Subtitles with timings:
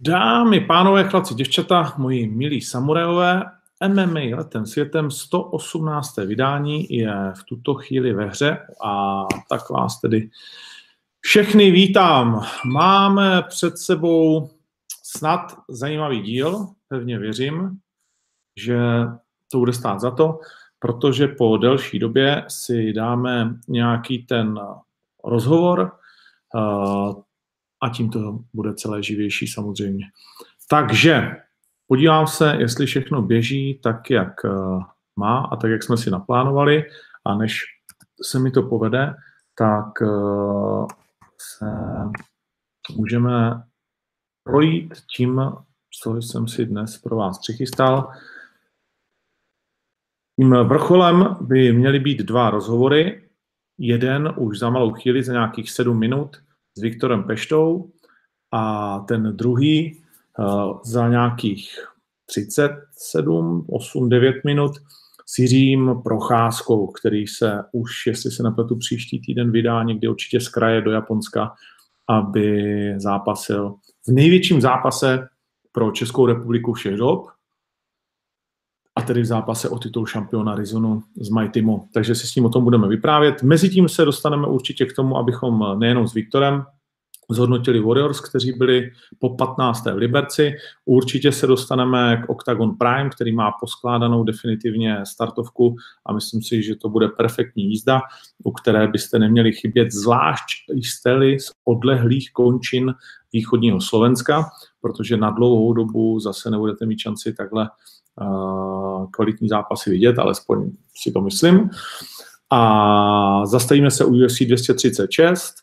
[0.00, 3.42] Dámy, pánové, chlapci, děvčata, moji milí samurajové,
[3.88, 6.16] MMA letem světem 118.
[6.16, 10.30] vydání je v tuto chvíli ve hře a tak vás tedy
[11.20, 12.42] všechny vítám.
[12.64, 14.50] Máme před sebou
[15.02, 17.78] snad zajímavý díl, pevně věřím,
[18.56, 18.78] že
[19.52, 20.40] to bude stát za to,
[20.78, 24.60] protože po delší době si dáme nějaký ten
[25.24, 25.92] rozhovor,
[27.80, 30.06] a tím to bude celé živější samozřejmě.
[30.70, 31.36] Takže
[31.86, 34.50] podívám se, jestli všechno běží tak, jak eh,
[35.16, 36.84] má a tak, jak jsme si naplánovali
[37.24, 37.60] a než
[38.22, 39.14] se mi to povede,
[39.58, 40.86] tak eh,
[41.38, 41.66] se
[42.96, 43.62] můžeme
[44.44, 45.40] projít tím,
[46.02, 48.12] co jsem si dnes pro vás přichystal.
[50.40, 53.28] Tím vrcholem by měly být dva rozhovory.
[53.78, 56.36] Jeden už za malou chvíli, za nějakých sedm minut,
[56.78, 57.90] s Viktorem Peštou
[58.52, 60.02] a ten druhý
[60.38, 61.70] uh, za nějakých
[62.26, 64.72] 37, 8, 9 minut
[65.26, 70.48] s Jiřím Procházkou, který se už, jestli se napletu příští týden vydá někdy určitě z
[70.48, 71.52] kraje do Japonska,
[72.08, 73.74] aby zápasil
[74.08, 75.28] v největším zápase
[75.72, 77.26] pro Českou republiku všech dob,
[79.08, 81.88] tedy v zápase o titul šampiona Rizonu z Majtimo.
[81.92, 83.42] Takže si s ním o tom budeme vyprávět.
[83.42, 86.64] Mezitím se dostaneme určitě k tomu, abychom nejenom s Viktorem
[87.30, 89.84] zhodnotili Warriors, kteří byli po 15.
[89.84, 90.52] v Liberci.
[90.84, 96.76] Určitě se dostaneme k Octagon Prime, který má poskládanou definitivně startovku a myslím si, že
[96.76, 98.00] to bude perfektní jízda,
[98.44, 102.94] u které byste neměli chybět, zvlášť jste-li z odlehlých končin
[103.32, 104.44] východního Slovenska,
[104.80, 107.68] protože na dlouhou dobu zase nebudete mít šanci takhle
[109.10, 111.70] kvalitní zápasy vidět, alespoň si to myslím.
[112.50, 115.54] A zastavíme se u UFC 236,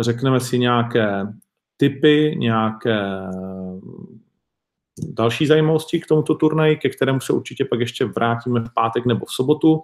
[0.00, 1.26] řekneme si nějaké
[1.76, 3.20] typy, nějaké
[5.08, 9.26] další zajímavosti k tomuto turnaji, ke kterému se určitě pak ještě vrátíme v pátek nebo
[9.26, 9.82] v sobotu.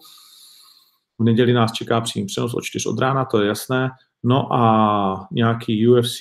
[1.18, 3.90] V neděli nás čeká přímý přenos od 4 od rána, to je jasné.
[4.22, 6.20] No a nějaký UFC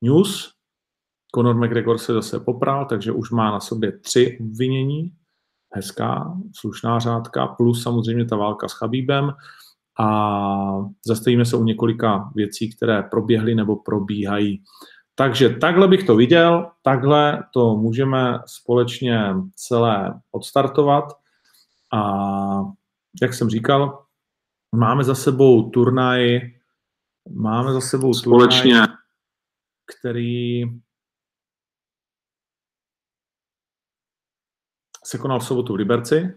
[0.00, 0.50] news.
[1.34, 5.12] Conor McGregor se zase popral, takže už má na sobě tři obvinění.
[5.74, 9.32] Hezká, slušná řádka, plus samozřejmě ta válka s Chabíbem
[10.00, 10.08] a
[11.06, 14.62] zastavíme se u několika věcí, které proběhly nebo probíhají.
[15.14, 21.04] Takže takhle bych to viděl, takhle to můžeme společně celé odstartovat
[21.92, 22.02] a
[23.22, 24.04] jak jsem říkal,
[24.76, 26.40] máme za sebou turnaj,
[27.30, 28.74] máme za sebou společně.
[28.74, 28.88] turnaj,
[30.00, 30.64] který
[35.04, 36.34] se konal v sobotu v Liberci,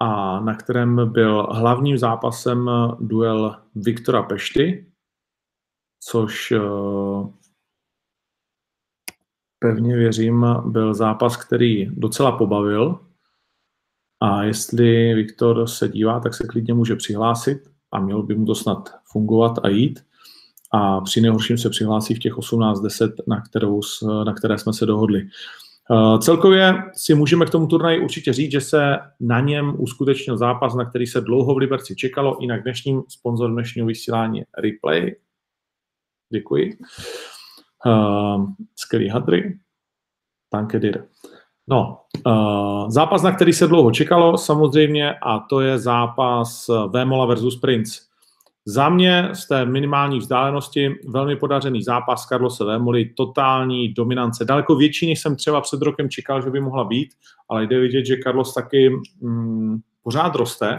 [0.00, 4.86] a na kterém byl hlavním zápasem duel Viktora Pešty,
[6.00, 6.60] což eh,
[9.58, 13.00] pevně věřím, byl zápas, který docela pobavil.
[14.20, 18.54] A jestli Viktor se dívá, tak se klidně může přihlásit a mělo by mu to
[18.54, 20.04] snad fungovat a jít.
[20.72, 23.80] A při nejhorším se přihlásí v těch 18.10, na, kterou,
[24.24, 25.28] na které jsme se dohodli.
[25.92, 30.74] Eh, celkově si můžeme k tomu turnaji určitě říct, že se na něm uskutečnil zápas,
[30.74, 35.16] na který se dlouho v Liberci čekalo, jinak dnešním sponzor dnešního vysílání Replay.
[36.32, 36.78] Děkuji.
[37.86, 39.58] Uh, skvělý hadry.
[40.50, 41.04] Tankedir.
[41.68, 47.60] No, uh, zápas, na který se dlouho čekalo samozřejmě, a to je zápas Vémola versus
[47.60, 48.09] Prince.
[48.66, 55.06] Za mě z té minimální vzdálenosti velmi podařený zápas Carlose Vémoli, totální dominance, daleko větší,
[55.06, 57.14] než jsem třeba před rokem čekal, že by mohla být,
[57.48, 58.90] ale jde vidět, že Carlos taky
[59.20, 60.78] mm, pořád roste.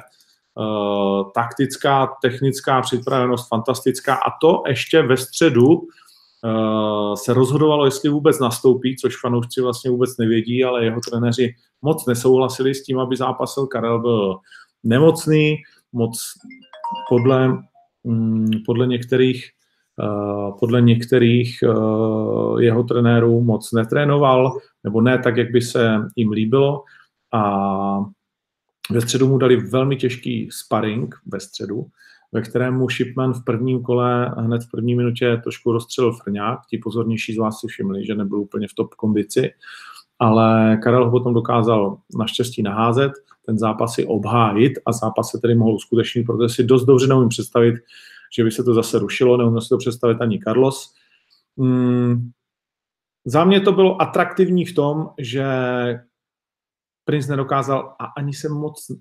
[0.56, 8.40] Uh, taktická, technická připravenost fantastická a to ještě ve středu uh, se rozhodovalo, jestli vůbec
[8.40, 13.68] nastoupí, což fanoušci vlastně vůbec nevědí, ale jeho trenéři moc nesouhlasili s tím, aby zápasil.
[13.68, 14.38] Karel byl
[14.84, 15.58] nemocný,
[15.94, 16.34] moc
[17.10, 17.58] podle
[18.66, 19.50] podle některých,
[20.04, 26.32] eh, podle některých eh, jeho trenérů moc netrénoval, nebo ne tak, jak by se jim
[26.32, 26.84] líbilo.
[27.34, 28.00] A
[28.92, 31.86] ve středu mu dali velmi těžký sparring ve středu,
[32.32, 36.60] ve kterém mu Shipman v prvním kole hned v první minutě trošku rozstřelil frňák.
[36.70, 39.52] Ti pozornější z vás si všimli, že nebyl úplně v top kondici,
[40.20, 43.12] ale Karel ho potom dokázal naštěstí naházet
[43.46, 47.30] ten zápas si obhájit a zápas se tedy mohl uskutečnit, protože si dost dobře neumím
[47.30, 47.76] představit,
[48.36, 50.94] že by se to zase rušilo, neumím si to představit ani Carlos.
[51.58, 52.32] Hmm.
[53.26, 55.46] Za mě to bylo atraktivní v tom, že
[57.06, 58.92] Prince nedokázal a ani se moc,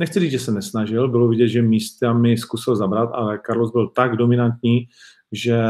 [0.00, 4.16] nechci říct, že se nesnažil, bylo vidět, že místami zkusil zabrat, ale Carlos byl tak
[4.16, 4.88] dominantní,
[5.32, 5.62] že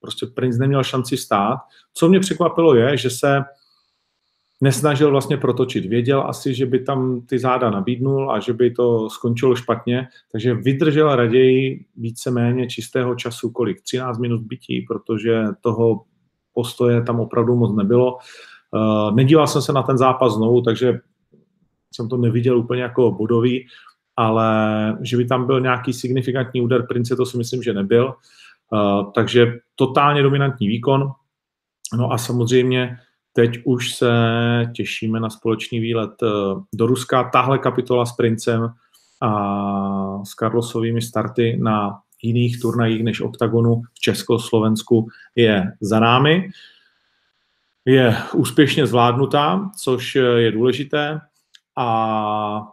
[0.00, 1.58] prostě princ neměl šanci stát.
[1.94, 3.42] Co mě překvapilo je, že se
[4.62, 5.84] nesnažil vlastně protočit.
[5.84, 10.54] Věděl asi, že by tam ty záda nabídnul a že by to skončilo špatně, takže
[10.54, 13.82] vydržel raději víceméně čistého času, kolik?
[13.82, 16.02] 13 minut bytí, protože toho
[16.54, 18.18] postoje tam opravdu moc nebylo.
[18.70, 21.00] Uh, nedíval jsem se na ten zápas znovu, takže
[21.92, 23.66] jsem to neviděl úplně jako bodový,
[24.16, 24.48] ale
[25.02, 28.14] že by tam byl nějaký signifikantní úder Prince, to si myslím, že nebyl.
[28.72, 31.10] Uh, takže totálně dominantní výkon.
[31.96, 32.96] No a samozřejmě
[33.36, 34.12] teď už se
[34.74, 36.26] těšíme na společný výlet eh,
[36.74, 37.30] do Ruska.
[37.32, 38.68] Tahle kapitola s Princem
[39.22, 46.50] a s Carlosovými starty na jiných turnajích než OKTAGONu v Československu je za námi.
[47.84, 51.20] Je úspěšně zvládnutá, což je důležité.
[51.78, 52.68] A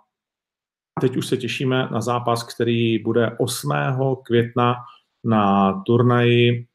[1.02, 3.72] teď už se těšíme na zápas, který bude 8.
[4.24, 4.76] května
[5.24, 6.66] na turnaji eh,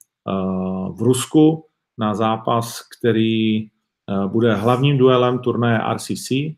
[0.92, 1.66] v Rusku,
[1.98, 3.68] na zápas, který
[4.26, 6.30] bude hlavním duelem turnaje RCC.
[6.32, 6.56] Eh,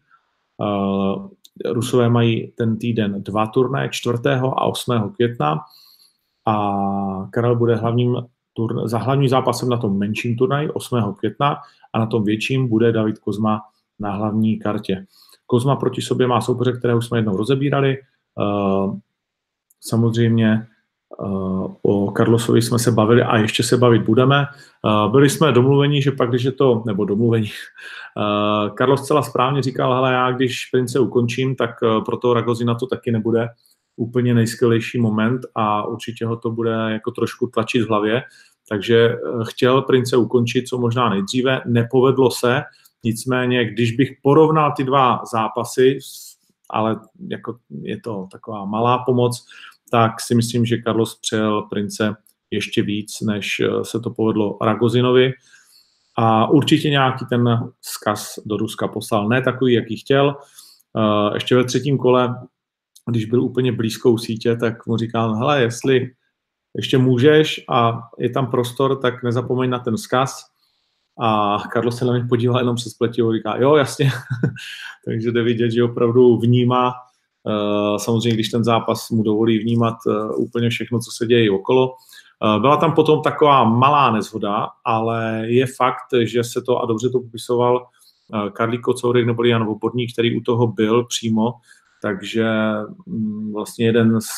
[1.72, 4.18] Rusové mají ten týden dva turnaje, 4.
[4.56, 5.10] a 8.
[5.10, 5.60] května
[6.46, 8.16] a Karel bude hlavním
[8.58, 11.14] turn- za hlavním zápasem na tom menším turnaji 8.
[11.14, 11.56] května
[11.92, 13.60] a na tom větším bude David Kozma
[13.98, 15.06] na hlavní kartě.
[15.46, 17.96] Kozma proti sobě má soupeře, které už jsme jednou rozebírali.
[17.98, 19.00] Eh,
[19.80, 20.77] samozřejmě eh,
[21.82, 24.46] o Carlosovi jsme se bavili a ještě se bavit budeme.
[24.46, 27.50] Eh, byli jsme domluveni, že pak, když je to, nebo domluveni,
[28.78, 31.70] Carlos celá správně říkal, hele, já když prince ukončím, tak
[32.04, 33.48] pro toho Ragozina to taky nebude
[33.96, 38.22] úplně nejskvělejší moment a určitě ho to bude jako trošku tlačit v hlavě.
[38.68, 39.16] Takže
[39.48, 42.62] chtěl prince ukončit co možná nejdříve, nepovedlo se,
[43.04, 45.98] Nicméně, když bych porovnal ty dva zápasy,
[46.70, 46.96] ale
[47.28, 49.46] jako je to taková malá pomoc,
[49.90, 52.14] tak si myslím, že Carlos přejel Prince
[52.50, 55.32] ještě víc, než eh, se to povedlo Ragozinovi.
[56.16, 59.28] A určitě nějaký ten zkaz do Ruska poslal.
[59.28, 60.36] Ne takový, jaký chtěl.
[60.96, 62.34] Eh, ještě ve třetím kole,
[63.10, 66.10] když byl úplně blízkou sítě, tak mu říkal, hele, jestli
[66.76, 70.44] ještě můžeš a je tam prostor, tak nezapomeň na ten zkaz
[71.20, 74.10] a Karlo se na mě podíval jenom přes pletivo a říká, jo, jasně.
[75.04, 76.92] Takže jde vidět, že opravdu vnímá,
[77.96, 81.88] samozřejmě, když ten zápas mu dovolí vnímat uh, úplně všechno, co se děje okolo.
[82.44, 87.10] Uh, byla tam potom taková malá nezhoda, ale je fakt, že se to, a dobře
[87.10, 87.86] to popisoval
[88.52, 91.52] Karlík Kocourik nebo Jan Vobodník, který u toho byl přímo,
[92.02, 92.46] takže
[93.06, 94.28] um, vlastně jeden z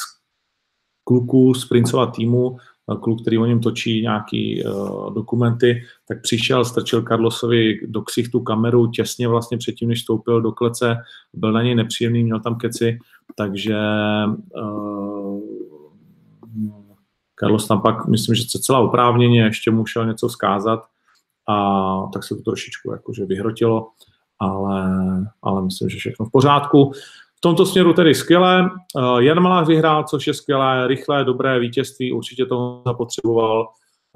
[1.05, 2.57] kluků z Princova týmu
[2.97, 8.87] kluk, který o něm točí nějaký uh, dokumenty, tak přišel, strčil Carlosovi do ksichtu kameru
[8.87, 10.97] těsně vlastně předtím, než vstoupil do klece,
[11.35, 12.99] byl na něj nepříjemný, měl tam keci,
[13.37, 13.79] takže
[14.63, 15.41] uh,
[17.41, 20.81] Carlos tam pak, myslím, že celá oprávněně ještě musel něco vzkázat
[21.49, 23.91] a tak se to trošičku jakože vyhrotilo,
[24.39, 24.91] ale,
[25.43, 26.93] ale myslím, že všechno v pořádku.
[27.41, 28.71] V tomto směru tedy skvělé.
[28.99, 33.69] Eh, Jan Malách vyhrál, což je skvělé, rychlé, dobré vítězství, určitě to zapotřeboval.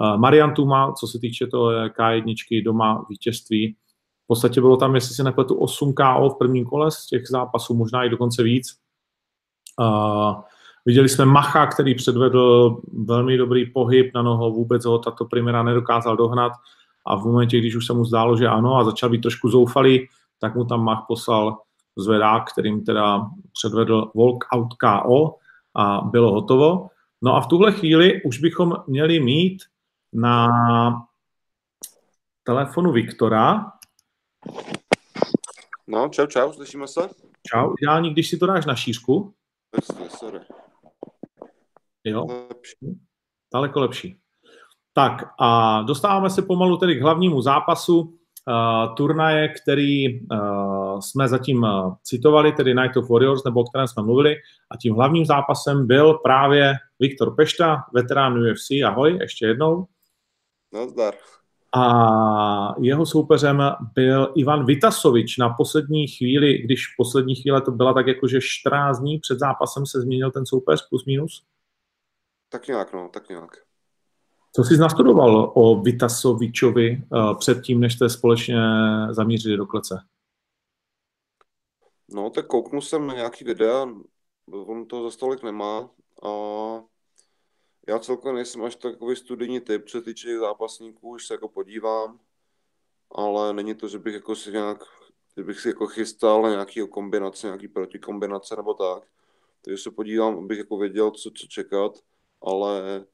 [0.02, 3.76] Eh, Marian Tuma, co se týče toho K1 doma vítězství.
[4.24, 7.74] V podstatě bylo tam, jestli si nepletu, 8 KO v prvním kole z těch zápasů,
[7.74, 8.66] možná i dokonce víc.
[9.80, 10.34] Uh,
[10.86, 16.16] viděli jsme Macha, který předvedl velmi dobrý pohyb na noho, vůbec ho tato primera nedokázal
[16.16, 16.52] dohnat
[17.06, 20.08] a v momentě, když už se mu zdálo, že ano a začal být trošku zoufalý,
[20.38, 21.58] tak mu tam Mach poslal
[21.98, 25.38] zvedák, kterým teda předvedl walkout KO
[25.74, 26.90] a bylo hotovo.
[27.22, 29.62] No a v tuhle chvíli už bychom měli mít
[30.12, 30.48] na
[32.42, 33.72] telefonu Viktora.
[35.86, 37.00] No, čau, čau, slyšíme se?
[37.52, 39.34] Čau, ideální, když si to dáš na šířku.
[39.74, 40.40] Jasně, sorry.
[42.04, 43.00] Jo, lepší.
[43.54, 44.20] daleko lepší.
[44.92, 48.18] Tak a dostáváme se pomalu tedy k hlavnímu zápasu.
[48.48, 53.88] Uh, turnaje, který uh, jsme zatím uh, citovali, tedy Night of Warriors, nebo o kterém
[53.88, 54.36] jsme mluvili.
[54.70, 58.70] A tím hlavním zápasem byl právě Viktor Pešta, veterán UFC.
[58.86, 59.86] Ahoj, ještě jednou.
[60.72, 61.14] Nazdar.
[61.76, 63.62] A jeho soupeřem
[63.94, 68.38] byl Ivan Vitasovič na poslední chvíli, když v poslední chvíli to byla tak jako, že
[68.42, 71.46] 14 dní před zápasem se změnil ten soupeř plus minus?
[72.48, 73.63] Tak nějak, no, tak nějak.
[74.56, 78.56] Co jsi nastudoval o Vitasovičovi uh, předtím, než jste společně
[79.10, 79.94] zamířili do klece?
[82.08, 83.86] No, tak kouknu jsem na nějaký videa,
[84.52, 85.90] on to za stolik nemá
[86.22, 86.30] a
[87.88, 92.20] já celkově nejsem až takový studijní typ, co se týče zápasníků, už se jako podívám,
[93.10, 94.84] ale není to, že bych jako si nějak,
[95.36, 99.08] že bych si jako chystal na nějaký kombinace, nějaký protikombinace nebo tak.
[99.62, 101.92] Takže se podívám, abych jako věděl, co, co čekat,
[102.42, 103.04] ale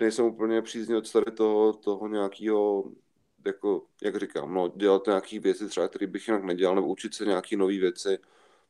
[0.00, 2.92] nejsem úplně příznivec tady toho, toho nějakého,
[3.46, 7.24] jako, jak říkám, no, dělat nějaké věci třeba, které bych jinak nedělal, nebo učit se
[7.24, 8.18] nějaké nové věci,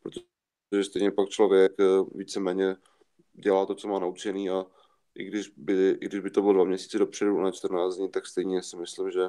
[0.02, 1.84] protože stejně pak člověk eh,
[2.14, 2.76] víceméně
[3.32, 4.66] dělá to, co má naučený a
[5.14, 8.26] i když by, i když by to bylo dva měsíce dopředu na 14 dní, tak
[8.26, 9.20] stejně si myslím, že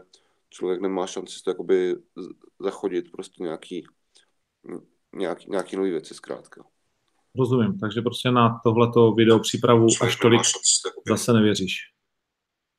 [0.50, 1.96] člověk nemá šanci to jakoby
[2.60, 3.88] zachodit prostě nějaký,
[5.16, 6.66] nějaký, nějaký nový věci zkrátka.
[7.40, 10.42] Rozumím, takže prostě na tohleto video přípravu až tolik
[11.10, 11.76] zase nevěříš.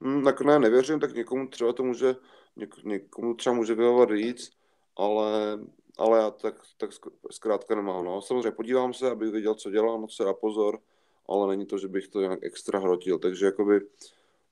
[0.03, 2.17] Hmm, tak ne, nevěřím, tak někomu třeba to může,
[2.57, 4.50] něk, někomu třeba může vyhovovat víc,
[4.97, 5.59] ale,
[5.99, 6.91] ale já tak, tak
[7.31, 8.05] zkrátka nemám.
[8.05, 8.23] No.
[8.23, 10.79] Samozřejmě podívám se, abych věděl, co dělám, co dá pozor,
[11.29, 13.81] ale není to, že bych to nějak extra hrotil, takže jakoby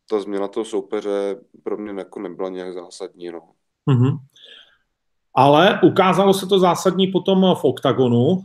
[0.09, 3.31] ta změna toho soupeře pro mě jako nebyla nějak zásadní.
[3.31, 3.53] No.
[3.91, 4.19] Mm-hmm.
[5.39, 8.43] Ale ukázalo se to zásadní potom v oktagonu, uh,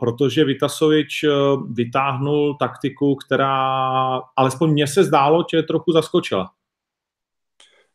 [0.00, 3.56] protože Vitasovič uh, vytáhnul taktiku, která
[4.36, 6.50] alespoň mně se zdálo, že trochu zaskočila.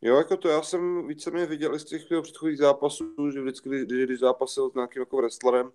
[0.01, 4.19] Jo, jako to já jsem víceméně viděl z těch předchozích zápasů, že vždycky, když, když
[4.19, 5.71] zápasil s nějakým jako wrestlerem,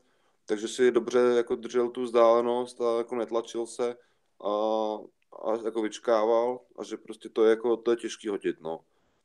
[0.46, 3.96] takže si dobře jako držel tu vzdálenost a jako netlačil se
[4.44, 4.50] a,
[5.46, 8.80] a jako vyčkával a že prostě to je jako, to je těžký hodit, no.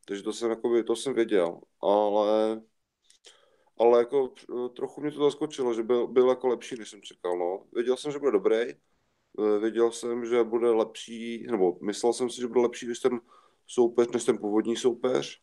[0.06, 2.62] Takže to jsem, jako, to jsem věděl, ale
[3.80, 7.38] ale jako eh, trochu mě to zaskočilo, že byl, byl jako lepší, než jsem čekal,
[7.38, 7.64] no.
[7.74, 12.42] Věděl jsem, že bude dobrý, eh, věděl jsem, že bude lepší, nebo myslel jsem si,
[12.42, 13.20] že bude lepší, než ten
[13.68, 15.42] soupeř, než ten původní soupeř,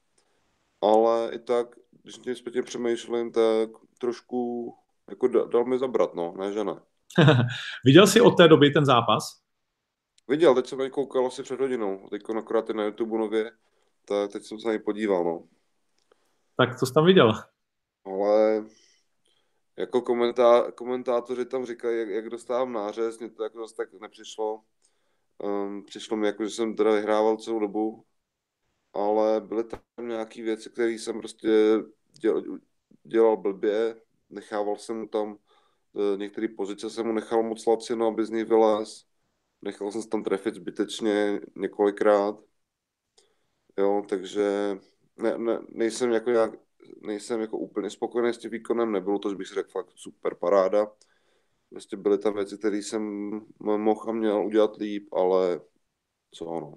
[0.81, 4.73] ale i tak, když tím zpětně přemýšlím, tak trošku
[5.11, 6.75] jako dal mi zabrat, no, ne, že ne.
[7.85, 9.41] Viděl jsi od té doby ten zápas?
[10.29, 13.51] Viděl, teď jsem na koukal asi před hodinou, teď akorát je na YouTube nově,
[14.05, 15.45] tak teď jsem se na něj podíval, no.
[16.57, 17.33] Tak co jsi tam viděl?
[18.05, 18.65] Ale
[19.77, 24.65] jako komentá, komentátoři tam říkají, jak, jak dostávám nářez, mě to jako tak nepřišlo.
[25.39, 28.05] Um, přišlo mi jako, že jsem teda vyhrával celou dobu,
[28.93, 31.49] ale byly tam nějaké věci, které jsem prostě
[32.21, 32.43] dělal,
[33.03, 35.39] dělal blbě, nechával jsem tam,
[36.15, 39.07] e, některé pozice jsem mu nechal moc lacino, aby z ní vylez,
[39.63, 42.37] nechal jsem se tam trefit zbytečně několikrát,
[43.79, 44.79] jo, takže
[45.17, 46.70] ne, ne, nejsem jako nějak
[47.03, 50.35] nejsem jako úplně spokojený s tím výkonem, nebylo to, že bych si řekl fakt super
[50.35, 50.87] paráda.
[51.71, 55.61] Prostě byly tam věci, které jsem mohl a měl udělat líp, ale
[56.35, 56.75] co ono.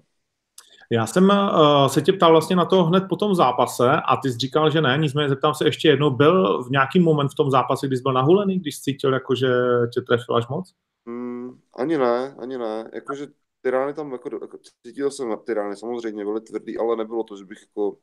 [0.92, 4.32] Já jsem uh, se tě ptal vlastně na to hned po tom zápase a ty
[4.32, 7.52] jsi říkal, že ne, nicméně zeptám se ještě jednou, byl v nějaký moment v tom
[7.52, 9.48] zápase, kdy jsi byl nahulený, když jsi cítil, jako, že
[9.94, 10.74] tě trefil až moc?
[11.06, 13.28] Mm, ani ne, ani ne, jakože
[13.62, 14.58] ty rány tam, jako, jako
[14.88, 17.98] cítil jsem na ty rány, samozřejmě byly tvrdý, ale nebylo to, že bych jako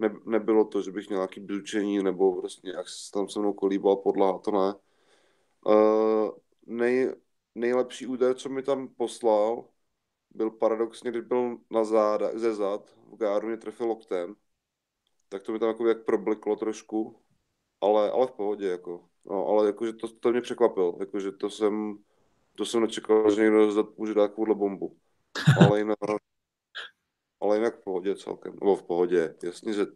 [0.00, 3.96] ne, nebylo to, že bych měl nějaký bylčení nebo prostě nějak tam se mnou kolíbal
[3.96, 4.74] podla, to ne.
[5.66, 6.30] Uh,
[6.66, 7.14] nej,
[7.54, 9.68] nejlepší údaj, co mi tam poslal,
[10.30, 14.34] byl paradoxně, když byl na záda, ze zad, v gáru mě trefil loktem,
[15.28, 17.20] tak to mi tam jako jak probliklo trošku,
[17.80, 19.08] ale, ale v pohodě, jako.
[19.24, 21.98] No, ale jakože to, to mě překvapilo, jakože to jsem,
[22.56, 24.96] to jsem nečekal, že někdo zad může dát takovouhle bombu.
[25.60, 25.98] Ale jinak,
[27.40, 29.86] ale jinak v pohodě celkem, nebo v pohodě, jasně, že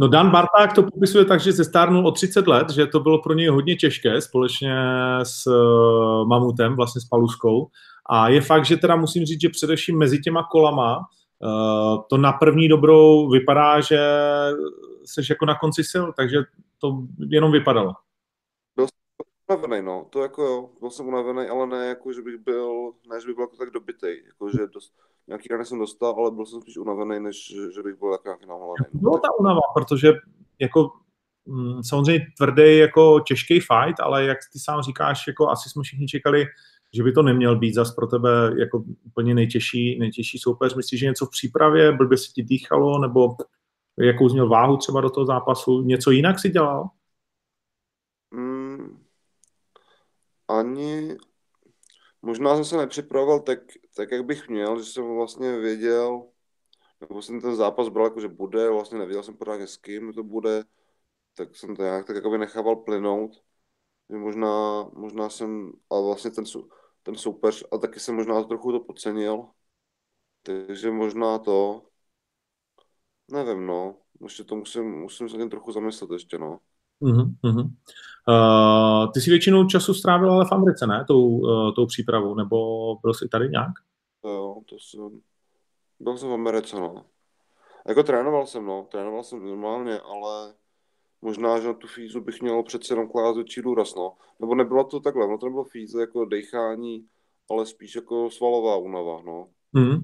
[0.00, 3.34] No Dan Barták to popisuje tak, že zestárnul o 30 let, že to bylo pro
[3.34, 4.74] něj hodně těžké společně
[5.22, 7.68] s uh, Mamutem, vlastně s Paluskou.
[8.10, 12.32] A je fakt, že teda musím říct, že především mezi těma kolama uh, to na
[12.32, 13.98] první dobrou vypadá, že
[15.04, 16.38] seš jako na konci sil, takže
[16.78, 17.92] to jenom vypadalo
[19.48, 20.06] unavený, no.
[20.10, 23.34] To jako jo, byl jsem unavený, ale ne jako, že bych byl, ne, že bych
[23.34, 24.06] byl jako tak dobitý.
[24.26, 24.92] Jako, že dost,
[25.28, 28.84] nějaký rany jsem dostal, ale byl jsem spíš unavený, než že bych byl nějaký naholaný.
[28.94, 30.12] No, bylo ta unava, protože
[30.58, 30.90] jako
[31.46, 36.06] mm, samozřejmě tvrdý jako těžký fight, ale jak ty sám říkáš, jako asi jsme všichni
[36.06, 36.46] čekali,
[36.94, 40.74] že by to neměl být zas pro tebe jako úplně nejtěžší, nejtěžší soupeř.
[40.74, 43.36] Myslíš, že něco v přípravě, blbě se ti dýchalo, nebo
[43.98, 46.88] jakou měl váhu třeba do toho zápasu, něco jinak si dělal?
[48.30, 49.04] Mm,
[50.48, 51.16] ani
[52.28, 53.58] možná jsem se nepřipravoval tak,
[53.96, 56.28] tak, jak bych měl, že jsem vlastně věděl,
[57.00, 60.22] nebo jsem ten zápas bral jako, že bude, vlastně nevěděl jsem pořádně s kým to
[60.22, 60.64] bude,
[61.34, 63.32] tak jsem to nějak tak jako nechával plynout.
[64.08, 66.44] Možná, možná jsem, ale vlastně ten,
[67.02, 69.48] ten soupeř, a taky jsem možná trochu to podcenil,
[70.42, 71.82] takže možná to,
[73.28, 76.58] nevím, no, ještě to musím, musím se tím trochu zamyslet ještě, no.
[77.44, 77.70] Uh-huh.
[78.28, 81.04] Uh, ty jsi většinou času strávil ale v Americe, ne?
[81.08, 82.56] Tou, uh, tou přípravou, nebo
[83.02, 83.72] byl jsi tady nějak?
[84.24, 85.20] Jo, to jsem,
[86.00, 87.04] byl jsem v Americe, no.
[87.88, 90.54] Jako trénoval jsem, no, trénoval jsem normálně, ale
[91.22, 94.16] možná, že na tu fízu bych měl přece jenom klást větší důraz, no.
[94.40, 97.06] Nebo nebylo to takhle, no to nebylo fíze jako dechání,
[97.50, 99.48] ale spíš jako svalová únava, no.
[99.72, 100.02] Mm.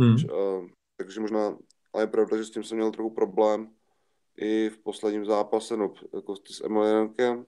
[0.00, 0.14] Hmm.
[0.14, 1.56] Uh, takže možná,
[1.92, 3.70] ale je pravda, že s tím jsem měl trochu problém
[4.36, 7.46] i v posledním zápase, no, jako s Emiliankem,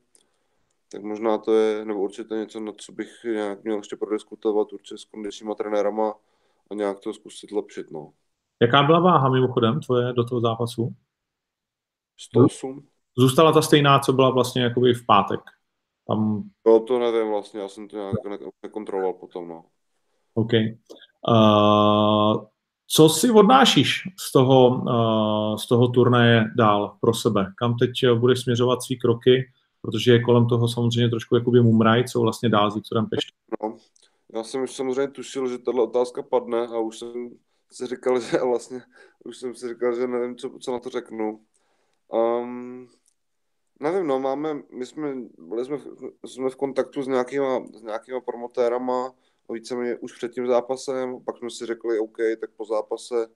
[0.92, 4.98] tak možná to je, nebo určitě něco, na co bych nějak měl ještě prodiskutovat určitě
[4.98, 6.14] s kondičníma trenérama
[6.70, 8.12] a nějak to zkusit lepšit, no.
[8.62, 10.94] Jaká byla váha mimochodem tvoje do toho zápasu?
[12.20, 12.86] 108.
[13.18, 15.40] Zůstala ta stejná, co byla vlastně jakoby v pátek?
[16.08, 16.42] Tam...
[16.66, 19.64] No to nevím vlastně, já jsem to nějak nekontroloval potom, no.
[20.34, 20.50] OK.
[21.28, 22.44] Uh,
[22.86, 27.46] co si odnášíš z toho, uh, z toho turnaje dál pro sebe?
[27.58, 29.52] Kam teď budeš směřovat svý kroky?
[29.84, 33.36] Protože je kolem toho samozřejmě trošku jakoby mumraj, co vlastně dál s Viktorem Peštem.
[33.62, 33.76] No,
[34.34, 37.30] já jsem už samozřejmě tušil, že tahle otázka padne a už jsem
[37.72, 38.82] si říkal, že vlastně,
[39.24, 41.40] už jsem si říkal, že nevím, co, co na to řeknu.
[42.08, 42.88] Um,
[43.80, 45.78] nevím, no, máme, my jsme, byli jsme,
[46.26, 49.12] jsme v kontaktu s nějakýma, s nějakýma promotérama,
[49.52, 53.26] víceméně už před tím zápasem, pak jsme si řekli, OK, tak po zápase,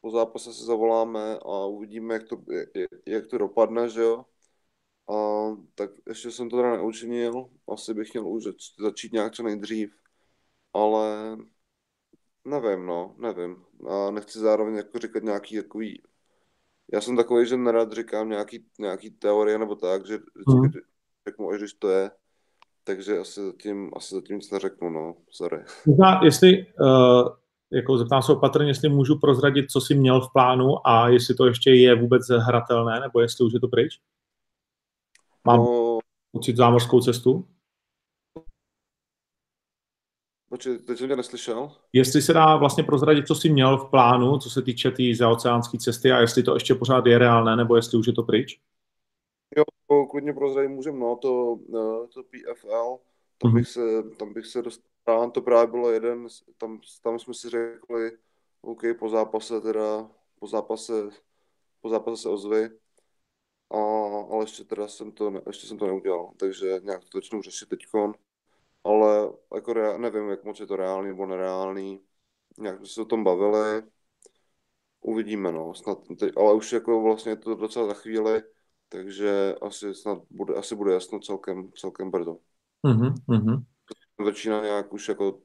[0.00, 2.36] po zápase se zavoláme a uvidíme, jak to,
[2.74, 4.24] jak, jak to dopadne, že jo.
[5.10, 5.16] A
[5.74, 8.44] tak ještě jsem to teda neučinil, asi bych měl už
[8.80, 9.90] začít nějak co nejdřív,
[10.72, 11.36] ale
[12.44, 13.56] nevím, no, nevím.
[13.88, 16.02] A nechci zároveň jako říkat nějaký takový,
[16.92, 20.84] já jsem takový, že nerad říkám nějaký, nějaký teorie nebo tak, že vždycky mm.
[21.28, 22.10] řeknu, až když to je,
[22.84, 25.58] takže asi zatím, asi zatím nic neřeknu, no, sorry.
[25.86, 27.28] Možná, jestli, uh,
[27.70, 31.46] jako zeptám se opatrně, jestli můžu prozradit, co jsi měl v plánu a jestli to
[31.46, 34.00] ještě je vůbec hratelné, nebo jestli už je to pryč?
[35.46, 35.98] Mám no,
[36.32, 37.48] pocit zámořskou cestu?
[40.48, 41.72] Počkej, teď jsem tě neslyšel.
[41.92, 45.14] Jestli se dá vlastně prozradit, co jsi měl v plánu, co se týče té tý
[45.14, 48.60] zaoceánské cesty a jestli to ještě pořád je reálné, nebo jestli už je to pryč?
[49.56, 52.98] Jo, klidně prozradit můžem, no, to, no, to PFL,
[53.38, 53.54] tam mm-hmm.
[53.54, 56.26] bych se, tam bych se dostal, to právě bylo jeden,
[56.58, 58.10] tam, tam jsme si řekli,
[58.60, 60.92] OK, po zápase teda, po zápase,
[61.80, 62.70] po zápase se ozvy,
[63.74, 67.68] a, ale ještě teda jsem to, ještě jsem to neudělal, takže nějak to začnu řešit
[67.68, 68.14] teďkon,
[68.84, 72.00] ale jako rea, nevím, jak moc je to reálný nebo nereálný,
[72.58, 73.82] nějak jsme se o tom bavili,
[75.00, 78.42] uvidíme, no, snad, teď, ale už jako vlastně je to docela za chvíli,
[78.88, 82.38] takže asi snad bude, asi bude jasno celkem, celkem brzo.
[82.86, 83.64] Mm-hmm.
[84.24, 85.40] Začíná nějak už jako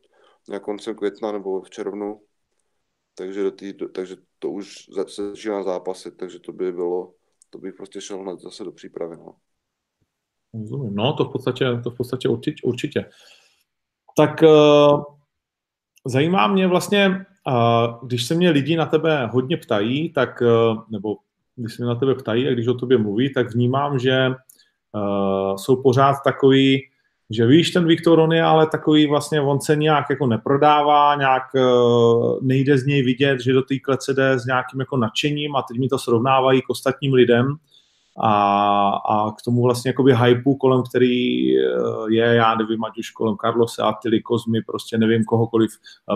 [0.48, 2.22] nějak koncem května nebo v červnu,
[3.16, 7.14] takže, do tý, takže to už se začíná zápasit, takže to by bylo,
[7.50, 9.18] to bych prostě šel hned zase do přípravy.
[9.18, 9.36] No.
[10.92, 12.62] No, to v podstatě, to v podstatě určitě.
[12.64, 13.06] určitě.
[14.18, 15.04] Tak uh,
[16.06, 21.18] zajímá mě vlastně, uh, když se mě lidi na tebe hodně ptají, tak, uh, nebo
[21.56, 25.56] když se mě na tebe ptají a když o tobě mluví, tak vnímám, že uh,
[25.56, 26.90] jsou pořád takový,
[27.32, 31.44] že víš, ten Viktor, on je ale takový vlastně, on se nějak jako neprodává, nějak
[31.56, 35.62] uh, nejde z něj vidět, že do té klece jde s nějakým jako nadšením a
[35.62, 37.56] teď mi to srovnávají k ostatním lidem
[38.24, 41.64] a, a k tomu vlastně jakoby hypeu, kolem který eh,
[42.10, 45.72] je, já nevím, ať už kolem Carlose, Attily, Kozmy, prostě nevím, kohokoliv,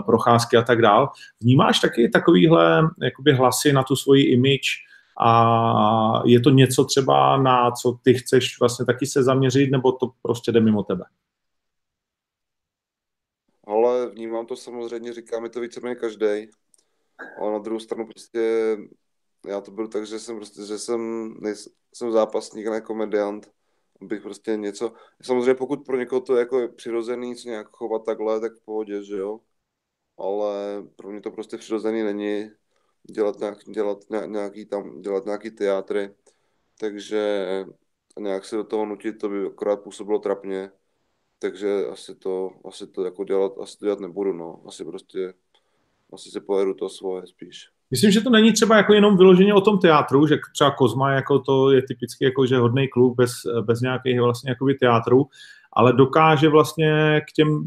[0.06, 1.10] procházky a tak dál.
[1.41, 4.69] Vnímáš taky takovýhle jakoby hlasy na tu svoji image,
[5.19, 10.12] a je to něco třeba, na co ty chceš vlastně taky se zaměřit, nebo to
[10.21, 11.04] prostě jde mimo tebe?
[13.67, 16.49] Ale vnímám to samozřejmě, říká mi to víceméně každý.
[17.41, 18.78] Ale na druhou stranu prostě
[19.47, 21.34] já to beru tak, že jsem prostě, že jsem,
[21.93, 23.52] jsem zápasník, ne komediant,
[24.02, 28.39] bych prostě něco, samozřejmě pokud pro někoho to je jako přirozený se nějak chovat takhle,
[28.39, 29.39] tak v pohodě, že jo,
[30.17, 32.52] ale pro mě to prostě přirozený není,
[33.11, 36.09] dělat, nějak, dělat nějaký tam, dělat nějaký teátry,
[36.79, 37.45] takže
[38.19, 40.71] nějak se do toho nutit, to by akorát působilo trapně,
[41.39, 45.33] takže asi to, asi to jako dělat, asi to dělat nebudu, no, asi prostě,
[46.13, 47.69] asi si pojedu to svoje spíš.
[47.91, 51.39] Myslím, že to není třeba jako jenom vyloženě o tom teátru, že třeba Kozma jako
[51.39, 55.25] to je typicky jako, že hodný kluk bez, bez nějakých vlastně jakoby teátru,
[55.75, 57.63] ale dokáže vlastně k těm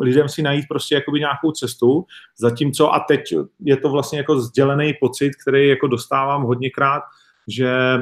[0.00, 2.04] lidem si najít prostě jakoby nějakou cestu,
[2.38, 7.02] zatímco a teď je to vlastně jako sdělený pocit, který jako dostávám hodněkrát,
[7.48, 7.98] že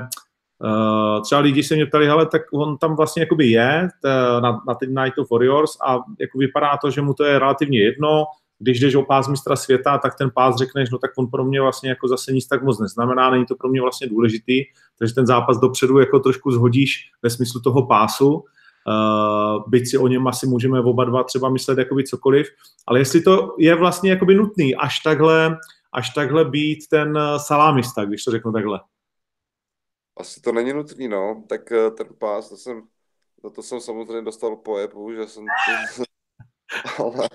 [0.65, 4.09] Uh, třeba lidi se mě ptali, hele, tak on tam vlastně jakoby je t,
[4.41, 7.83] na, na ten Night of Warriors a jako vypadá to, že mu to je relativně
[7.83, 8.25] jedno,
[8.59, 11.61] když jdeš o pás mistra světa, tak ten pás řekneš, no tak on pro mě
[11.61, 14.65] vlastně jako zase nic tak moc neznamená, není to pro mě vlastně důležitý,
[14.99, 18.45] takže ten zápas dopředu jako trošku zhodíš ve smyslu toho pásu,
[18.89, 22.47] Uh, byť si o něm asi můžeme oba dva třeba myslet jakoby cokoliv,
[22.87, 25.57] ale jestli to je vlastně jakoby nutný až takhle,
[25.93, 28.81] až takhle být ten eh, salámista, když to řeknu takhle.
[30.17, 31.45] Asi to není nutný, no.
[31.49, 32.83] Tak eh, ten pás, to jsem,
[33.43, 35.45] za to jsem samozřejmě dostal pojeb, že jsem,
[36.99, 37.29] ale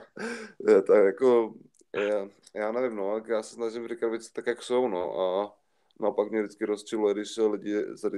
[0.68, 1.54] je to jako,
[1.96, 5.54] já, já nevím, no, já se snažím říkat věci tak, jak jsou, no, a
[6.00, 8.10] naopak mě vždycky rozčiluje, když lidi se,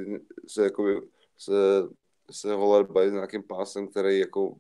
[0.48, 1.02] se, jakoby,
[1.38, 1.54] se,
[2.32, 4.56] se holerbají s nějakým pásem, který jako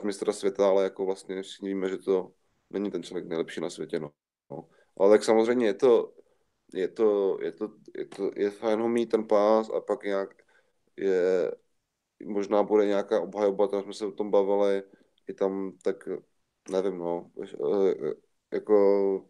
[0.00, 2.32] z mistra světa, ale jako vlastně všichni víme, že to
[2.70, 4.10] není ten člověk nejlepší na světě, no.
[4.50, 4.68] no.
[4.96, 6.14] Ale tak samozřejmě je to,
[6.74, 7.68] je to, je to,
[7.98, 10.42] je to, je fajn ho mít ten pás a pak nějak
[10.96, 11.50] je,
[12.24, 14.82] možná bude nějaká obhajoba, tam jsme se o tom bavili,
[15.28, 16.08] i tam, tak
[16.70, 17.30] nevím, no,
[18.52, 19.28] jako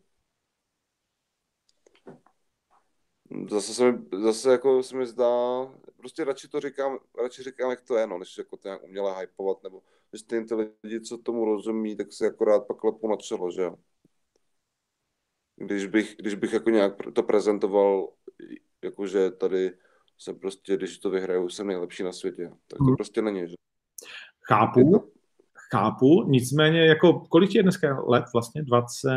[3.51, 5.65] zase se mi, zase jako se mi zdá,
[6.07, 9.21] prostě radši to říkám, radši říkám, jak to je, no, než jako to nějak uměle
[9.21, 13.51] hypovat, nebo že ty lidi, co tomu rozumí, tak si akorát pak lepou na čelo,
[13.51, 13.77] že jo.
[15.57, 18.09] Když bych, když bych jako nějak to prezentoval,
[18.83, 19.73] jakože tady
[20.19, 22.49] jsem prostě, když to vyhraju, jsem nejlepší na světě.
[22.69, 22.97] Tak to hmm.
[22.97, 23.55] prostě není, že?
[24.49, 25.09] Chápu, to...
[25.71, 28.63] chápu, nicméně jako, kolik je dneska let vlastně?
[28.63, 29.11] 20...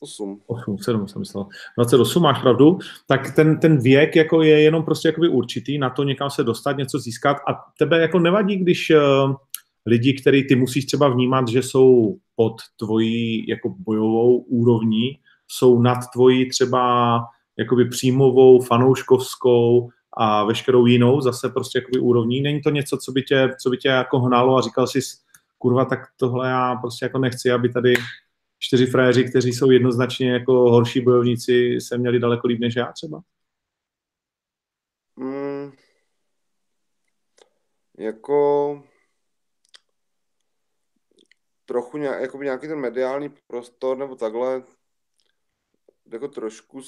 [0.00, 0.40] 8.
[0.46, 1.46] 8, 7 jsem myslel.
[1.78, 2.78] 28, máš pravdu.
[3.06, 6.76] Tak ten, ten věk jako je jenom prostě jakoby určitý, na to někam se dostat,
[6.76, 9.34] něco získat a tebe jako nevadí, když uh,
[9.86, 15.98] lidi, který ty musíš třeba vnímat, že jsou pod tvojí jako bojovou úrovní, jsou nad
[16.12, 17.20] tvojí třeba
[17.58, 22.40] jakoby příjmovou, fanouškovskou a veškerou jinou zase prostě jakoby úrovní.
[22.40, 25.00] Není to něco, co by tě, co by tě jako hnalo a říkal jsi,
[25.58, 27.94] kurva, tak tohle já prostě jako nechci, aby tady
[28.62, 33.22] čtyři frajeři, kteří jsou jednoznačně jako horší bojovníci, se měli daleko líp než já třeba?
[35.16, 35.72] Mm,
[37.98, 38.82] jako
[41.64, 44.62] trochu nějak, jako nějaký ten mediální prostor nebo takhle,
[46.12, 46.82] jako trošku,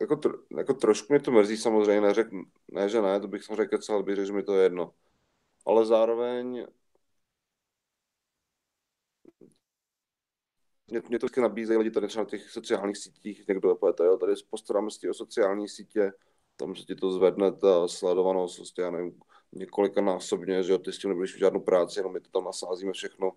[0.00, 2.28] jako, tro, jako trošku mě to mrzí samozřejmě, neřek,
[2.72, 4.92] ne, že ne, to bych samozřejmě kecal, ale bych řekl, že mi to je jedno.
[5.66, 6.66] Ale zároveň
[10.88, 14.16] mě, mě to vždycky nabízejí lidi tady třeba na těch sociálních sítích, někdo je jo,
[14.16, 16.12] tady postaráme si o sociální sítě,
[16.56, 19.20] tam se ti to zvedne, ta sledovanost, prostě, já nevím,
[19.52, 22.92] několika násobně, že jo, ty s tím nebudeš žádnou práci, jenom my to tam nasázíme
[22.92, 23.32] všechno.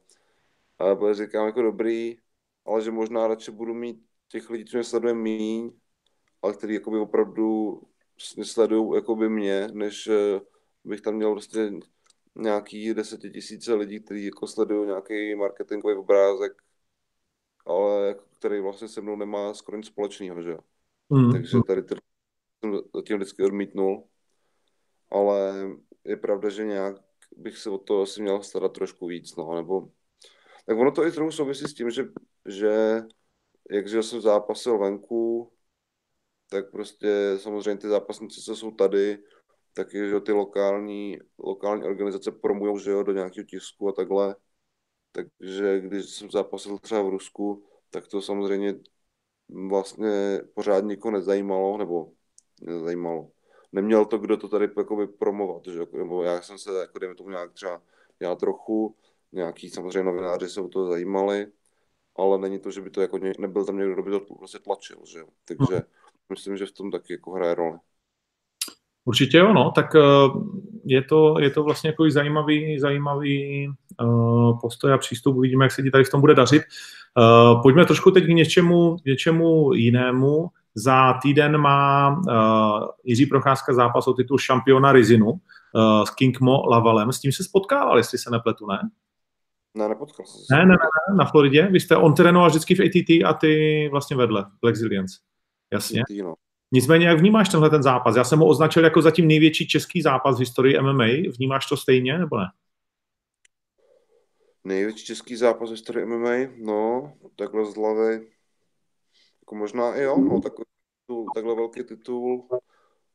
[0.79, 2.17] A já říkám jako dobrý,
[2.65, 5.71] ale že možná radši budu mít těch lidí, co mě sleduje míň,
[6.41, 7.81] ale který jakoby opravdu
[8.43, 10.41] sledují jakoby mě, než eh,
[10.83, 11.71] bych tam měl prostě
[12.35, 16.62] nějaký desetitisíce lidí, kteří jako sledují nějaký marketingový obrázek,
[17.69, 20.60] ale jako, který vlastně se mnou nemá skoro nic společného, že jo.
[21.10, 21.32] Mm.
[21.32, 21.95] Takže tady to
[22.60, 24.08] jsem zatím vždycky odmítnul,
[25.12, 25.53] ale
[26.03, 26.95] je pravda, že nějak
[27.36, 29.89] bych se o to asi měl starat trošku víc, no, nebo
[30.65, 32.05] tak ono to i trochu souvisí s tím, že,
[32.45, 33.01] že
[33.71, 35.53] jakže jsem zápasil venku,
[36.49, 39.17] tak prostě samozřejmě ty zápasníci, co jsou tady,
[39.73, 44.36] tak že ty lokální, lokální organizace promují, že jo, do nějakého tisku a takhle.
[45.11, 48.75] Takže když jsem zápasil třeba v Rusku, tak to samozřejmě
[49.49, 52.11] vlastně pořád nikoho nezajímalo, nebo
[52.61, 53.31] nezajímalo.
[53.71, 55.79] Neměl to, kdo to tady jakoby promovat, že?
[55.97, 57.81] nebo já jsem se, jako dejme tomu nějak třeba,
[58.19, 58.95] já trochu,
[59.31, 61.47] nějaký samozřejmě novináři se o to zajímali,
[62.15, 64.59] ale není to, že by to jako ně, nebyl tam někdo, kdo by to prostě
[64.59, 65.19] tlačil, že.
[65.45, 65.81] Takže hmm.
[66.29, 67.77] myslím, že v tom taky jako hraje roli.
[69.05, 69.99] Určitě jo, no, tak eh,
[70.85, 73.67] je to, je to vlastně jako zajímavý, zajímavý
[74.62, 75.35] postoj a přístup.
[75.35, 76.63] Uvidíme, jak se ti tady v tom bude dařit.
[77.17, 80.49] Uh, pojďme trošku teď k něčemu, něčemu jinému.
[80.75, 85.39] Za týden má uh, Jiří Procházka zápas o titul šampiona Rizinu
[86.07, 87.12] s Kingmo Lavalem.
[87.12, 88.79] S tím se spotkával, jestli se nepletu, ne?
[89.77, 90.55] Ne, nepotkal jsem se.
[90.55, 91.67] Ne, ne, ne, na Floridě.
[91.71, 95.12] Vy jste, on trénoval vždycky v ATT a ty vlastně vedle, Black Zillions.
[95.73, 96.01] Jasně.
[96.01, 96.33] ATT, no.
[96.71, 98.15] Nicméně, jak vnímáš tenhle ten zápas?
[98.15, 101.05] Já jsem ho označil jako zatím největší český zápas v historii MMA.
[101.38, 102.45] Vnímáš to stejně, nebo ne?
[104.69, 106.53] Největší český zápas v historii MMA?
[106.58, 108.32] No, takhle z hlavy.
[109.41, 110.65] Jako možná i jo, no, takový,
[111.36, 112.47] takhle velký titul.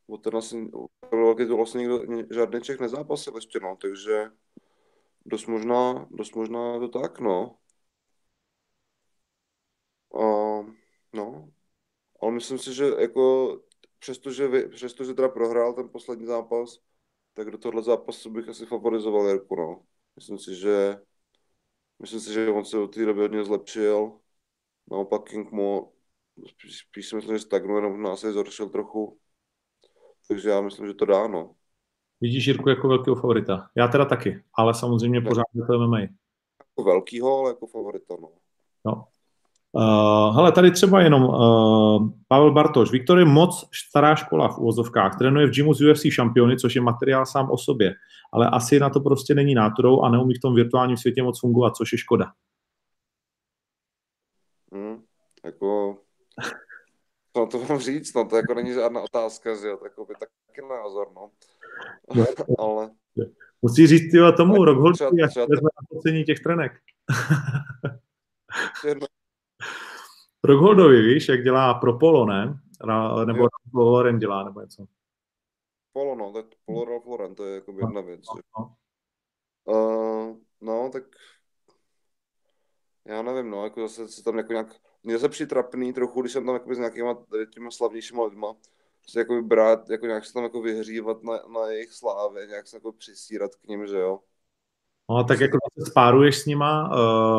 [0.07, 0.71] O ten asi,
[1.11, 4.31] velký titul vlastně nikdo, žádný Čech nezápasil ještě, no, takže
[5.27, 7.59] dost možná, dost možná to tak, no.
[10.15, 10.25] A,
[11.13, 11.53] no,
[12.21, 13.57] ale myslím si, že jako
[13.99, 16.79] přestože, vy, přestože teda prohrál ten poslední zápas,
[17.35, 19.83] tak do tohle zápasu bych asi favorizoval Jirku, no.
[20.17, 20.97] Myslím si, že
[22.05, 24.13] myslím si, že on se od té doby hodně zlepšil.
[24.91, 25.93] Naopak King Mo
[26.49, 29.19] spíš, spíš si myslím, že stagnuje, nebo nás se zhoršil trochu.
[30.29, 31.55] Takže já myslím, že to dá, no.
[32.21, 33.71] Vidíš Jirku jako velkého favorita.
[33.77, 35.29] Já teda taky, ale samozřejmě ne.
[35.29, 36.01] pořád je to MMA.
[36.01, 38.33] Jako velkýho, ale jako favorita, no.
[38.85, 39.07] No.
[39.77, 42.91] Uh, hele, tady třeba jenom uh, Pavel Bartoš.
[42.91, 45.19] Viktor je moc stará škola v úvozovkách.
[45.19, 47.95] Trénuje v gymu z UFC šampiony, což je materiál sám o sobě.
[48.33, 51.77] Ale asi na to prostě není náturou a neumí v tom virtuálním světě moc fungovat,
[51.77, 52.33] což je škoda.
[54.73, 55.03] Hmm,
[55.45, 55.97] jako...
[57.37, 58.15] Co to mám říct?
[58.15, 59.77] No, to jako není žádná otázka, že jo?
[59.83, 61.31] tak by taky názor, no.
[62.59, 62.91] Ale...
[63.63, 66.73] Musí říct, jo, tomu Rockholci, jak těch trenek.
[70.45, 72.61] Rockholdovi, víš, jak dělá pro polo, ne?
[73.25, 74.85] Nebo Loren dělá, nebo něco.
[75.93, 78.21] Polo, no, tak Polo Ralph Lauren, to je jako jedna věc.
[78.27, 78.75] No, no.
[79.65, 81.03] Uh, no, tak
[83.05, 86.47] já nevím, no, jako zase se tam jako nějak, mě se přitrapný trochu, když jsem
[86.47, 87.17] tam jako s nějakýma
[87.55, 88.55] těma slavnějšíma lidma,
[89.09, 92.77] se jako brát, jako nějak se tam jako vyhřívat na, na jejich slávě, nějak se
[92.77, 94.21] jako přisírat k ním, že jo.
[95.11, 96.91] No, tak jako se spáruješ s nima,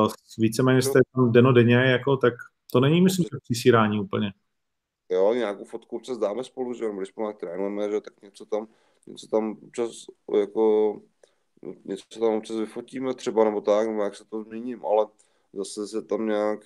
[0.04, 2.34] uh, víceméně jste tam denodenně, jako, tak
[2.76, 4.34] to není, myslím, že přisírání úplně.
[5.10, 8.68] Jo, nějakou fotku občas dáme spolu, že když spolu trénujeme, že tak něco tam,
[9.08, 9.92] něco tam občas
[10.40, 10.94] jako,
[11.86, 15.08] něco tam občas vyfotíme třeba, nebo tak, nebo jak se to zmíním, ale
[15.54, 16.60] zase se tam nějak,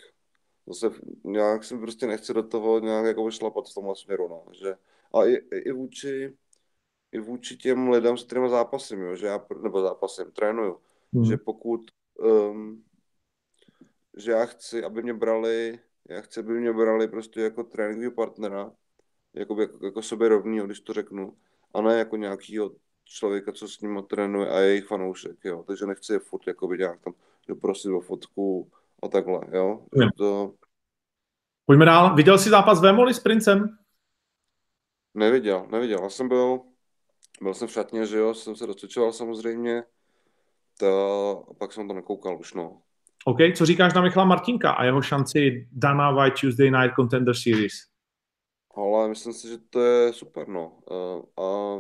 [0.67, 0.91] zase
[1.24, 4.76] nějak se prostě nechce do toho nějak jako vyšlapat v tomhle směru, no, že
[5.13, 6.34] a i, i vůči,
[7.12, 10.80] i vůči těm lidem, s kterými zápasím, jo, že já, nebo zápasím, trénuju,
[11.13, 11.26] hmm.
[11.26, 11.82] že pokud,
[12.19, 12.84] um,
[14.17, 18.72] že já chci, aby mě brali, já chci, aby mě brali prostě jako tréninkový partnera,
[19.34, 21.38] jako, jako, jako sobě rovnýho, když to řeknu,
[21.74, 22.72] a ne jako nějakýho
[23.06, 26.76] člověka, co s ním trénuje a je jejich fanoušek, jo, takže nechci je furt jako
[26.76, 27.13] nějak tam
[27.48, 28.72] doprosit o fotku
[29.04, 29.86] a takhle, jo.
[29.95, 30.10] Hmm.
[30.17, 30.54] To...
[31.65, 32.15] Pojďme dál.
[32.15, 33.78] Viděl jsi zápas Vémoli s Princem?
[35.13, 36.00] Neviděl, neviděl.
[36.04, 36.62] Já jsem byl,
[37.41, 39.84] byl jsem v šatně, že jo, jsem se docvičoval samozřejmě,
[40.80, 42.82] to, a pak jsem to nekoukal už, no.
[43.30, 47.74] OK, co říkáš na Michala Martinka a jeho šanci Dana White Tuesday Night Contender Series?
[48.76, 50.80] Ale myslím si, že to je super, no.
[51.38, 51.78] A,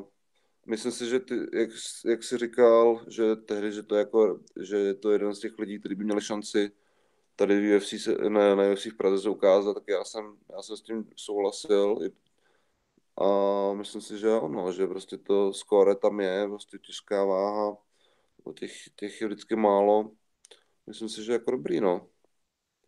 [0.67, 1.69] myslím si, že ty, jak,
[2.05, 5.59] jak jsi říkal, že tehdy, že to je jako, že je to jeden z těch
[5.59, 6.71] lidí, kteří by měli šanci
[7.35, 10.61] tady v UFC se, ne, na UFC v Praze se ukázat, tak já jsem, já
[10.61, 11.99] jsem s tím souhlasil.
[13.21, 17.77] A myslím si, že jo, no, že prostě to skóre tam je, prostě těžká váha,
[18.53, 20.11] těch, těch je vždycky málo.
[20.89, 22.07] Myslím si, že jako dobrý, no.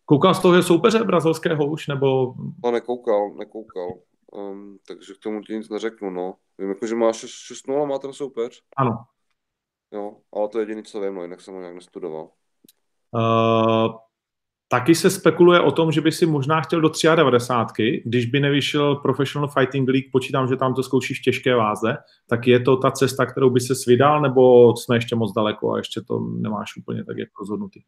[0.04, 2.34] Koukal z toho je soupeře brazilského už, nebo?
[2.64, 3.88] No, nekoukal, nekoukal.
[4.32, 6.34] Um, takže k tomu ti nic neřeknu, no.
[6.58, 8.62] Vím, jako, že má 6-0, má ten soupeř.
[8.76, 9.04] Ano.
[9.92, 12.30] Jo, ale to je jediný, co vím, no, jinak jsem ho nějak nestudoval.
[13.14, 13.96] Uh,
[14.72, 18.96] Taky se spekuluje o tom, že by si možná chtěl do 93, když by nevyšel
[18.96, 21.96] Professional Fighting League, počítám, že tam to zkoušíš v těžké váze,
[22.28, 25.78] tak je to ta cesta, kterou by se vydal, nebo jsme ještě moc daleko a
[25.78, 27.80] ještě to nemáš úplně tak jak rozhodnutý?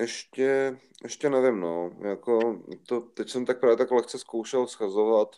[0.00, 1.90] Ještě, ještě nevím, no.
[2.00, 5.36] Jako, to, teď jsem tak právě tak lehce zkoušel schazovat,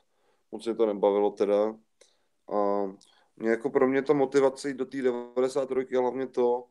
[0.52, 1.74] moc mě to nebavilo teda.
[2.52, 2.86] A
[3.36, 6.64] mě jako pro mě ta motivace do té 93 je hlavně to,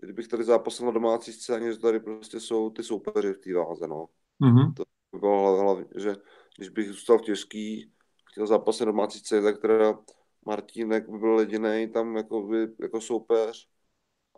[0.00, 3.86] kdybych tady zápasil na domácí scéně, že tady prostě jsou ty soupeři v té váze,
[3.86, 4.06] no.
[4.42, 4.74] Mm-hmm.
[4.74, 6.16] To by bylo hlavně, že
[6.56, 7.92] když bych zůstal v těžký,
[8.30, 9.98] chtěl zápasit na domácí scéně, tak teda
[10.46, 13.68] Martínek by byl jediný tam jako, by, jako soupeř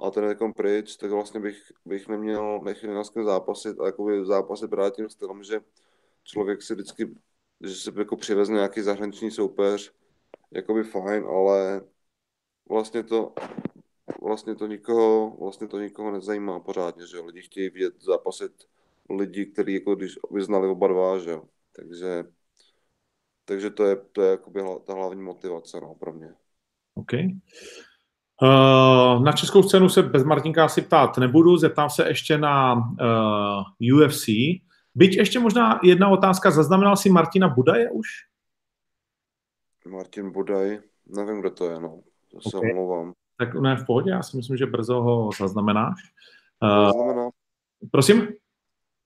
[0.01, 4.27] a ten jako pryč, tak vlastně bych, bych neměl, neměl s kým zápasit a jakoby
[4.27, 5.61] zápasit právě tím stylem, že
[6.25, 7.14] člověk si vždycky,
[7.61, 9.92] že se jako přiveze nějaký zahraniční soupeř,
[10.51, 11.81] jakoby fajn, ale
[12.68, 13.35] vlastně to
[14.22, 18.52] vlastně to nikoho, vlastně to nikoho nezajímá pořádně, že lidi chtějí vidět zápasit
[19.11, 21.42] lidi, kteří jako když vyznali oba dva, že jo.
[21.76, 22.24] Takže,
[23.44, 26.35] takže to je, to je jakoby ta hlavní motivace no, pro mě.
[26.94, 27.12] OK.
[28.42, 34.02] Uh, na českou scénu se bez Martinka asi ptát nebudu, zeptám se ještě na uh,
[34.02, 34.26] UFC.
[34.94, 38.06] Byť ještě možná jedna otázka, zaznamenal si Martina Budaje už?
[39.87, 42.00] Martin Budaj, nevím, kdo to je, no.
[42.30, 42.70] To se okay.
[42.70, 43.12] omlouvám.
[43.42, 45.94] Tak ne, v pohodě, já si myslím, že brzo ho zaznamenáš.
[46.62, 47.31] Uh,
[47.90, 48.28] prosím?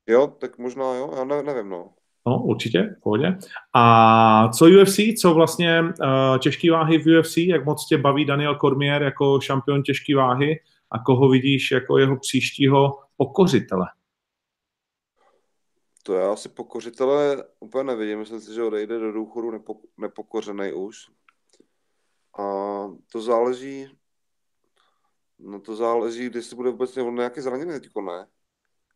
[0.06, 1.90] Jo, tak možná jo, já ne, nevím, no.
[2.26, 3.38] No, určitě, v pohodě.
[3.72, 8.58] A co UFC, co vlastně uh, těžké váhy v UFC, jak moc tě baví Daniel
[8.58, 13.86] Cormier jako šampion těžké váhy a koho vidíš jako jeho příštího pokořitele?
[16.02, 20.96] To já asi pokořitele úplně nevidím, myslím si, že odejde do důchodu nepo, nepokořený už.
[22.38, 22.42] A
[23.12, 23.88] to záleží,
[25.38, 28.26] No to záleží, jestli bude vůbec on nějaký zraněný teďko, ne?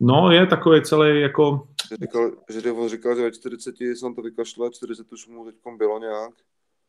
[0.00, 1.68] No, je takový celý jako...
[2.02, 5.98] Říkal, že on říkal, že ve 40 jsem to vykašle, 40 už mu teď bylo
[5.98, 6.32] nějak.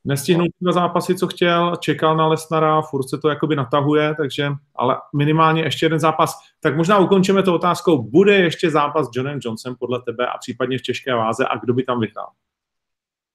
[0.06, 4.98] Nestihnul dva zápasy, co chtěl, čekal na Lesnara, furt se to jakoby natahuje, takže, ale
[5.16, 6.40] minimálně ještě jeden zápas.
[6.60, 10.78] Tak možná ukončíme to otázkou, bude ještě zápas s Johnem Johnsonem podle tebe a případně
[10.78, 12.30] v těžké váze a kdo by tam vyhrál?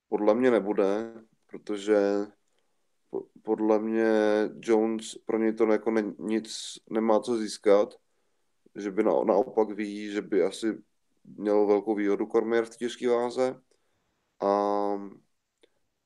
[0.08, 1.12] Podle mě nebude,
[1.50, 2.26] protože
[3.42, 4.10] podle mě
[4.62, 7.94] Jones pro něj to jako ne, nic nemá co získat,
[8.74, 10.78] že by na, naopak ví, že by asi
[11.24, 13.60] měl velkou výhodu Cormier v těžké váze
[14.40, 14.50] a,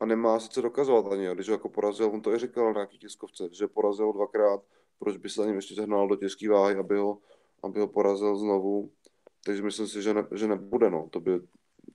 [0.01, 2.73] a nemá se co dokazovat ani, když ho jako porazil, on to i říkal na
[2.73, 4.61] nějaký tiskovce, že porazil dvakrát,
[4.99, 7.19] proč by se ani ještě sehnal do těžké váhy, aby ho,
[7.63, 8.91] aby ho porazil znovu.
[9.45, 11.09] Takže myslím si, že, ne, že nebude, no.
[11.11, 11.41] To by...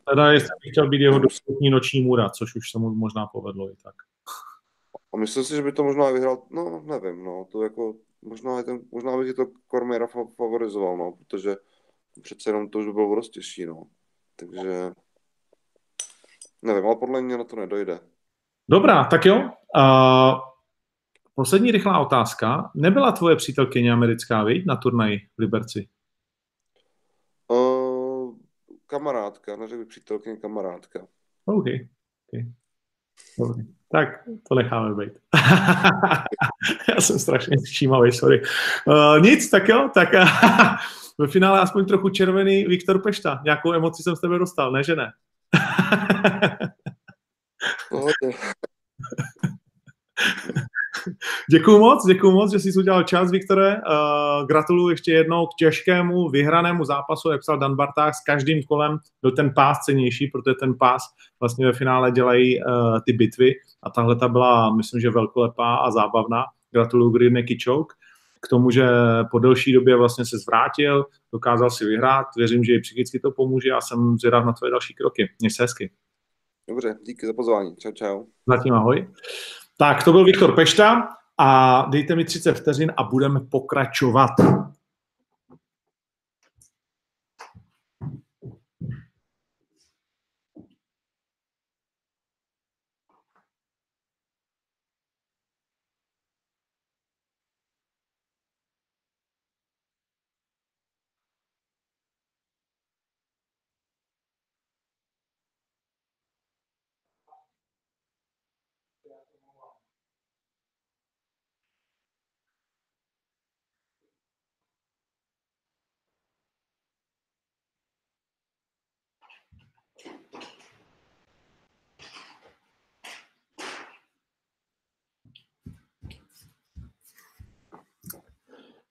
[0.10, 3.72] Teda jestli bych chtěl být jeho dostupní noční můra, což už se mu možná povedlo
[3.72, 3.96] i tak.
[5.16, 8.80] A myslím si, že by to možná vyhrál, no nevím, no, to jako, možná, ten,
[8.92, 11.56] možná by to Cormiera favorizoval, no, protože
[12.22, 13.84] přece jenom to už by bylo dost těžší, no.
[14.36, 14.92] Takže
[16.62, 18.00] nevím, ale podle mě na to nedojde.
[18.70, 19.36] Dobrá, tak jo.
[19.76, 20.40] Uh,
[21.36, 22.72] poslední rychlá otázka.
[22.76, 25.90] Nebyla tvoje přítelkyně americká, viď, na turnaji v Liberci?
[27.48, 28.36] Uh,
[28.86, 31.08] kamarádka, neřekl bych přítelkyně, kamarádka.
[31.46, 31.66] OK.
[32.28, 32.54] okay.
[33.40, 33.64] Dobrý.
[33.92, 34.08] Tak
[34.50, 35.14] to necháme být.
[36.90, 38.42] Já jsem strašně všímavý, sorry.
[38.86, 40.10] Uh, nic, tak jo, tak
[41.18, 43.42] ve finále aspoň trochu červený Viktor Pešta.
[43.44, 45.12] Nějakou emoci jsem z tebe dostal, ne, že ne?
[51.52, 53.76] děkuju moc, děkuju moc, že jsi udělal čas, Viktore.
[53.76, 58.98] Uh, gratuluju ještě jednou k těžkému vyhranému zápasu, jak psal Dan Barták, s každým kolem
[59.22, 61.04] byl ten pás cenější, protože ten pás
[61.40, 65.92] vlastně ve finále dělají uh, ty bitvy a tahle ta byla, myslím, že velkolepá a
[65.92, 66.44] zábavná.
[66.72, 67.96] Gratuluju Green Choke
[68.46, 68.88] k tomu, že
[69.32, 72.26] po delší době vlastně se zvrátil, dokázal si vyhrát.
[72.38, 75.30] Věřím, že i psychicky to pomůže a jsem zvědav na tvoje další kroky.
[75.40, 75.92] Měj se hezky.
[76.70, 77.76] Dobře, díky za pozvání.
[77.76, 78.26] Čau, čau.
[78.48, 79.08] Zatím ahoj.
[79.78, 84.32] Tak, to byl Viktor Pešta a dejte mi 30 vteřin a budeme pokračovat.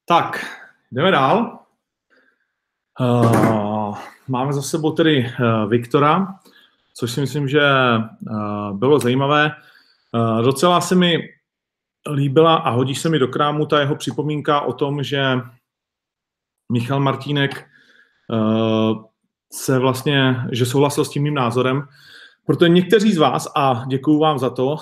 [0.06, 0.46] Tak,
[0.92, 1.58] jdeme dál.
[3.00, 6.26] Uh, máme za sebou tedy uh, Viktora,
[6.94, 7.60] což si myslím, že
[8.30, 9.50] uh, bylo zajímavé.
[10.12, 11.18] Uh, docela se mi
[12.12, 15.24] líbila a hodí se mi do krámu ta jeho připomínka o tom, že
[16.72, 17.66] Michal Martínek
[18.30, 19.04] uh,
[19.52, 21.88] se vlastně, že souhlasil s tím mým názorem,
[22.46, 24.78] protože někteří z vás, a děkuju vám za to, uh,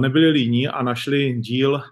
[0.00, 1.82] nebyli líní a našli díl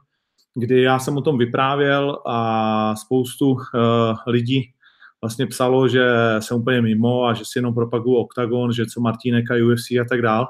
[0.55, 3.61] kdy já jsem o tom vyprávěl a spoustu uh,
[4.27, 4.73] lidí
[5.23, 6.07] vlastně psalo, že
[6.39, 10.05] jsem úplně mimo a že si jenom propaguju Octagon, že co Martínek a UFC a
[10.09, 10.49] tak dál,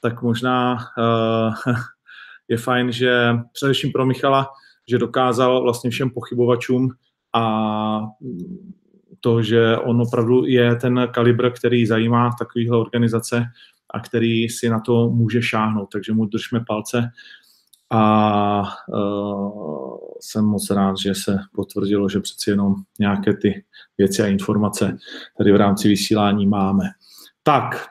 [0.00, 1.74] tak možná uh,
[2.48, 4.48] je fajn, že především pro Michala,
[4.88, 6.90] že dokázal vlastně všem pochybovačům
[7.34, 8.00] a
[9.20, 13.44] to, že on opravdu je ten kalibr, který zajímá takovýhle organizace
[13.90, 15.88] a který si na to může šáhnout.
[15.92, 17.10] Takže mu držme palce
[17.94, 23.64] a uh, jsem moc rád, že se potvrdilo, že přeci jenom nějaké ty
[23.98, 24.98] věci a informace
[25.38, 26.84] tady v rámci vysílání máme.
[27.42, 27.86] Tak,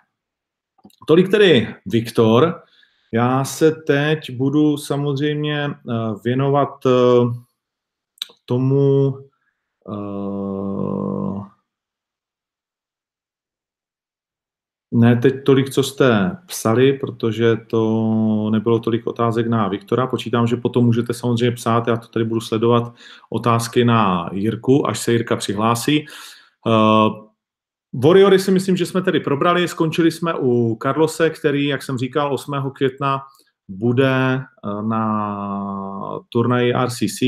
[1.08, 2.64] tolik tedy Viktor.
[3.12, 7.34] Já se teď budu samozřejmě uh, věnovat uh,
[8.46, 9.18] tomu,
[14.96, 20.08] Ne teď tolik, co jste psali, protože to nebylo tolik otázek na Viktora.
[20.08, 22.94] Počítám, že potom můžete samozřejmě psát, já to tady budu sledovat,
[23.30, 26.06] otázky na Jirku, až se Jirka přihlásí.
[26.66, 27.34] Uh,
[27.94, 32.34] Warriory si myslím, že jsme tedy probrali, skončili jsme u Carlose, který, jak jsem říkal,
[32.34, 32.72] 8.
[32.74, 33.22] května
[33.68, 37.22] bude eh, na turnaji RCC.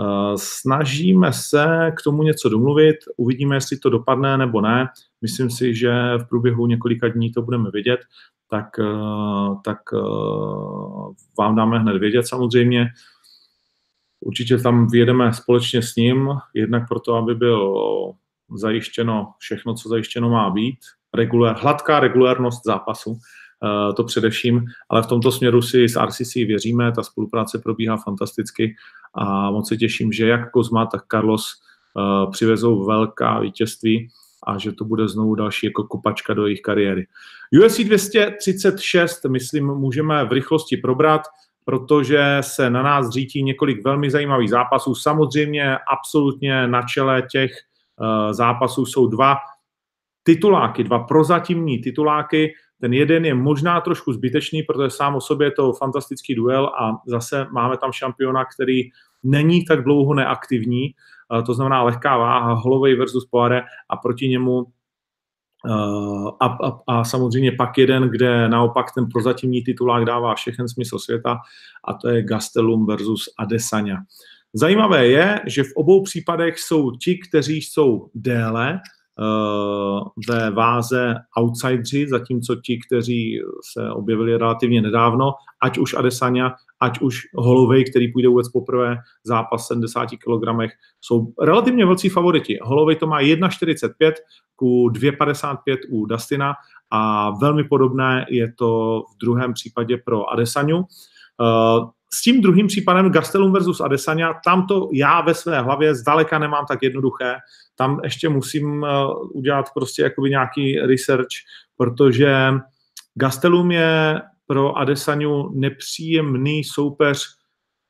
[0.00, 4.88] Eh, snažíme se k tomu něco domluvit, uvidíme, jestli to dopadne nebo ne.
[5.22, 8.00] Myslím si, že v průběhu několika dní to budeme vědět,
[8.50, 9.98] tak, eh, tak eh,
[11.38, 12.88] vám dáme hned vědět samozřejmě.
[14.20, 17.74] Určitě tam vyjedeme společně s ním, jednak proto, aby byl
[18.56, 20.78] zajištěno všechno, co zajištěno má být,
[21.14, 23.18] regulér, hladká regulérnost zápasu,
[23.96, 28.76] to především, ale v tomto směru si s RCC věříme, ta spolupráce probíhá fantasticky
[29.14, 31.44] a moc se těším, že jak Kozma, tak Carlos
[31.94, 34.08] uh, přivezou velká vítězství
[34.46, 37.06] a že to bude znovu další jako kopačka do jejich kariéry.
[37.64, 41.22] UFC 236, myslím, můžeme v rychlosti probrat,
[41.64, 44.94] protože se na nás řítí několik velmi zajímavých zápasů.
[44.94, 47.50] Samozřejmě absolutně na čele těch
[48.00, 49.36] uh, zápasů jsou dva
[50.22, 52.52] tituláky, dva prozatímní tituláky.
[52.84, 57.00] Ten jeden je možná trošku zbytečný, protože sám o sobě je to fantastický duel a
[57.06, 58.82] zase máme tam šampiona, který
[59.22, 60.94] není tak dlouho neaktivní,
[61.46, 64.66] to znamená lehká váha, Holovej versus Poire a proti němu
[66.40, 71.38] a, a, a samozřejmě pak jeden, kde naopak ten prozatímní titulák dává všechen smysl světa
[71.88, 73.96] a to je Gastelum versus Adesanya.
[74.54, 78.80] Zajímavé je, že v obou případech jsou ti, kteří jsou déle
[80.28, 83.40] ve váze outsideri, zatímco ti, kteří
[83.72, 89.66] se objevili relativně nedávno, ať už Adesanya, ať už Holovej, který půjde vůbec poprvé zápas
[89.66, 92.58] 70 kg, jsou relativně velcí favoriti.
[92.62, 94.12] Holovej to má 1,45
[94.56, 96.54] ku 2,55 u Dustina
[96.90, 100.78] a velmi podobné je to v druhém případě pro Adesanyu.
[100.78, 106.38] Uh, s tím druhým případem Gastelum versus Adesanya, tam to já ve své hlavě zdaleka
[106.38, 107.36] nemám tak jednoduché.
[107.76, 108.88] Tam ještě musím uh,
[109.32, 111.28] udělat prostě jakoby nějaký research,
[111.76, 112.52] protože
[113.14, 117.26] Gastelum je pro Adesanyu nepříjemný soupeř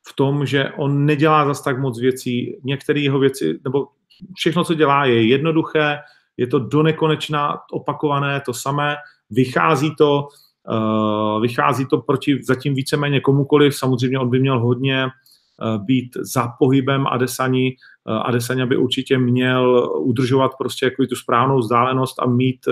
[0.09, 2.61] v tom, že on nedělá zas tak moc věcí.
[2.64, 3.89] Některé jeho věci, nebo
[4.37, 5.99] všechno, co dělá, je jednoduché,
[6.37, 8.97] je to do nekonečna opakované, to samé,
[9.31, 10.29] vychází to,
[11.41, 17.07] vychází to proti zatím víceméně komukoliv, samozřejmě on by měl hodně uh, být za pohybem
[17.07, 22.69] Adesani, uh, Adesanya by určitě měl udržovat prostě jako tu správnou vzdálenost a mít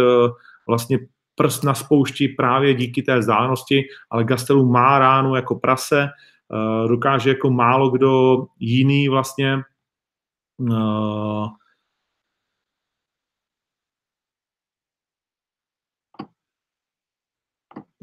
[0.69, 0.99] vlastně
[1.35, 6.09] prst na spoušti právě díky té vzdálenosti, ale Gastelu má ránu jako prase,
[6.89, 9.63] dokáže jako málo kdo jiný vlastně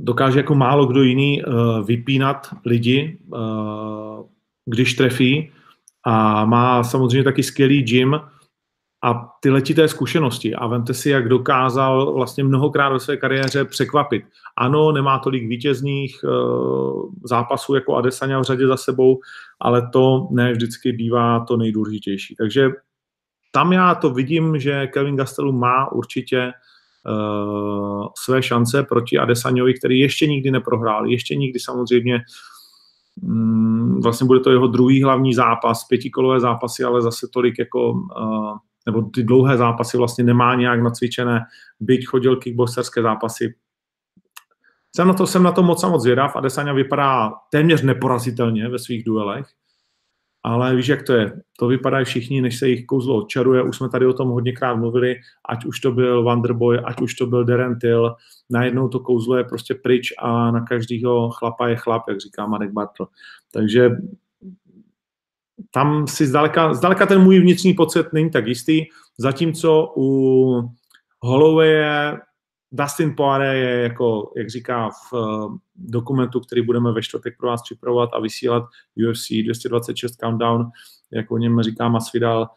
[0.09, 4.25] dokáže jako málo kdo jiný uh, vypínat lidi, uh,
[4.65, 5.51] když trefí
[6.05, 8.19] a má samozřejmě taky skvělý gym
[9.05, 10.55] a ty letité zkušenosti.
[10.55, 14.25] A vemte si, jak dokázal vlastně mnohokrát ve své kariéře překvapit.
[14.57, 19.19] Ano, nemá tolik vítězných uh, zápasů jako Adesanya v řadě za sebou,
[19.61, 22.35] ale to ne vždycky bývá to nejdůležitější.
[22.35, 22.69] Takže
[23.51, 26.51] tam já to vidím, že Kevin Gastelum má určitě
[28.17, 32.19] své šance proti Adesanyovi, který ještě nikdy neprohrál, ještě nikdy samozřejmě
[33.21, 38.57] um, vlastně bude to jeho druhý hlavní zápas, pětikolové zápasy, ale zase tolik jako uh,
[38.85, 41.41] nebo ty dlouhé zápasy vlastně nemá nějak nacvičené,
[41.79, 43.55] byť chodil kickboxerské zápasy.
[44.95, 46.35] Jsem na to, jsem na to moc a moc zvědav.
[46.35, 49.47] Adesanya vypadá téměř neporazitelně ve svých duelech,
[50.49, 51.41] ale víš, jak to je.
[51.59, 53.63] To vypadají všichni, než se jich kouzlo odčaruje.
[53.63, 55.15] Už jsme tady o tom hodněkrát mluvili,
[55.49, 58.15] ať už to byl Wonderboy, ať už to byl Darren Till.
[58.49, 62.71] Najednou to kouzlo je prostě pryč a na každého chlapa je chlap, jak říká Marek
[62.71, 63.07] Bartl.
[63.53, 63.89] Takže
[65.71, 68.85] tam si zdaleka, zdaleka ten můj vnitřní pocit není tak jistý,
[69.17, 70.61] zatímco u
[71.21, 71.75] Holloway
[72.71, 77.61] Dustin Poirier je jako, jak říká v uh, dokumentu, který budeme ve čtvrtek pro vás
[77.61, 78.63] připravovat a vysílat
[79.09, 80.69] UFC 226 Countdown,
[81.11, 82.49] jak o něm říká Masvidal,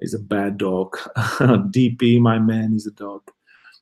[0.00, 0.96] is a bad dog.
[1.66, 3.22] DP, my man, is a dog.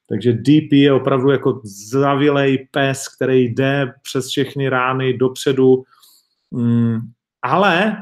[0.09, 5.85] Takže DP je opravdu jako zavilej pes, který jde přes všechny rány dopředu,
[6.51, 6.99] mm,
[7.43, 7.97] ale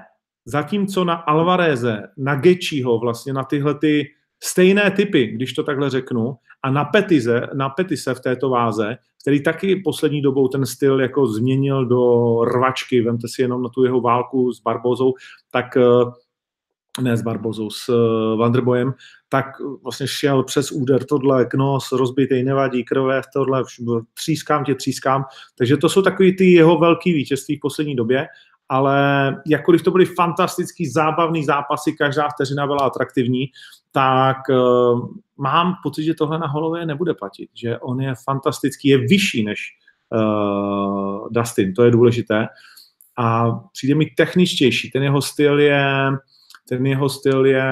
[0.48, 6.36] Zatímco na Alvareze, na Gečiho, vlastně na tyhle ty stejné typy, když to takhle řeknu,
[6.62, 11.26] a na Petize, na Petise v této váze, který taky poslední dobou ten styl jako
[11.26, 15.14] změnil do rvačky, vemte si jenom na tu jeho válku s Barbozou,
[15.50, 15.82] tak eh,
[17.02, 18.94] ne s Barbozou, s eh, Vanderbojem,
[19.28, 19.46] tak
[19.82, 23.64] vlastně šel přes úder tohle, knos, rozbitý, nevadí, krve, tohle,
[24.14, 25.24] třískám tě, třískám.
[25.58, 28.26] Takže to jsou takový ty jeho velký vítězství v poslední době
[28.68, 33.46] ale jakkoliv to byly fantastický, zábavný zápasy, každá vteřina byla atraktivní,
[33.92, 38.98] tak uh, mám pocit, že tohle na Holloway nebude platit, že on je fantastický, je
[38.98, 39.60] vyšší než
[40.12, 42.46] uh, Dustin, to je důležité.
[43.18, 45.86] A přijde mi techničtější, ten jeho styl je,
[46.68, 47.64] ten jeho styl je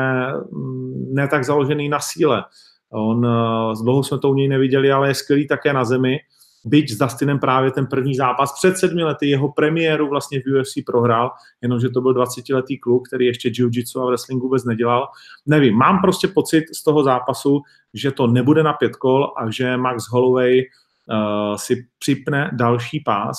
[0.53, 2.45] mm, ne tak založený na síle.
[2.91, 6.19] On, uh, dlouho jsme to u něj neviděli, ale je skvělý také na zemi
[6.65, 10.75] byť s Dustinem právě ten první zápas před sedmi lety, jeho premiéru vlastně v UFC
[10.87, 11.31] prohrál,
[11.63, 15.09] jenomže to byl 20-letý kluk, který ještě jiu-jitsu a wrestling vůbec nedělal.
[15.47, 17.61] Nevím, mám prostě pocit z toho zápasu,
[17.95, 23.39] že to nebude na pět kol a že Max Holloway uh, si připne další pás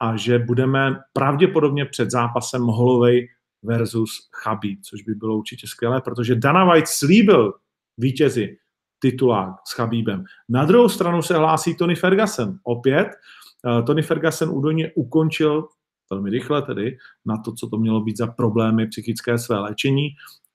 [0.00, 3.26] a že budeme pravděpodobně před zápasem Holloway
[3.62, 7.52] versus Chabib, což by bylo určitě skvělé, protože Dana White slíbil
[7.98, 8.56] vítězi,
[9.04, 10.24] titulák s Chabíbem.
[10.48, 12.56] Na druhou stranu se hlásí Tony Ferguson.
[12.62, 15.68] Opět, uh, Tony Ferguson údajně ukončil
[16.10, 16.96] velmi rychle tedy
[17.26, 20.08] na to, co to mělo být za problémy psychické své léčení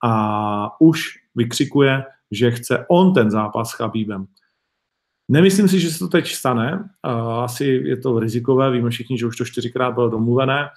[0.03, 1.01] a už
[1.35, 4.25] vykřikuje, že chce on ten zápas s Chabíbem.
[5.29, 6.89] Nemyslím si, že se to teď stane.
[7.43, 10.69] Asi je to rizikové, víme všichni, že už to čtyřikrát bylo domluvené.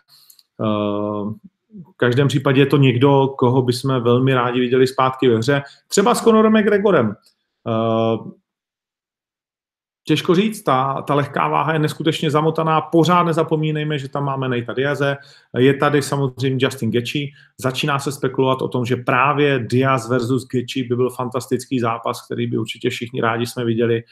[1.73, 5.63] V každém případě je to někdo, koho bychom velmi rádi viděli zpátky ve hře.
[5.89, 7.17] Třeba s Conorem McGregorem.
[10.07, 14.73] Těžko říct, ta, ta lehká váha je neskutečně zamotaná, pořád nezapomínejme, že tam máme Nejta
[14.73, 15.17] Diaze,
[15.59, 17.27] je tady samozřejmě Justin Gaethje,
[17.61, 22.47] začíná se spekulovat o tom, že právě Diaz versus Gaethje by byl fantastický zápas, který
[22.47, 24.03] by určitě všichni rádi jsme viděli.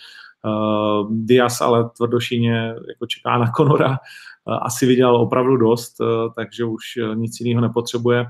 [0.45, 6.65] Uh, Diaz ale tvrdošíně jako čeká na Konora, uh, asi viděl opravdu dost, uh, takže
[6.65, 6.83] už
[7.15, 8.27] nic jiného nepotřebuje.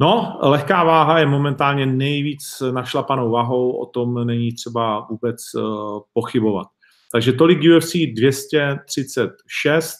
[0.00, 6.66] No, lehká váha je momentálně nejvíc našlapanou váhou, o tom není třeba vůbec uh, pochybovat.
[7.12, 9.94] Takže tolik UFC 236.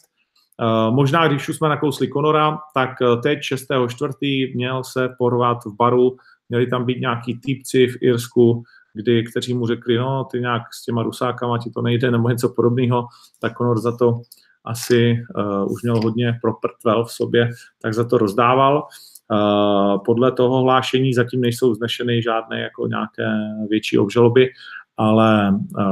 [0.61, 4.55] Uh, možná, když už jsme nakousli Konora, tak uh, teď 6.4.
[4.55, 6.17] měl se porvat v baru,
[6.49, 10.85] měli tam být nějaký týpci v Irsku, kdy, kteří mu řekli, no, ty nějak s
[10.85, 13.07] těma rusákama ti to nejde, nebo něco podobného,
[13.41, 14.21] tak Konor za to
[14.65, 17.49] asi uh, už měl hodně proprtvel v sobě,
[17.81, 18.87] tak za to rozdával.
[19.31, 23.27] Eh, podle toho hlášení zatím nejsou znešeny žádné jako nějaké
[23.69, 24.49] větší obžaloby,
[24.97, 25.83] ale eh,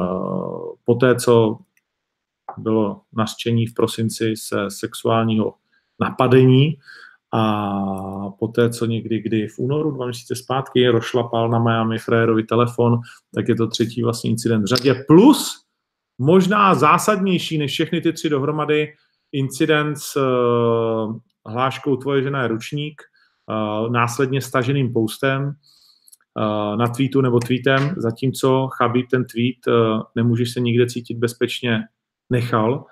[0.86, 1.58] po té, co
[2.58, 5.54] bylo nařčení v prosinci se sexuálního
[6.00, 6.78] napadení
[7.34, 7.74] a
[8.40, 13.00] poté, co někdy, kdy v únoru dva měsíce zpátky rošlapal na Miami Frérovi telefon,
[13.36, 15.04] tak je to třetí vlastně incident v řadě.
[15.08, 15.64] Plus
[16.18, 18.94] možná zásadnější než všechny ty tři dohromady
[19.32, 23.02] incident s uh, hláškou Tvoje žena je ručník,
[23.90, 30.60] následně staženým postem uh, na tweetu nebo tweetem, zatímco Chabib ten tweet uh, nemůžeš se
[30.60, 31.80] nikde cítit bezpečně
[32.30, 32.86] nechal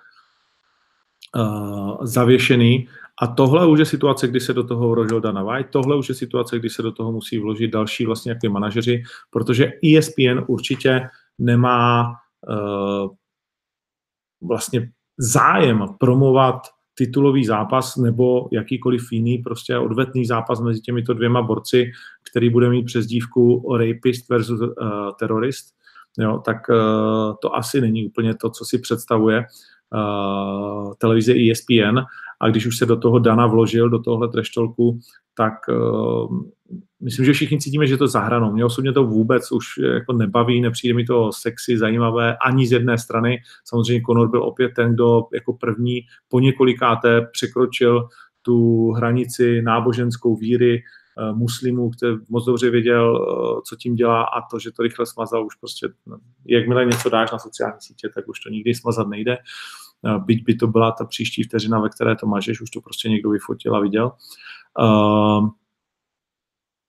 [2.02, 2.88] zavěšený.
[3.22, 6.16] A tohle už je situace, kdy se do toho vložil Dana White, tohle už je
[6.16, 12.14] situace, kdy se do toho musí vložit další vlastně jaké manažeři, protože ESPN určitě nemá
[12.48, 13.10] uh,
[14.48, 16.62] vlastně zájem promovat
[16.96, 21.92] titulový zápas nebo jakýkoliv jiný prostě odvetný zápas mezi těmito dvěma borci,
[22.32, 24.68] který bude mít přezdívku rapist versus uh,
[25.20, 25.66] terorist,
[26.18, 29.46] jo, tak uh, to asi není úplně to, co si představuje
[29.94, 32.00] uh, televize ESPN
[32.42, 35.00] a když už se do toho Dana vložil, do tohohle treštolku,
[35.38, 36.44] tak uh,
[37.06, 38.52] myslím, že všichni cítíme, že to zahranou.
[38.52, 42.98] Mě osobně to vůbec už jako nebaví, nepřijde mi to sexy, zajímavé ani z jedné
[42.98, 43.42] strany.
[43.66, 48.08] Samozřejmě Conor byl opět ten, kdo jako první po několikáté překročil
[48.42, 54.42] tu hranici náboženskou víry eh, muslimů, který moc dobře věděl, eh, co tím dělá a
[54.52, 58.28] to, že to rychle smazal, už prostě, no, jakmile něco dáš na sociální sítě, tak
[58.28, 59.38] už to nikdy smazat nejde.
[60.06, 63.10] Eh, byť by to byla ta příští vteřina, ve které to mažeš, už to prostě
[63.10, 64.12] někdo vyfotil a viděl.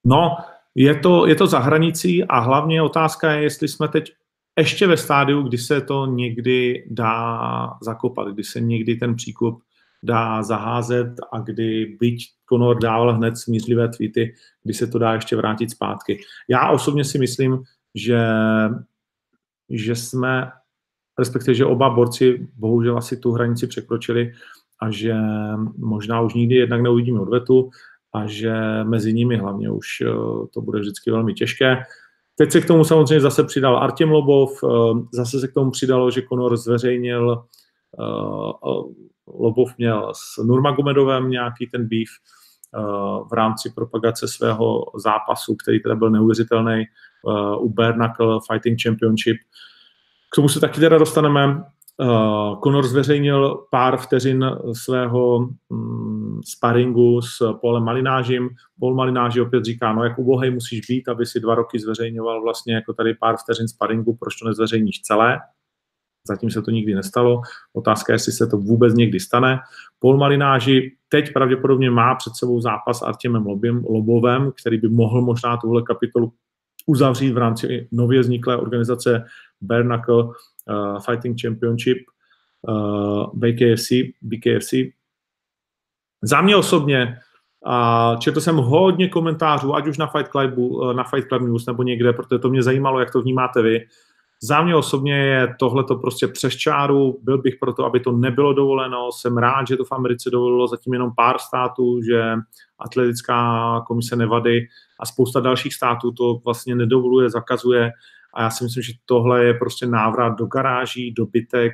[0.07, 0.37] No,
[0.75, 4.13] je to, je to za hranicí a hlavně otázka je, jestli jsme teď
[4.59, 9.63] ještě ve stádiu, kdy se to někdy dá zakopat, kdy se někdy ten příkup
[10.03, 14.35] dá zaházet a kdy byť Conor dával hned smířlivé tweety,
[14.65, 16.21] kdy se to dá ještě vrátit zpátky.
[16.49, 17.63] Já osobně si myslím,
[17.95, 18.21] že,
[19.71, 20.51] že jsme,
[21.19, 24.33] respektive, že oba borci bohužel asi tu hranici překročili
[24.81, 25.15] a že
[25.79, 27.71] možná už nikdy jednak neuvidíme odvetu
[28.17, 30.07] a že mezi nimi hlavně už eh,
[30.55, 31.83] to bude vždycky velmi těžké.
[32.39, 34.69] Teď se k tomu samozřejmě zase přidal Artem Lobov, eh,
[35.13, 37.45] zase se k tomu přidalo, že Conor zveřejnil,
[38.01, 42.09] eh, Lobov měl s Nurmagomedovem nějaký ten beef
[43.31, 46.85] v rámci propagace svého zápasu, který teda byl neuvěřitelný
[47.59, 47.95] u Bare
[48.53, 49.37] Fighting Championship.
[50.33, 51.65] K tomu se taky teda dostaneme.
[52.65, 55.96] Conor zveřejnil pár vteřin svého um,
[56.45, 58.49] sparingu s Polem Malinážím.
[58.81, 62.75] Paul Malináži opět říká, no jak ubohej musíš být, aby si dva roky zveřejňoval vlastně
[62.75, 65.39] jako tady pár vteřin sparingu, proč to nezveřejníš celé?
[66.29, 67.41] Zatím se to nikdy nestalo.
[67.73, 69.59] Otázka je, jestli se to vůbec někdy stane.
[69.99, 75.23] Paul Malináži teď pravděpodobně má před sebou zápas s Artemem Lobim, Lobovem, který by mohl
[75.23, 76.33] možná tuhle kapitolu
[76.87, 79.25] uzavřít v rámci nově vzniklé organizace
[79.61, 80.33] Bare uh,
[81.01, 81.99] Fighting Championship
[82.69, 83.89] uh, BKFC,
[84.23, 84.73] BKFC.
[86.23, 87.19] Za mě osobně
[87.67, 91.67] a četl jsem hodně komentářů, ať už na Fight Clubu, uh, na Fight Club News
[91.67, 93.87] nebo někde, protože to mě zajímalo, jak to vnímáte vy.
[94.43, 98.53] Za mě osobně je tohle to prostě přes čáru, byl bych proto, aby to nebylo
[98.53, 102.23] dovoleno, jsem rád, že to v Americe dovolilo zatím jenom pár států, že
[102.79, 104.67] atletická komise Nevady
[105.01, 107.93] a spousta dalších států to vlastně nedovoluje, zakazuje
[108.35, 111.73] a já si myslím, že tohle je prostě návrat do garáží, do bytek.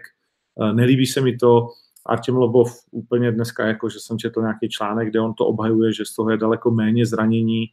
[0.62, 1.68] Eh, nelíbí se mi to.
[2.07, 6.05] Artem Lobov úplně dneska, jako že jsem četl nějaký článek, kde on to obhajuje, že
[6.05, 7.67] z toho je daleko méně zranění.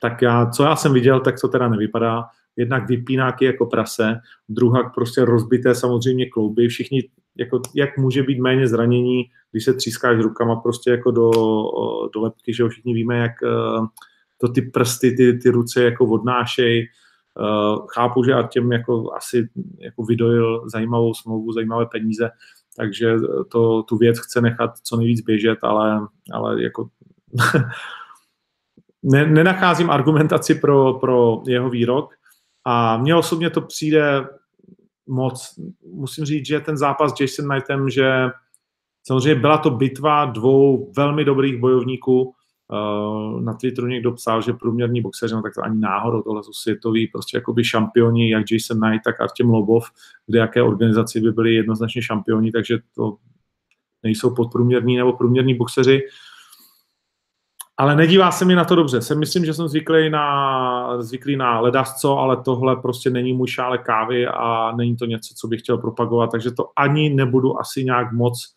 [0.00, 2.24] Tak já, co já jsem viděl, tak to teda nevypadá.
[2.56, 7.08] jednak vypínáky jako prase, druhá prostě rozbité samozřejmě klouby, všichni,
[7.38, 11.30] jako, jak může být méně zranění, když se třískáš rukama prostě jako do,
[12.14, 13.86] do lepky, že všichni víme, jak eh,
[14.38, 16.88] to ty prsty, ty, ty ruce jako odnášej,
[17.38, 19.48] Uh, chápu, že a těm jako asi
[19.78, 22.30] jako vydojil zajímavou smlouvu, zajímavé peníze,
[22.76, 23.16] takže
[23.50, 26.00] to, tu věc chce nechat co nejvíc běžet, ale,
[26.32, 26.88] ale jako
[29.02, 32.14] ne, nenacházím argumentaci pro, pro jeho výrok
[32.64, 34.26] a mně osobně to přijde
[35.06, 35.54] moc.
[35.94, 38.30] Musím říct, že ten zápas s Jason Knightem, že
[39.06, 42.34] samozřejmě byla to bitva dvou velmi dobrých bojovníků,
[43.40, 47.06] na Twitteru někdo psal, že průměrní boxeři, no tak to ani náhodou, tohle jsou světoví
[47.06, 49.84] prostě jakoby šampioni, jak Jason Knight, tak Artem Lobov,
[50.26, 53.16] kde jaké organizaci by byli jednoznačně šampioni, takže to
[54.02, 56.02] nejsou podprůměrní nebo průměrní boxeři.
[57.76, 59.02] Ale nedívá se mi na to dobře.
[59.02, 63.78] Jsem myslím, že jsem zvyklý na, zvyklý na ledasco, ale tohle prostě není můj šále
[63.78, 68.12] kávy a není to něco, co bych chtěl propagovat, takže to ani nebudu asi nějak
[68.12, 68.54] moc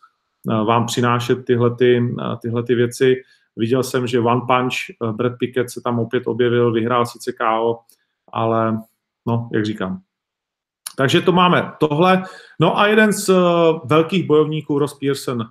[0.51, 3.15] eh, vám přinášet tyhle, ty, eh, tyhle ty věci.
[3.55, 7.79] Viděl jsem, že One Punch, eh, Brad Pickett se tam opět objevil, vyhrál sice KO,
[8.31, 8.77] ale
[9.25, 10.01] no, jak říkám.
[10.97, 12.23] Takže to máme tohle.
[12.59, 13.29] No a jeden z
[13.85, 15.45] velkých bojovníků, Ross Pearson,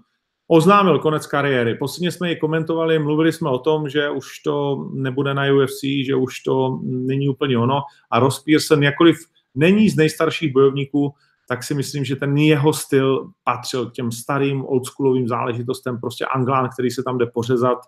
[0.48, 1.74] oznámil konec kariéry.
[1.74, 6.14] Posledně jsme ji komentovali, mluvili jsme o tom, že už to nebude na UFC, že
[6.14, 7.82] už to není úplně ono.
[8.10, 9.16] A Ross Pearson, jakkoliv
[9.54, 11.14] není z nejstarších bojovníků,
[11.48, 16.68] tak si myslím, že ten jeho styl patřil k těm starým oldschoolovým záležitostem, prostě Anglán,
[16.72, 17.78] který se tam jde pořezat.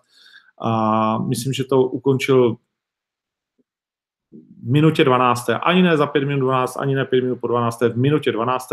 [0.61, 2.55] A myslím, že to ukončil
[4.63, 5.49] v minutě 12.
[5.61, 7.81] Ani ne za 5 minut 12, ani ne 5 minut po 12.
[7.81, 8.69] v minutě 12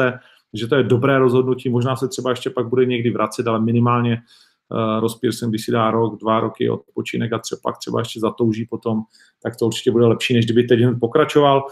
[0.56, 4.22] že to je dobré rozhodnutí, možná se třeba ještě pak bude někdy vracet, ale minimálně
[4.68, 8.20] uh, Ross Pearson, když si dá rok, dva roky odpočinek a třeba, pak třeba ještě
[8.20, 9.02] zatouží potom,
[9.42, 11.56] tak to určitě bude lepší, než kdyby teď jen pokračoval.
[11.58, 11.70] Uh,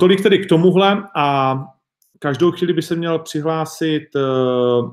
[0.00, 1.56] tolik tedy k tomuhle a
[2.18, 4.92] každou chvíli by se měl přihlásit uh,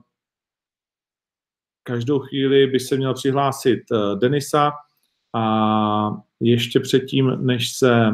[1.84, 4.72] každou chvíli by se měl přihlásit uh, Denisa
[5.36, 6.09] a
[6.39, 8.11] ještě předtím, než se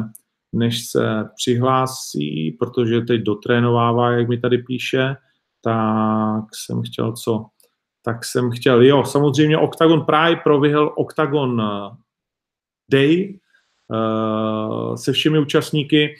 [0.52, 5.16] než se přihlásí, protože teď dotrénovává, jak mi tady píše,
[5.60, 7.46] tak jsem chtěl co?
[8.02, 11.96] Tak jsem chtěl, jo, samozřejmě Octagon Pride proběhl Octagon eh,
[12.90, 13.38] Day
[13.88, 16.16] uh, se všemi účastníky.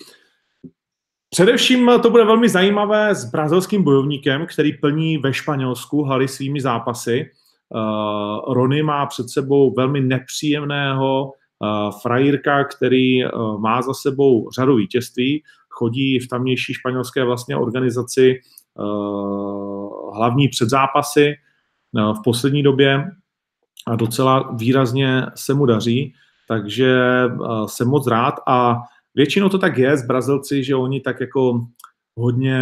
[1.30, 7.30] Především to bude velmi zajímavé s brazilským bojovníkem, který plní ve Španělsku haly svými zápasy.
[7.68, 11.32] Uh, Rony má před sebou velmi nepříjemného
[12.02, 13.28] frajírka, který eh,
[13.58, 18.82] má za sebou řadu vítězství, chodí v tamnější španělské vlastně organizaci eh,
[20.14, 21.34] hlavní předzápasy eh,
[22.12, 23.10] v poslední době
[23.86, 26.14] a docela výrazně se mu daří,
[26.48, 26.98] takže
[27.66, 28.82] jsem moc rád a
[29.14, 31.66] většinou to tak je s Brazilci, že oni tak jako
[32.16, 32.60] hodně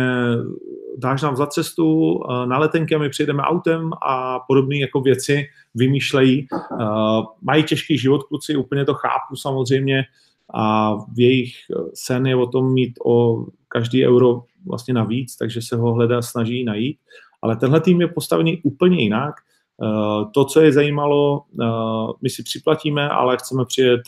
[0.98, 6.46] dáš nám za cestu, na letenky my přijedeme autem a podobné jako věci vymýšlejí.
[7.42, 10.04] Mají těžký život kluci, úplně to chápu samozřejmě
[10.54, 11.54] a v jejich
[11.94, 16.64] sen je o tom mít o každý euro vlastně navíc, takže se ho hledá, snaží
[16.64, 16.98] najít.
[17.42, 19.34] Ale tenhle tým je postavený úplně jinak.
[20.34, 21.42] To, co je zajímalo,
[22.22, 24.00] my si připlatíme, ale chceme přijet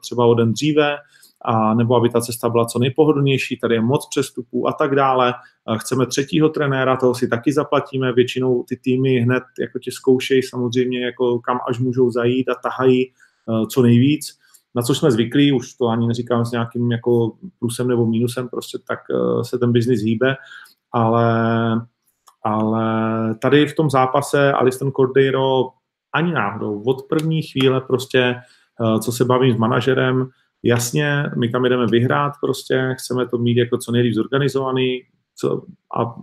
[0.00, 0.96] třeba o den dříve,
[1.44, 5.34] a nebo aby ta cesta byla co nejpohodlnější, tady je moc přestupů a tak dále.
[5.78, 11.04] Chceme třetího trenéra, toho si taky zaplatíme, většinou ty týmy hned jako tě zkoušejí samozřejmě,
[11.04, 14.38] jako kam až můžou zajít a tahají eh, co nejvíc,
[14.74, 18.78] na co jsme zvyklí, už to ani neříkám s nějakým jako plusem nebo mínusem, prostě
[18.88, 20.36] tak eh, se ten biznis hýbe,
[20.92, 21.26] ale,
[22.42, 22.84] ale
[23.34, 25.68] tady v tom zápase Aliston Cordeiro
[26.12, 28.20] ani náhodou, od první chvíle prostě,
[28.80, 30.28] eh, co se bavím s manažerem,
[30.66, 35.02] jasně, my tam jdeme vyhrát prostě, chceme to mít jako co nejlíp zorganizovaný
[35.36, 35.62] co,
[35.98, 36.14] a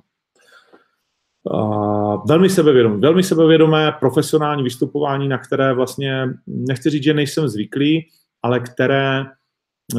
[1.51, 8.07] Uh, velmi sebevědomé, velmi sebevědomé profesionální vystupování, na které vlastně, nechci říct, že nejsem zvyklý,
[8.43, 9.25] ale které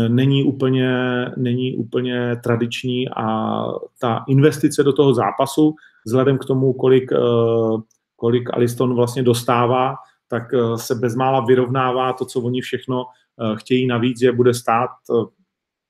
[0.08, 0.90] není úplně,
[1.36, 3.56] není úplně tradiční a
[4.00, 5.74] ta investice do toho zápasu,
[6.06, 7.80] vzhledem k tomu, kolik, uh,
[8.16, 9.94] kolik Aliston vlastně dostává,
[10.28, 13.23] tak uh, se bezmála vyrovnává to, co oni všechno Eh,
[13.56, 15.24] chtějí navíc, že bude stát, eh,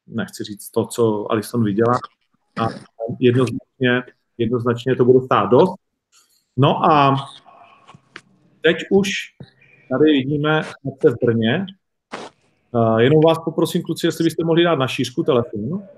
[0.07, 1.95] nechci říct to, co Alison viděla,
[2.61, 2.69] a
[3.21, 4.03] jednoznačně,
[4.39, 5.75] jednoznačně to bude stát dost.
[6.57, 7.17] No a
[8.61, 9.11] teď už
[9.91, 10.63] tady vidíme
[11.03, 11.67] se v Brně.
[12.71, 15.89] Uh, jenom vás poprosím, kluci, jestli byste mohli dát na šířku telefonu.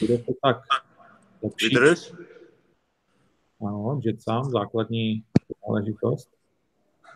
[0.00, 0.56] Bude to tak
[1.42, 1.76] lepší.
[3.60, 5.24] Ano, že sám, základní
[5.66, 6.37] záležitost.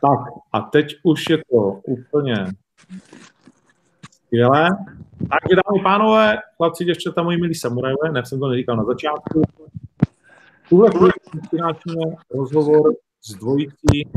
[0.03, 0.19] Tak
[0.53, 2.35] a teď už je to úplně
[4.13, 4.69] skvělé.
[5.19, 9.43] Takže dámy pánové, chlapci, děvčata, moji milí samurajové, ne jsem to neříkal na začátku.
[10.69, 11.13] Tuhle chvíli
[12.31, 14.11] rozhovor s dvojicí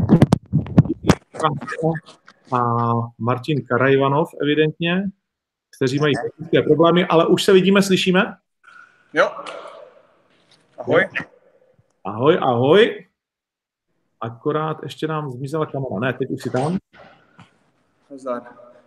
[2.54, 5.04] a Martin Karajvanov, evidentně,
[5.78, 8.36] kteří mají technické problémy, ale už se vidíme, slyšíme?
[9.14, 9.32] Jo.
[10.78, 11.08] Ahoj.
[12.04, 13.06] Ahoj, ahoj.
[14.26, 15.99] Akorát ještě nám zmizela kamera.
[15.99, 16.78] Ne, teď už si tam.
[18.15, 18.41] Zdar.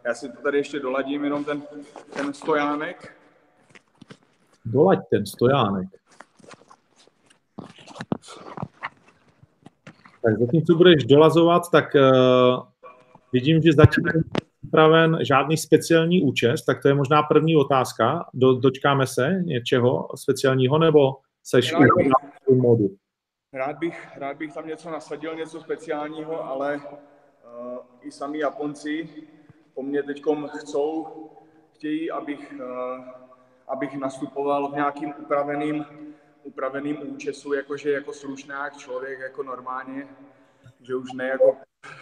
[0.05, 1.62] Já si to tady ještě doladím, jenom ten,
[2.16, 3.16] ten stojánek.
[4.64, 5.89] Dolaď ten stojánek.
[10.22, 12.66] Tak zatímco budeš dolazovat, tak uh,
[13.32, 14.05] vidím, že zatím
[14.62, 18.24] připraven žádný speciální účest, tak to je možná první otázka.
[18.34, 21.74] Do, dočkáme se něčeho speciálního, nebo seš
[22.47, 22.97] u modu?
[23.53, 29.09] Rád bych, rád bych tam něco nasadil, něco speciálního, ale uh, i sami Japonci
[29.75, 30.23] po mně teď
[30.59, 31.07] chcou,
[31.73, 33.05] chtějí, abych, uh,
[33.69, 35.87] abych nastupoval v nějakým upraveným,
[36.43, 40.09] upraveným účesu, jakože jako slušnák člověk, jako normálně,
[40.81, 41.57] že už ne jako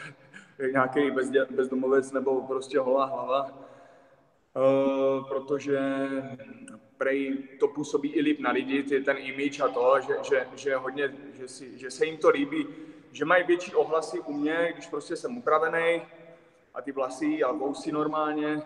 [0.73, 3.51] nějaký bezdě, bezdomovec nebo prostě holá hlava,
[4.55, 5.81] uh, protože
[6.99, 10.77] prej to působí i líp na lidi, ty, ten image a to, že, že, že,
[10.77, 12.67] hodně, že, si, že se jim to líbí,
[13.13, 16.03] že mají větší ohlasy u mě, když prostě jsem upravený
[16.75, 18.63] a ty vlasy a vousy normálně,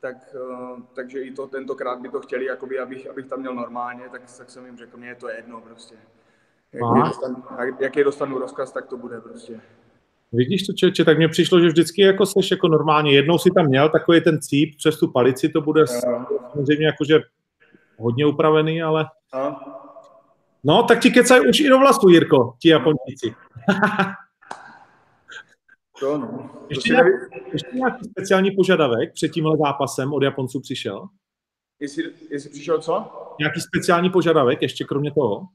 [0.00, 4.04] tak, uh, takže i to tentokrát by to chtěli, jakoby, abych, abych tam měl normálně,
[4.12, 5.94] tak, tak jsem jim řekl, mně je to jedno prostě.
[6.72, 7.44] Jak, je dostanu,
[7.80, 9.60] jak je dostanu rozkaz, tak to bude prostě.
[10.32, 13.14] Vidíš to, čeče, tak mně přišlo, že vždycky jako seš jako normálně.
[13.14, 17.20] Jednou si tam měl takový ten cíp přes tu palici, to bude samozřejmě jakože
[17.98, 19.06] hodně upravený, ale...
[20.64, 23.34] No, tak ti kecají už i do vlastu, Jirko, ti Japončíci.
[26.00, 26.50] to no.
[26.68, 27.10] Ještě, nějaký,
[27.52, 31.08] ještě nějaký speciální požadavek před tímhle zápasem od Japonců přišel?
[31.80, 33.04] Jestli, jestli přišel co?
[33.38, 35.46] Nějaký speciální požadavek ještě kromě toho?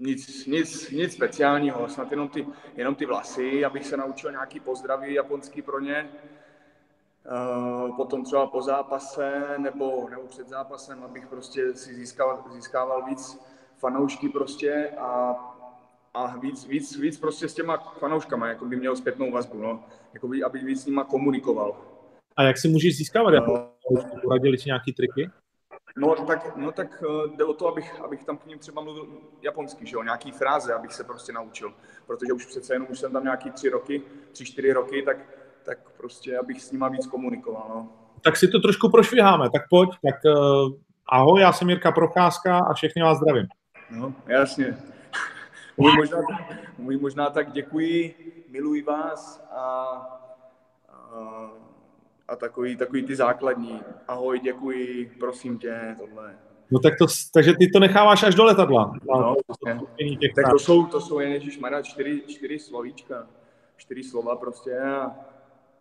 [0.00, 2.46] nic, nic, nic speciálního, snad jenom ty,
[2.76, 6.08] jenom ty vlasy, abych se naučil nějaký pozdraví japonský pro ně.
[7.26, 13.38] Uh, potom třeba po zápase nebo, nebo před zápasem, abych prostě si získal, získával víc
[13.78, 15.36] fanoušky prostě a,
[16.14, 19.84] a víc, víc, víc prostě s těma fanouškama, jako by měl zpětnou vazbu, no.
[20.14, 21.76] Jako by, aby víc s nima komunikoval.
[22.36, 23.34] A jak si můžeš získávat?
[23.48, 25.30] Uh, Poradili ti nějaký triky?
[25.96, 29.08] No tak, no tak uh, jde o to, abych, abych tam k ním třeba mluvil
[29.42, 31.74] japonsky, že jo, nějaký fráze, abych se prostě naučil,
[32.06, 34.02] protože už přece jenom už jsem tam nějaký tři roky,
[34.32, 35.16] tři, čtyři roky, tak,
[35.64, 37.88] tak prostě abych s nima víc komunikoval, no.
[38.24, 40.72] Tak si to trošku prošviháme, tak pojď, tak uh,
[41.08, 43.46] ahoj, já jsem Jirka Procházka a všechny vás zdravím.
[43.90, 44.78] No, jasně.
[45.76, 46.18] Můj možná,
[46.78, 48.14] můj možná tak děkuji,
[48.50, 49.62] miluji vás a,
[50.90, 51.50] a
[52.30, 53.80] a takový, takový ty základní.
[54.08, 56.38] Ahoj, děkuji, prosím tě, tohle.
[56.70, 58.92] No tak to, takže ty to necháváš až do letadla.
[59.08, 59.36] No,
[60.20, 63.26] těch tak to jsou, to jsou jen Mara, čtyři, čtyři slovíčka,
[63.76, 64.78] čtyři slova prostě.
[64.78, 65.16] A...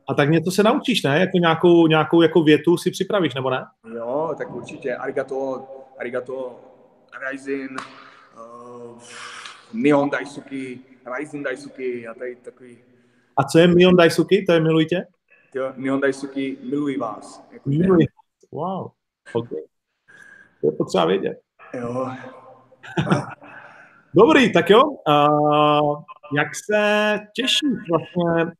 [0.10, 1.20] a tak něco se naučíš, ne?
[1.20, 3.66] Jako nějakou, nějakou jako větu si připravíš, nebo ne?
[3.95, 4.95] Jo, tak určitě.
[4.95, 5.68] Arigato,
[5.99, 6.60] arigato,
[7.22, 7.70] Raisin,
[8.38, 9.01] uh,
[9.74, 12.78] Nihon Daisuki, Raisin Daisuki a tady takový.
[13.38, 14.45] A co je Mion Daisuki?
[14.45, 14.95] To je milujte?
[15.55, 17.47] Jo, Nihon Daisuki, miluji vás.
[17.51, 18.05] Jako miluji.
[18.51, 18.88] Wow,
[19.34, 19.49] ok.
[20.62, 21.39] To je potřeba vědět.
[21.74, 22.12] Jo.
[24.14, 24.84] Dobrý, tak jo.
[24.84, 26.01] Uh,
[26.38, 28.51] jak se těšíš vlastně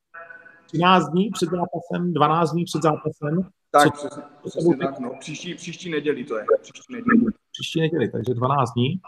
[0.74, 3.49] 13 dní před zápasem, 12 dní před zápasem?
[3.72, 5.15] Tak, Co, přesně, přesně tak, no.
[5.20, 6.45] Příští, příští neděli to je.
[6.61, 7.32] Příští neděli.
[7.51, 8.99] Příští neděli, takže 12 dní.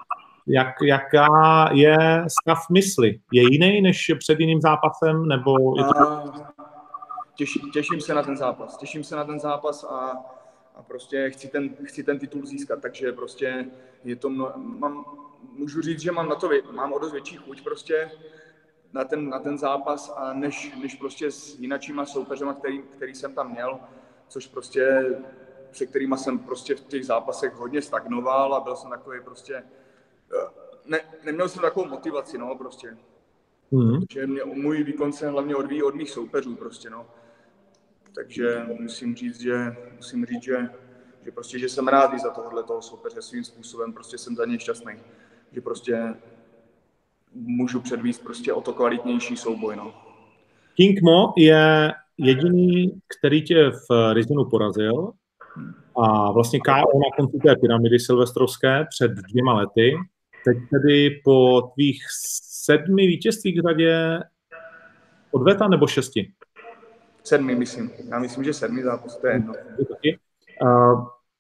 [0.48, 3.20] Jak, jaká je stav mysli?
[3.32, 6.32] Je jiný než před jiným zápasem, nebo je to...
[7.36, 8.78] Těší, těším se na ten zápas.
[8.78, 10.18] Těším se na ten zápas a,
[10.76, 13.66] a prostě chci ten, chci ten titul získat, takže prostě
[14.04, 15.06] je to, mno, mám,
[15.58, 18.12] můžu říct, že mám na to, mám o dost větší chuť prostě
[18.94, 23.34] na ten, na ten zápas a než, než prostě s jinačíma soupeřema, který, který jsem
[23.34, 23.80] tam měl,
[24.28, 25.06] což prostě
[25.72, 29.64] se kterými jsem prostě v těch zápasech hodně stagnoval a byl jsem takový prostě,
[30.86, 32.98] ne, neměl jsem takovou motivaci, no, prostě.
[33.72, 34.00] Mm-hmm.
[34.00, 37.08] Protože mě, můj výkon se hlavně odvíjí od mých soupeřů prostě, no.
[38.16, 40.70] Takže musím říct, že, musím říct, že,
[41.26, 44.46] že, prostě, že jsem rád i za tohle toho soupeře svým způsobem, prostě jsem za
[44.46, 44.94] něj šťastný.
[45.52, 46.16] Že prostě
[47.34, 49.76] můžu předvíst prostě o to kvalitnější souboj.
[49.76, 49.94] No.
[50.76, 55.12] King Mo je jediný, který tě v Rizinu porazil
[55.98, 59.94] a vlastně KO na konci té pyramidy silvestrovské před dvěma lety.
[60.46, 62.04] Teď tedy po tvých
[62.66, 64.20] sedmi vítězství k řadě
[65.32, 66.32] odveta nebo šesti?
[67.24, 67.92] Sedmi, myslím.
[68.10, 69.54] Já myslím, že sedmi zápas, to je jedno.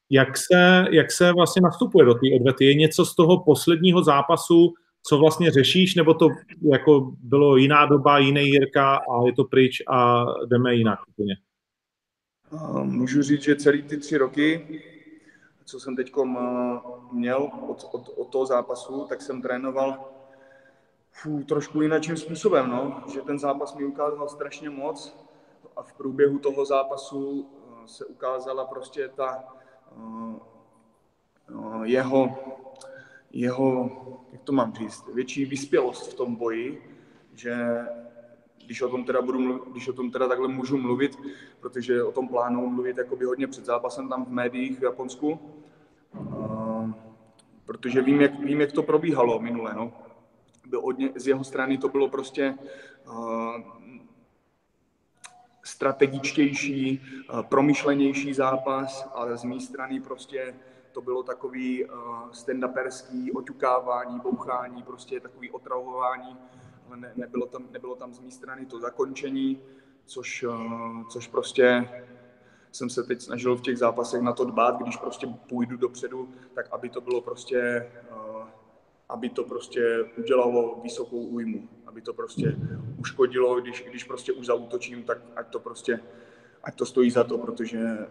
[0.09, 2.65] Jak se, jak se vlastně nastupuje do té odvety?
[2.65, 4.73] Je něco z toho posledního zápasu,
[5.03, 6.29] co vlastně řešíš, nebo to
[6.73, 11.35] jako bylo jiná doba, jiný Jirka a je to pryč a jdeme jinak úplně?
[12.83, 14.81] Můžu říct, že celý ty tři roky,
[15.65, 16.13] co jsem teď
[17.11, 20.09] měl od, od, od toho zápasu, tak jsem trénoval
[21.11, 23.03] fů, trošku jiným způsobem, no.
[23.13, 25.17] že ten zápas mi ukázal strašně moc
[25.75, 27.49] a v průběhu toho zápasu
[27.85, 29.43] se ukázala prostě ta
[31.83, 32.37] jeho,
[33.33, 33.89] jeho,
[34.31, 36.81] jak to mám říct, větší vyspělost v tom boji,
[37.33, 37.85] že
[38.65, 41.17] když o tom teda, budu mluvit, když o tom teda takhle můžu mluvit,
[41.59, 45.39] protože o tom plánu mluvit jakoby hodně před zápasem tam v médiích v Japonsku,
[46.13, 46.91] uh,
[47.65, 49.73] protože vím jak, vím, jak to probíhalo minule.
[49.75, 49.93] No.
[50.67, 52.55] Byl hodně, z jeho strany to bylo prostě
[53.07, 53.61] uh,
[55.63, 57.01] strategičtější,
[57.33, 60.55] uh, promyšlenější zápas, ale z mé strany prostě
[60.91, 61.91] to bylo takový uh,
[62.31, 66.37] stand-uperský oťukávání, bouchání, prostě takový otravování
[66.91, 69.61] ale ne, nebylo, tam, nebylo tam z mé strany to zakončení,
[70.05, 71.89] což, eh, což prostě
[72.71, 76.67] jsem se teď snažil v těch zápasech na to dbát, když prostě půjdu dopředu, tak
[76.71, 78.45] aby to bylo prostě, eh,
[79.09, 82.55] aby to prostě udělalo vysokou újmu, aby to prostě
[82.99, 85.99] uškodilo, když, když prostě už zautočím, tak ať to prostě,
[86.63, 88.07] ať to stojí za to, protože eh,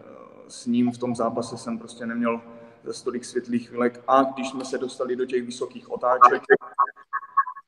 [0.47, 2.41] s ním v tom zápase jsem prostě neměl
[2.83, 6.41] za stolik světlých chvílek a když jsme se dostali do těch vysokých otáček,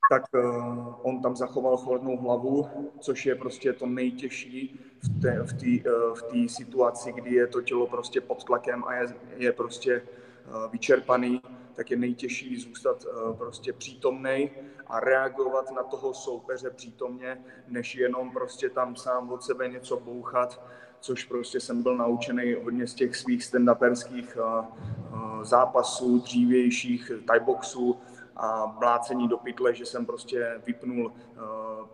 [0.10, 5.54] tak uh, on tam zachoval chladnou hlavu, což je prostě to nejtěžší v té, v
[5.54, 10.02] té, uh, v situaci, kdy je to tělo prostě pod tlakem a je, je prostě
[10.02, 11.42] uh, vyčerpaný,
[11.74, 13.06] tak je nejtěžší zůstat
[13.38, 14.52] prostě přítomný
[14.88, 20.62] a reagovat na toho soupeře přítomně, než jenom prostě tam sám od sebe něco bouchat,
[21.04, 24.66] což prostě jsem byl naučený hodně z těch svých stand-uperských uh,
[25.14, 27.12] uh, zápasů, dřívějších,
[27.46, 28.00] boxů,
[28.36, 31.88] a blácení do pytle, že jsem prostě vypnul uh,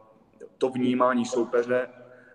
[0.57, 1.89] to vnímání soupeře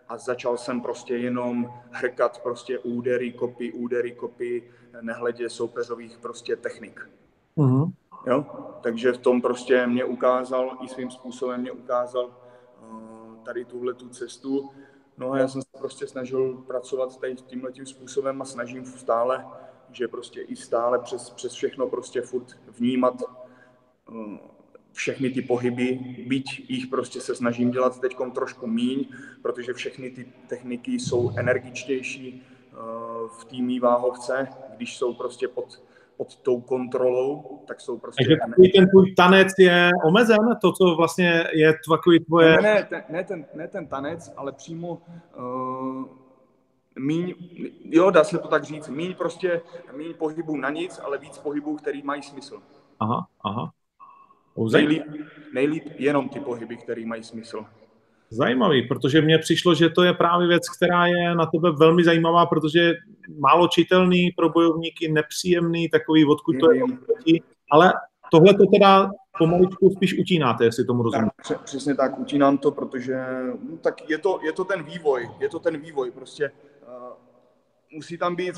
[0.08, 4.70] a začal jsem prostě jenom hrkat prostě údery, kopy, údery, kopy,
[5.00, 7.08] nehledě soupeřových prostě technik.
[7.56, 7.92] Mm-hmm.
[8.26, 8.46] Jo?
[8.82, 12.30] Takže v tom prostě mě ukázal, i svým způsobem mě ukázal
[13.44, 14.70] tady tuhle tu cestu.
[15.18, 19.46] No a já jsem se prostě snažil pracovat tady tímhle tím způsobem a snažím stále,
[19.90, 23.22] že prostě i stále přes, přes všechno prostě furt vnímat
[24.12, 24.38] Eh,
[24.92, 29.08] všechny ty pohyby, byť jich prostě se snažím dělat teď trošku míň,
[29.42, 32.76] protože všechny ty techniky jsou energičtější eh,
[33.38, 35.82] v týmí váhovce, když jsou prostě pod,
[36.16, 38.24] pod tou kontrolou, tak jsou prostě...
[38.24, 42.56] Takže takový ten tvůj tanec je omezen, to, co vlastně je takový tvoje...
[42.56, 45.02] Ne, ne, ten, ne, ten, ne ten tanec, ale přímo
[45.36, 46.04] uh,
[46.98, 47.34] míň,
[47.84, 49.60] jo, dá se to tak říct, míň prostě,
[49.92, 52.62] míň pohybů na nic, ale víc pohybů, který mají smysl.
[53.00, 53.72] Aha, aha.
[54.72, 55.02] Nejlíp,
[55.52, 57.66] nejlíp jenom ty pohyby, které mají smysl.
[58.30, 62.46] Zajímavý, protože mně přišlo, že to je právě věc, která je na tebe velmi zajímavá,
[62.46, 62.92] protože
[63.38, 66.82] málo čitelný pro bojovníky, nepříjemný, takový, odkud to je,
[67.70, 67.92] ale
[68.30, 71.30] tohle to teda pomaličku spíš utínáte, jestli tomu rozumím.
[71.48, 73.26] Tak, přesně tak, utínám to, protože
[73.70, 77.16] no, tak je to, je to ten vývoj, je to ten vývoj, prostě uh,
[77.92, 78.54] musí tam být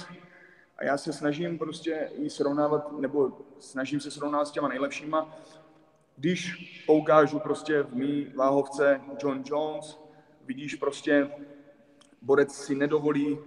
[0.78, 5.36] a já se snažím prostě i srovnávat, nebo snažím se srovnávat s těma nejlepšíma,
[6.16, 6.54] když
[6.86, 10.00] poukážu prostě v mý váhovce John Jones,
[10.44, 11.30] vidíš prostě,
[12.22, 13.38] borec si nedovolí uh,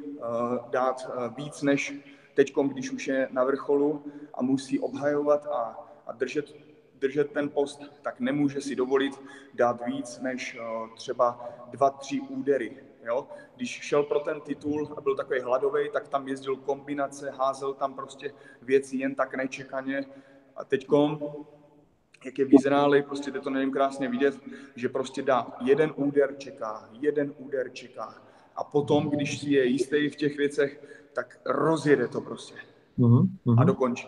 [0.70, 1.94] dát uh, víc než
[2.34, 4.04] teď, když už je na vrcholu
[4.34, 6.56] a musí obhajovat a, a držet,
[7.00, 9.22] držet ten post, tak nemůže si dovolit
[9.54, 12.78] dát víc než uh, třeba dva, tři údery.
[13.04, 13.28] Jo?
[13.56, 17.94] Když šel pro ten titul a byl takový hladový, tak tam jezdil kombinace, házel tam
[17.94, 20.06] prostě věci jen tak nečekaně.
[20.56, 21.20] A teďkom
[22.26, 24.40] jak je v Izraeli, prostě to nevím krásně vidět,
[24.76, 28.16] že prostě dá jeden úder, čeká, jeden úder, čeká.
[28.56, 32.56] A potom, když si je jistý v těch věcech, tak rozjede to prostě.
[33.00, 33.62] Uh-huh, uh-huh.
[33.62, 34.08] A dokončí.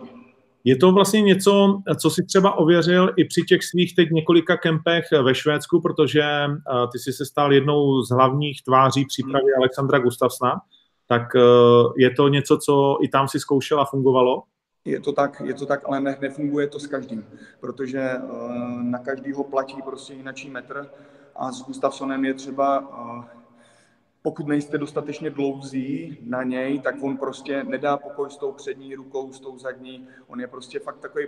[0.63, 5.05] Je to vlastně něco, co si třeba ověřil i při těch svých teď několika kempech
[5.23, 9.57] ve Švédsku, protože uh, ty jsi se stal jednou z hlavních tváří přípravy hmm.
[9.57, 10.61] Alexandra Gustafsna,
[11.07, 14.43] tak uh, je to něco, co i tam si zkoušel a fungovalo?
[14.85, 17.25] Je to tak, je to tak, ale ne, nefunguje to s každým,
[17.59, 20.91] protože uh, na každýho platí prostě jinačí metr
[21.35, 23.23] a s Gustafsonem je třeba, uh,
[24.21, 29.31] pokud nejste dostatečně dlouzí na něj, tak on prostě nedá pokoj s tou přední rukou,
[29.31, 31.27] s tou zadní, on je prostě fakt takový,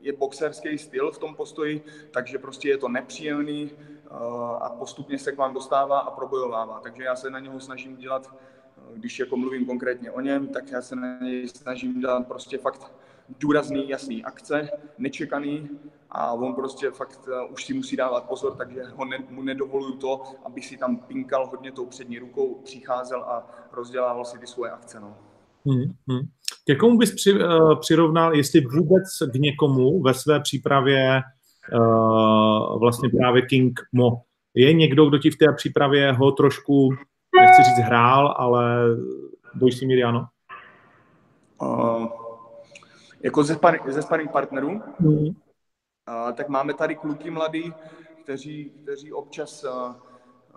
[0.00, 3.70] je boxerský styl v tom postoji, takže prostě je to nepříjemný
[4.60, 6.80] a postupně se k vám dostává a probojovává.
[6.80, 8.34] Takže já se na něho snažím dělat,
[8.94, 12.92] když jako mluvím konkrétně o něm, tak já se na něj snažím dělat prostě fakt
[13.40, 14.68] důrazný, jasný akce,
[14.98, 15.68] nečekaný
[16.10, 19.96] a on prostě fakt uh, už si musí dávat pozor, takže ho ne, mu nedovoluju
[19.96, 24.70] to, aby si tam pinkal hodně tou přední rukou, přicházel a rozdělával si ty svoje
[24.70, 25.00] akce.
[25.00, 25.16] No.
[25.66, 26.20] Hmm, hmm.
[26.66, 29.02] Ke komu bys při, uh, přirovnal, jestli vůbec
[29.32, 31.20] k někomu ve své přípravě
[31.74, 34.22] uh, vlastně právě King Mo?
[34.54, 36.88] Je někdo, kdo ti v té přípravě ho trošku,
[37.40, 38.86] nechci říct hrál, ale
[39.54, 40.26] do jistý míry ano?
[41.62, 42.06] Uh,
[43.22, 45.08] jako ze, spar, ze sparring partnerů, mm.
[45.08, 45.32] uh,
[46.34, 47.74] tak máme tady kluky mladý,
[48.22, 49.94] kteří, kteří občas uh,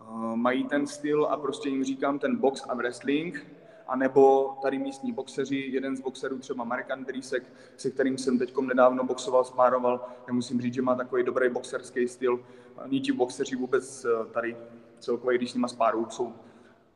[0.09, 3.47] uh, mají ten styl a prostě jim říkám ten box a wrestling,
[3.87, 7.43] anebo tady místní boxeři, jeden z boxerů třeba Marek Andrýsek,
[7.77, 12.07] se kterým jsem teď nedávno boxoval, spároval, já musím říct, že má takový dobrý boxerský
[12.07, 12.39] styl.
[12.85, 14.57] Oni ti boxeři vůbec tady
[14.99, 16.33] celkově, když s nima spárují, jsou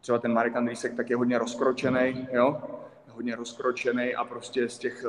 [0.01, 2.61] třeba ten Marek Andrýsek tak je hodně rozkročený, jo?
[3.07, 5.05] hodně rozkročený a prostě z těch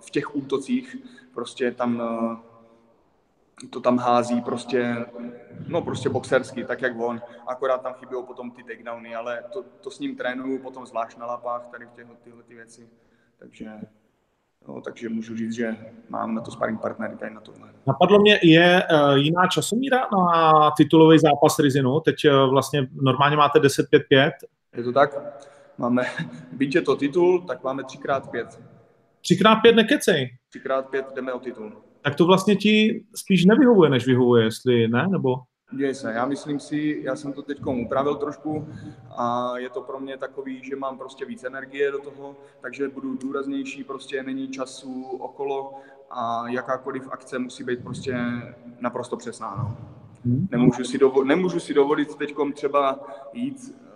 [0.00, 0.96] v těch útocích
[1.34, 2.54] prostě tam eh,
[3.70, 5.06] to tam hází prostě,
[5.68, 7.22] no prostě boxersky, tak jak on.
[7.46, 11.26] Akorát tam chybí potom ty takedowny, ale to, to s ním trénuju potom zvlášť na
[11.26, 12.88] lapách, tady v těch, tyhle ty věci.
[13.38, 13.70] Takže,
[14.68, 15.76] no, takže můžu říct, že
[16.08, 17.68] mám na to sparring partnery tady na tohle.
[17.86, 22.00] Napadlo mě, je uh, jiná časomíra na titulový zápas Rizinu?
[22.00, 24.30] Teď uh, vlastně normálně máte 10-5-5.
[24.76, 25.10] Je to tak?
[25.78, 26.02] Máme,
[26.52, 28.46] byť je to titul, tak máme 3x5.
[29.20, 30.36] Třikrát pět nekecej.
[30.48, 31.72] Třikrát pět jdeme o titul.
[32.02, 35.36] Tak to vlastně ti spíš nevyhovuje, než vyhovuje, jestli ne, nebo?
[35.76, 38.68] Děj se, já myslím si, já jsem to teď upravil trošku
[39.16, 43.14] a je to pro mě takový, že mám prostě víc energie do toho, takže budu
[43.14, 48.16] důraznější, prostě není času okolo a jakákoliv akce musí být prostě
[48.80, 49.54] naprosto přesná.
[49.58, 49.76] No.
[50.24, 50.48] Hmm.
[50.50, 53.90] Nemůžu, si dovolit, nemůžu si dovolit teď třeba jít eh,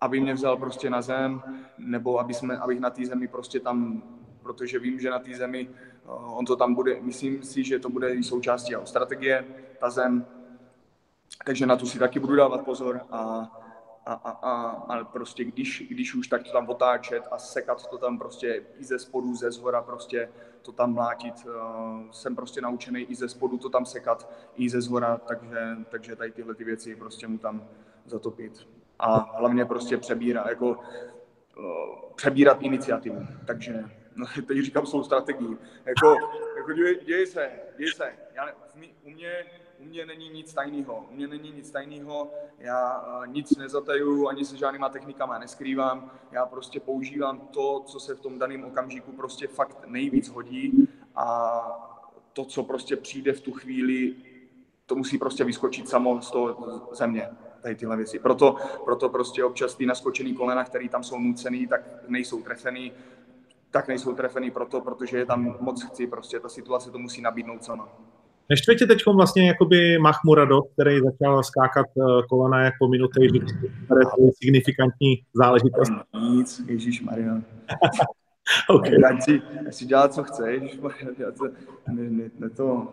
[0.00, 1.42] aby mě vzal prostě na zem,
[1.78, 4.02] nebo aby jsme, abych na té zemi prostě tam
[4.44, 7.88] protože vím, že na té zemi eh, on to tam bude, myslím si, že to
[7.88, 9.44] bude i součástí jeho strategie,
[9.80, 10.26] ta zem,
[11.46, 13.50] takže na to si taky budu dávat pozor a,
[14.06, 17.98] a, a, a, a prostě když, když už tak to tam otáčet a sekat to
[17.98, 20.28] tam prostě i ze spodu, ze zhora prostě
[20.62, 21.34] to tam mlátit.
[21.46, 25.58] Uh, jsem prostě naučený i ze spodu to tam sekat, i ze zhora, takže,
[25.90, 27.68] takže tady tyhle ty věci prostě mu tam
[28.04, 28.68] zatopit.
[28.98, 33.26] A hlavně prostě přebírat, jako uh, přebírat iniciativu.
[33.46, 35.58] Takže no, teď říkám svou strategii.
[35.84, 36.16] Jako,
[36.56, 38.12] jako děj, děj se, děj se.
[38.34, 38.52] Já,
[39.04, 39.44] u, mě,
[39.84, 41.06] u mě není nic tajného.
[41.10, 42.30] U mě není nic tajného.
[42.58, 46.10] Já uh, nic nezatajuju, ani se žádnýma technikama neskrývám.
[46.32, 51.60] Já prostě používám to, co se v tom daném okamžiku prostě fakt nejvíc hodí a
[52.32, 54.14] to, co prostě přijde v tu chvíli,
[54.86, 57.28] to musí prostě vyskočit samo z toho země
[57.62, 58.18] tady tyhle věci.
[58.18, 62.92] Proto, proto prostě občas ty naskočený kolena, které tam jsou nucený, tak nejsou trefený
[63.70, 67.64] tak nejsou trefený proto, protože je tam moc chci, prostě ta situace to musí nabídnout
[67.64, 67.88] sama.
[68.48, 73.40] Neštve tě teď vlastně jakoby Mahmuradov, který začal skákat eh, kolena jak po minutě, že
[73.88, 75.92] to je signifikantní záležitost.
[76.30, 77.40] Nic, Ježíš Maria.
[78.68, 79.00] okay.
[79.02, 80.78] Já si, já si dělat, co chceš,
[81.18, 81.44] já to,
[81.88, 82.88] ne, ne, ne to,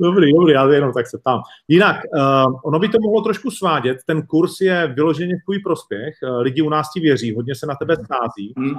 [0.00, 1.40] Dobrý, dobrý, já jenom tak se ptám.
[1.68, 6.14] Jinak, uh, ono by to mohlo trošku svádět, ten kurz je vyloženě v tvůj prospěch,
[6.22, 8.74] uh, lidi u nás ti věří, hodně se na tebe schází, mm.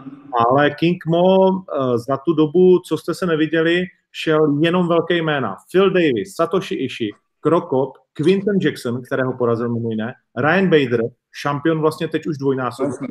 [0.50, 1.64] ale King Mo uh,
[2.08, 5.56] za tu dobu, co jste se neviděli, šel jenom velké jména.
[5.72, 11.02] Phil Davis, Satoshi Ishii, Krokop, Quinton Jackson, kterého porazil mimo jiné, Ryan Bader,
[11.32, 13.08] šampion vlastně teď už dvojnásobný,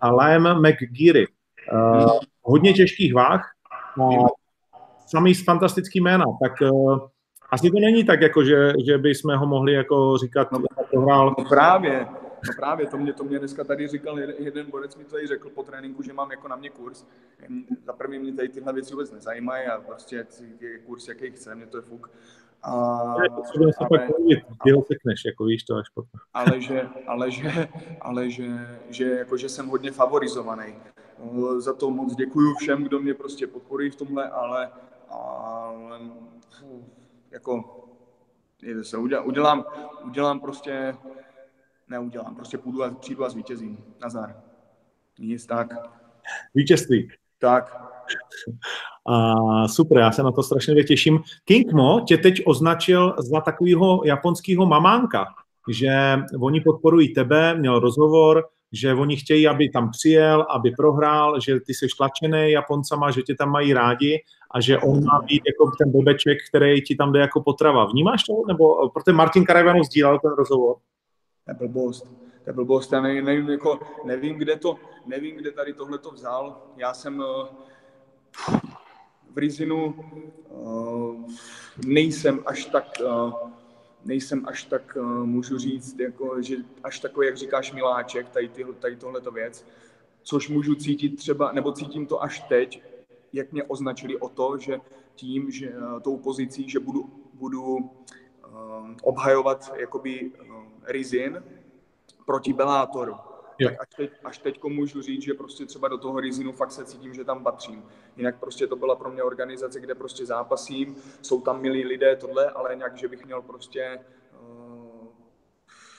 [0.00, 1.26] a Liam McGeary.
[1.72, 3.50] Uh, hodně těžkých váh,
[3.98, 4.26] uh,
[5.06, 6.98] samý fantastický jména, tak uh,
[7.50, 10.58] asi to není tak, jako že, že bychom ho mohli jako říkat, no,
[10.90, 11.34] prohrál.
[11.38, 12.06] No právě,
[12.46, 15.62] no právě, to mě, to mě dneska tady říkal jeden, borec mi tady řekl po
[15.62, 17.06] tréninku, že mám jako na mě kurz.
[17.84, 20.26] Za první mě tady tyhle věci vůbec nezajímají a prostě
[20.60, 22.10] je kurz, jaký chce, mě to je fuk.
[22.62, 23.24] A, ale,
[24.86, 26.20] sekneš, jako víš to až potom.
[26.34, 27.68] ale že, ale že,
[28.00, 28.46] ale že,
[28.88, 30.74] že, jako, že jsem hodně favorizovaný.
[31.58, 34.70] Za to moc děkuji všem, kdo mě prostě podporují v tomhle, ale,
[35.08, 36.00] ale
[37.30, 37.84] jako
[38.82, 39.64] se udělám, udělám,
[40.04, 40.94] udělám prostě,
[41.88, 43.78] neudělám, prostě půjdu a přijdu a zvítězím.
[44.02, 44.36] Nazar.
[45.18, 45.74] Nic tak.
[46.54, 47.08] Vítězství.
[47.38, 47.82] Tak.
[49.06, 51.20] A super, já se na to strašně těším.
[51.44, 55.26] King Mo tě teď označil za takového japonského mamánka,
[55.68, 61.60] že oni podporují tebe, měl rozhovor, že oni chtějí, aby tam přijel, aby prohrál, že
[61.60, 65.70] ty jsi tlačený Japoncama, že tě tam mají rádi a že on má být jako
[65.78, 67.84] ten bobeček, který ti tam jde jako potrava.
[67.84, 68.32] Vnímáš to?
[68.48, 70.76] Nebo protože Martin Karajvanov sdílel ten rozhovor?
[71.48, 72.02] Je blbost.
[72.44, 72.92] To je blbost.
[72.92, 76.62] Já nevím, nevím, jako, nevím, kde to, nevím, kde tady tohle to vzal.
[76.76, 77.46] Já jsem uh,
[79.30, 79.94] v Rizinu
[80.48, 81.30] uh,
[81.86, 83.32] nejsem až tak uh,
[84.04, 88.96] nejsem až tak, můžu říct, jako, že až takový, jak říkáš, miláček, tady, ty, tady
[88.96, 89.66] tohleto věc,
[90.22, 92.82] což můžu cítit třeba, nebo cítím to až teď,
[93.32, 94.80] jak mě označili o to, že
[95.14, 95.72] tím, že
[96.02, 97.90] tou pozicí, že budu, budu
[99.02, 100.32] obhajovat jakoby
[100.88, 101.42] Rizin
[102.26, 103.14] proti Belátoru,
[103.58, 103.68] Jo.
[103.68, 106.84] Tak až teď, až teď můžu říct, že prostě třeba do toho Rizinu fakt se
[106.84, 107.84] cítím, že tam patřím.
[108.16, 112.50] Jinak prostě to byla pro mě organizace, kde prostě zápasím, jsou tam milí lidé, tohle,
[112.50, 114.00] ale nějak, že bych měl prostě
[114.40, 115.06] uh,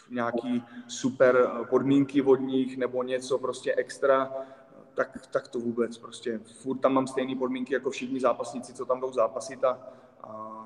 [0.09, 4.33] nějaký super podmínky vodních nebo něco prostě extra,
[4.93, 6.39] tak, tak to vůbec prostě.
[6.61, 9.79] Furt tam mám stejné podmínky jako všichni zápasníci, co tam jdou zápasit a,
[10.23, 10.65] a...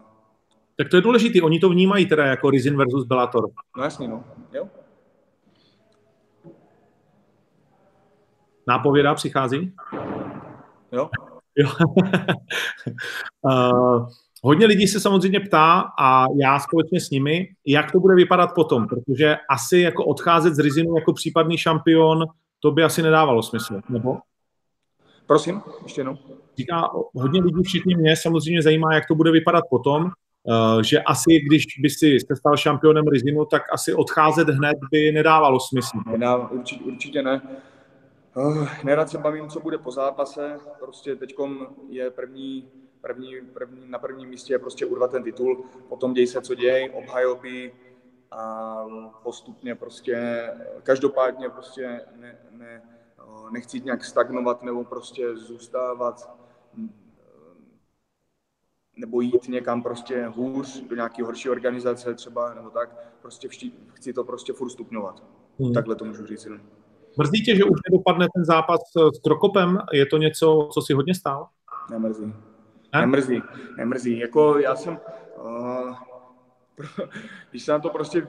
[0.76, 3.50] Tak to je důležité, oni to vnímají teda jako Rizin versus Bellator.
[3.78, 4.24] No jasně, no.
[4.54, 4.68] Jo.
[8.68, 9.74] Nápověda přichází?
[10.92, 11.10] Jo.
[11.56, 11.70] jo.
[13.42, 14.08] uh,
[14.44, 18.88] hodně lidí se samozřejmě ptá a já společně s nimi, jak to bude vypadat potom,
[18.88, 22.26] protože asi jako odcházet z Rizinu jako případný šampion,
[22.60, 24.18] to by asi nedávalo smysl, nebo?
[25.28, 26.18] Prosím, ještě jednou.
[26.58, 30.12] Říká, hodně lidí, všichni mě samozřejmě zajímá, jak to bude vypadat potom,
[30.84, 35.60] že asi, když by si se stal šampionem Rizinu, tak asi odcházet hned by nedávalo
[35.60, 35.98] smysl.
[36.12, 37.42] Nedá, určitě, určitě ne.
[38.36, 40.58] Uh, nerad se bavím, co bude po zápase.
[40.80, 41.36] Prostě teď
[41.90, 42.68] je první,
[43.02, 46.92] první, první, na prvním místě je prostě urvat ten titul, potom děj se, co děj,
[46.94, 47.74] obhajoby
[48.32, 48.76] a
[49.24, 50.48] postupně prostě,
[50.84, 52.82] každopádně prostě ne, ne,
[53.52, 56.43] nechci nějak stagnovat nebo prostě zůstávat
[58.96, 62.90] nebo jít někam prostě hůř, do nějaké horší organizace třeba, nebo tak,
[63.22, 63.48] prostě
[63.94, 65.24] chci to prostě furt stupňovat.
[65.60, 65.74] Hmm.
[65.74, 66.48] Takhle to můžu říct.
[67.18, 68.80] Mrzí tě, že už nedopadne ten zápas
[69.16, 69.80] s Krokopem?
[69.94, 71.48] Je to něco, co si hodně stál?
[71.92, 72.26] Nemrzí.
[72.94, 73.00] Ne?
[73.00, 73.42] Nemrzí,
[73.78, 74.20] nemrzí.
[74.20, 75.00] Jako já jsem,
[75.38, 75.96] uh,
[77.50, 78.28] když se na to prostě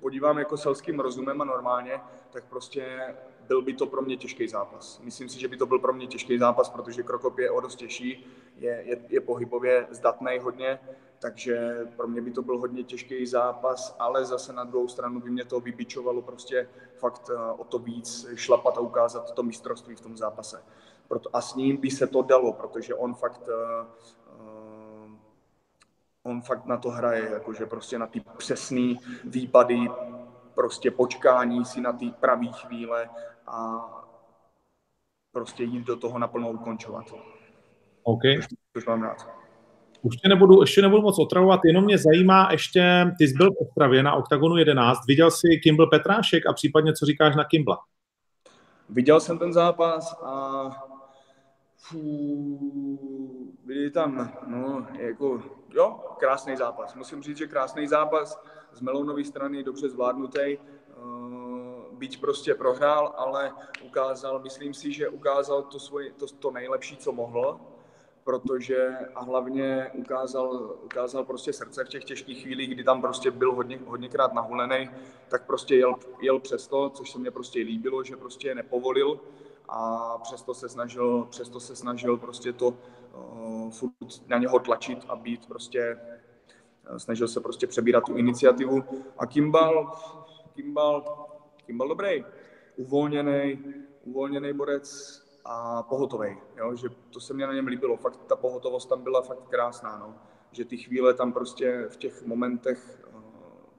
[0.00, 2.00] podívám jako selským rozumem a normálně,
[2.30, 3.00] tak prostě
[3.48, 5.00] byl by to pro mě těžký zápas.
[5.04, 7.76] Myslím si, že by to byl pro mě těžký zápas, protože Krokop je o dost
[7.76, 8.26] těžší,
[8.62, 10.78] je, je, je pohybově zdatný hodně,
[11.18, 15.30] takže pro mě by to byl hodně těžký zápas, ale zase na druhou stranu by
[15.30, 20.00] mě to vybičovalo prostě fakt eh, o to víc šlapat a ukázat to mistrovství v
[20.00, 20.62] tom zápase.
[21.08, 23.86] Proto, a s ním by se to dalo, protože on fakt uh,
[26.22, 28.94] on fakt na to hraje, jakože prostě na ty přesné
[29.24, 29.90] výpady,
[30.54, 33.10] prostě počkání si na ty pravý chvíle
[33.46, 33.88] a
[35.32, 37.12] prostě jít do toho naplno ukončovat.
[38.02, 38.22] OK.
[38.76, 39.28] Což, mám rád.
[40.02, 43.68] Už tě nebudu, ještě nebudu moc otravovat, jenom mě zajímá ještě, ty jsi byl v
[43.68, 47.78] Ostravě na OKTAGONu 11, viděl jsi Kimball Petrášek a případně co říkáš na Kimbla?
[48.88, 50.62] Viděl jsem ten zápas a
[51.76, 55.42] fů, byli tam, no, jako,
[55.74, 56.94] jo, krásný zápas.
[56.94, 58.42] Musím říct, že krásný zápas
[58.72, 63.52] z Melounové strany, dobře zvládnutý, uh, byť prostě prohrál, ale
[63.84, 67.60] ukázal, myslím si, že ukázal to, svoje, to, to nejlepší, co mohl
[68.24, 73.54] protože a hlavně ukázal, ukázal prostě srdce v těch těžkých chvílích, kdy tam prostě byl
[73.54, 74.90] hodně, hodněkrát nahulený,
[75.28, 79.20] tak prostě jel, jel přesto, což se mně prostě líbilo, že prostě nepovolil.
[79.68, 85.16] A přesto se snažil, přesto se snažil prostě to uh, furt na něho tlačit a
[85.16, 85.98] být prostě,
[86.90, 88.84] uh, snažil se prostě přebírat tu iniciativu.
[89.18, 89.92] A Kimbal,
[90.54, 91.26] Kimbal,
[91.66, 92.24] Kimbal dobrý,
[92.76, 93.58] uvolněný,
[94.04, 96.74] uvolněný borec, a pohotový, jo?
[96.74, 97.96] že to se mě na něm líbilo.
[97.96, 100.14] Fakt ta pohotovost tam byla fakt krásná, no?
[100.52, 103.20] že ty chvíle tam prostě v těch momentech uh,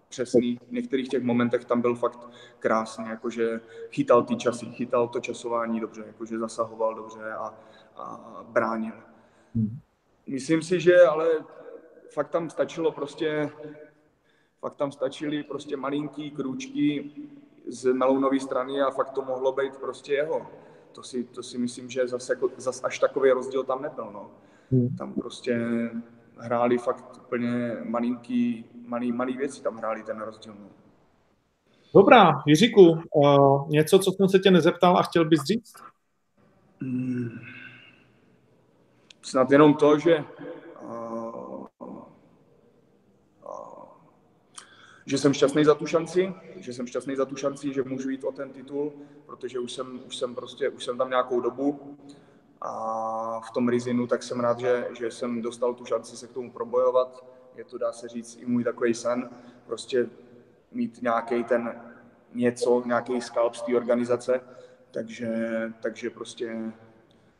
[0.09, 2.29] přesný, v některých těch momentech tam byl fakt
[2.59, 3.61] krásný, jakože
[3.91, 7.53] chytal ty časy, chytal to časování dobře, jakože zasahoval dobře a,
[7.95, 8.93] a bránil.
[9.55, 9.79] Hmm.
[10.27, 11.29] Myslím si, že ale
[12.13, 13.51] fakt tam stačilo prostě,
[14.59, 17.11] fakt tam stačily prostě malinký krůčky
[17.67, 20.47] z Melounové strany a fakt to mohlo být prostě jeho
[20.93, 24.11] to si, to si myslím, že zase, jako, zase až takový rozdíl tam nebyl.
[24.13, 24.31] No.
[24.71, 24.95] Hmm.
[24.95, 25.59] Tam prostě
[26.37, 30.55] hráli fakt úplně malinký, malý, malý věci, tam hráli ten rozdíl.
[30.59, 30.67] No.
[31.95, 35.73] Dobrá, Jiříku, uh, něco, co jsem se tě nezeptal a chtěl bys říct?
[36.81, 37.29] Hmm.
[39.21, 40.23] Snad jenom to, že
[40.81, 42.03] uh, uh,
[45.05, 46.33] že jsem šťastný za tu šanci,
[46.63, 48.93] že jsem šťastný za tu šanci, že můžu jít o ten titul,
[49.25, 51.97] protože už jsem, už jsem prostě, už jsem tam nějakou dobu
[52.61, 56.31] a v tom Rizinu tak jsem rád, že, že jsem dostal tu šanci se k
[56.31, 57.25] tomu probojovat.
[57.55, 59.29] Je to, dá se říct, i můj takový sen,
[59.65, 60.09] prostě
[60.71, 61.81] mít nějaký ten
[62.33, 64.41] něco, nějaký skalp z té organizace,
[64.91, 65.29] takže,
[65.81, 66.73] takže prostě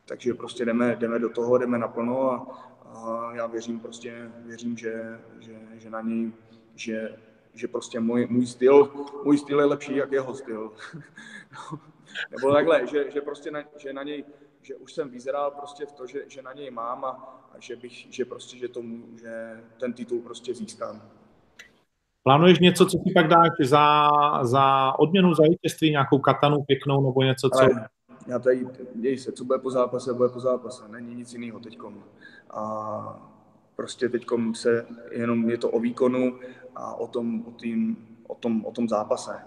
[0.06, 2.48] takže prostě jdeme, jdeme do toho, jdeme naplno a,
[2.86, 6.32] a já věřím prostě, věřím, že, že, že na něj,
[6.76, 7.16] že,
[7.54, 8.92] že prostě můj, můj styl,
[9.24, 10.72] můj styl je lepší jak jeho styl.
[12.32, 14.24] Nebo takhle, že, že prostě na, že na něj,
[14.62, 17.10] že už jsem vyzeral prostě v to, že, že na něj mám a,
[17.52, 21.02] a že bych, že prostě, že tomu, že ten titul prostě získám.
[22.24, 24.10] Plánuješ něco, co si pak dáš za,
[24.42, 27.62] za odměnu, za vítězství, nějakou katanu pěknou nebo něco, co...
[27.62, 27.88] Ale
[28.28, 32.04] já tady, děj se, co bude po zápase, bude po zápase, není nic jiného teďkom.
[32.50, 33.34] A
[33.76, 36.40] prostě teďkom se jenom je to o výkonu
[36.76, 39.42] a o tom, o, tým, o tom, o tom zápase.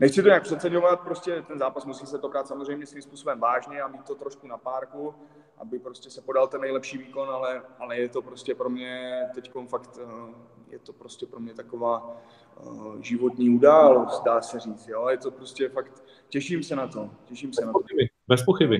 [0.00, 3.80] Nechci to nějak přeceňovat, prostě ten zápas musí se to brát samozřejmě svým způsobem vážně
[3.80, 5.14] a mít to trošku na párku,
[5.58, 9.52] aby prostě se podal ten nejlepší výkon, ale, ale je to prostě pro mě teď
[9.68, 10.34] fakt, eh,
[10.72, 12.16] je to prostě pro mě taková
[12.60, 17.10] uh, životní událost, dá se říct, jo, je to prostě fakt, těším se na to,
[17.24, 17.78] těším se bez na to.
[17.78, 18.78] Pochyby, bez pochyby.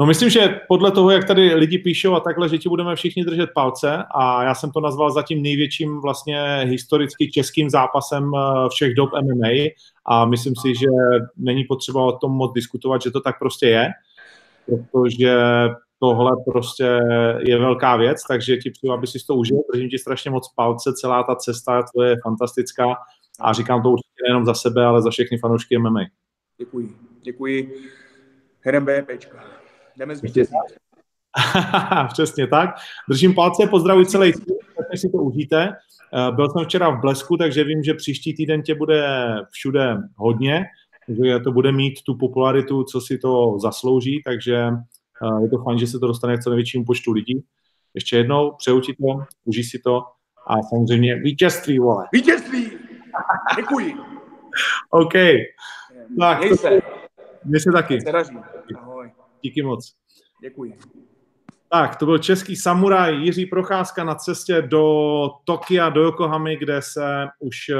[0.00, 3.24] No myslím, že podle toho, jak tady lidi píšou a takhle, že ti budeme všichni
[3.24, 8.94] držet palce a já jsem to nazval zatím největším vlastně historicky českým zápasem eh, všech
[8.94, 9.48] dob MMA
[10.06, 10.86] a myslím si, že
[11.36, 13.88] není potřeba o tom moc diskutovat, že to tak prostě je,
[14.66, 15.36] protože
[16.00, 17.00] tohle prostě
[17.38, 20.92] je velká věc, takže ti přeju, aby si to užil, držím ti strašně moc palce,
[20.92, 22.96] celá ta cesta, to je fantastická
[23.40, 26.00] a říkám to určitě nejenom za sebe, ale za všechny fanoušky MMA.
[26.58, 27.74] Děkuji, děkuji.
[28.60, 29.57] Herem BPčka.
[29.98, 30.54] Jdeme zvítězit.
[32.12, 32.70] Přesně tak.
[33.08, 35.72] Držím palce, pozdravuji celý tým, tak si to užijte.
[36.14, 39.04] Eh, byl jsem včera v Blesku, takže vím, že příští týden tě bude
[39.50, 40.64] všude hodně,
[41.08, 45.78] že to bude mít tu popularitu, co si to zaslouží, takže eh, je to fajn,
[45.78, 47.44] že se to dostane k co největšímu počtu lidí.
[47.94, 50.04] Ještě jednou, přeju ti to, užij si to
[50.46, 52.04] a samozřejmě vítězství, vole.
[52.12, 52.70] Vítězství!
[53.56, 53.94] Děkuji.
[54.90, 55.14] OK.
[56.18, 56.80] Tak, Měj se.
[57.44, 58.00] Měj se taky.
[58.00, 58.38] Se daří.
[59.42, 59.94] Díky moc.
[60.42, 60.78] Děkuji.
[61.70, 67.26] Tak, to byl český samuraj Jiří Procházka na cestě do Tokia, do Yokohamy, kde se
[67.38, 67.76] už eh,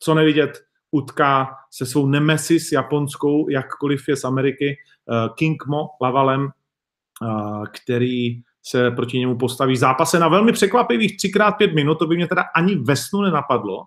[0.00, 6.48] co nevidět utká se svou nemesis japonskou, jakkoliv je z Ameriky, eh, King Mo Lavalem,
[6.48, 12.26] eh, který se proti němu postaví zápase na velmi překvapivých 3x5 minut, to by mě
[12.26, 13.84] teda ani ve snu nenapadlo.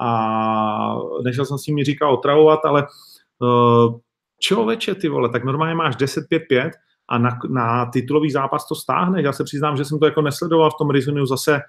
[0.00, 2.86] A nešel jsem s nimi říkal otravovat, ale
[4.40, 6.70] člověče, ty vole, tak normálně máš 10-5-5
[7.08, 9.24] a na, na titulový zápas to stáhneš.
[9.24, 11.60] Já se přiznám, že jsem to jako nesledoval v tom Rizuniu zase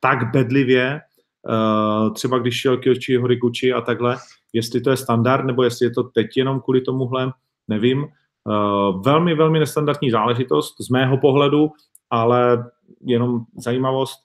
[0.00, 1.00] tak bedlivě,
[1.48, 4.16] uh, třeba když šel Kyochi Horiguchi a takhle,
[4.52, 7.32] jestli to je standard, nebo jestli je to teď jenom kvůli tomuhle,
[7.68, 8.06] nevím.
[8.44, 11.70] Uh, velmi, velmi nestandardní záležitost z mého pohledu,
[12.10, 12.70] ale
[13.00, 14.18] jenom zajímavost,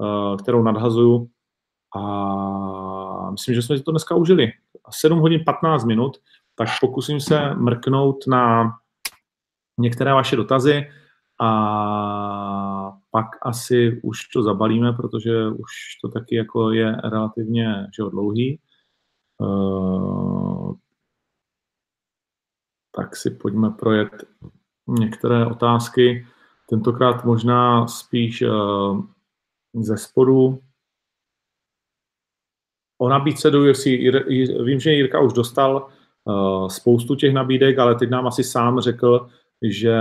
[0.00, 1.28] uh, kterou nadhazuju
[1.96, 4.52] a myslím, že jsme si to dneska užili.
[4.90, 6.16] 7 hodin 15 minut,
[6.60, 8.72] tak pokusím se mrknout na
[9.78, 10.86] některé vaše dotazy
[11.40, 15.70] a pak asi už to zabalíme, protože už
[16.02, 18.60] to taky jako je relativně že dlouhý.
[19.38, 20.74] Uh,
[22.94, 24.24] tak si pojďme projet
[24.86, 26.26] některé otázky.
[26.68, 29.04] Tentokrát možná spíš uh,
[29.74, 30.62] ze spodu.
[32.98, 33.84] O nabídce do UFC,
[34.64, 35.90] vím, že Jirka už dostal
[36.68, 39.26] spoustu těch nabídek, ale teď nám asi sám řekl,
[39.62, 39.96] že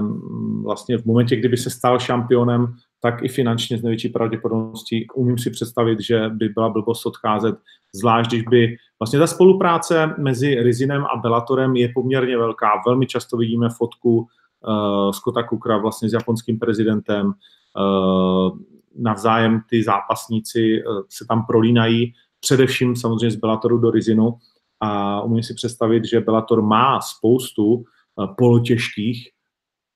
[0.00, 5.38] mm, vlastně v momentě, kdyby se stal šampionem, tak i finančně z největší pravděpodobností umím
[5.38, 7.56] si představit, že by byla blbost odcházet,
[7.94, 12.68] zvlášť když by vlastně ta spolupráce mezi Rizinem a Bellatorem je poměrně velká.
[12.86, 18.58] Velmi často vidíme fotku uh, Scotta Cookera vlastně s japonským prezidentem, uh,
[18.98, 24.34] navzájem ty zápasníci uh, se tam prolínají, především samozřejmě z Bellatoru do Rizinu
[24.82, 27.84] a umím si představit, že Bellator má spoustu
[28.20, 29.28] Eh, polotěžkých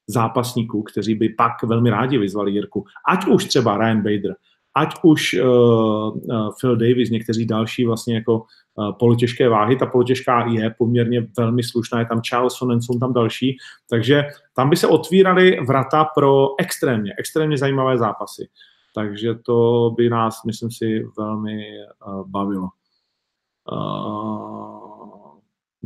[0.07, 2.85] zápasníků, kteří by pak velmi rádi vyzvali Jirku.
[3.09, 4.35] Ať už třeba Ryan Bader,
[4.75, 9.77] ať už uh, uh, Phil Davis, někteří další vlastně jako uh, polotěžké váhy.
[9.77, 13.57] Ta polotěžká je poměrně velmi slušná, je tam Charles Sonnen, jsou tam další,
[13.91, 14.25] takže
[14.57, 18.49] tam by se otvíraly vrata pro extrémně, extrémně zajímavé zápasy.
[18.95, 21.65] Takže to by nás, myslím si, velmi
[22.07, 22.69] uh, bavilo.
[23.73, 24.76] Uh,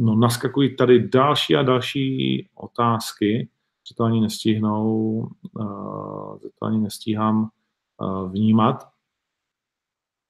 [0.03, 3.49] No, naskakují tady další a další otázky,
[3.89, 5.19] že to ani nestihnou,
[5.59, 7.49] uh, že to ani nestíhám
[8.01, 8.89] uh, vnímat.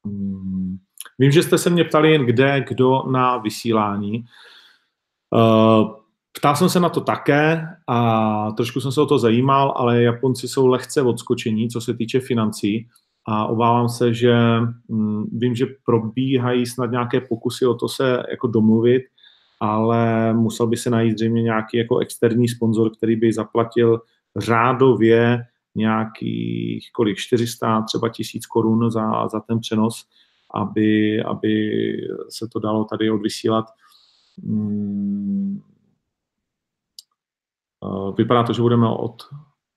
[0.07, 0.79] Hmm.
[1.19, 4.25] vím, že jste se mě ptali jen kde, kdo na vysílání.
[5.35, 5.95] Uh,
[6.33, 10.49] ptal jsem se na to také a trošku jsem se o to zajímal, ale Japonci
[10.49, 12.89] jsou lehce odskočení, co se týče financí
[13.27, 14.35] a obávám se, že
[14.93, 19.03] hm, vím, že probíhají snad nějaké pokusy o to se jako domluvit,
[19.61, 24.01] ale musel by se najít zřejmě nějaký jako externí sponzor, který by zaplatil
[24.37, 30.07] řádově nějakých kolik 400, třeba tisíc korun za, za ten přenos,
[30.55, 31.71] aby, aby
[32.29, 33.65] se to dalo tady odvysílat.
[34.45, 35.61] Hmm.
[38.17, 39.23] Vypadá to, že budeme od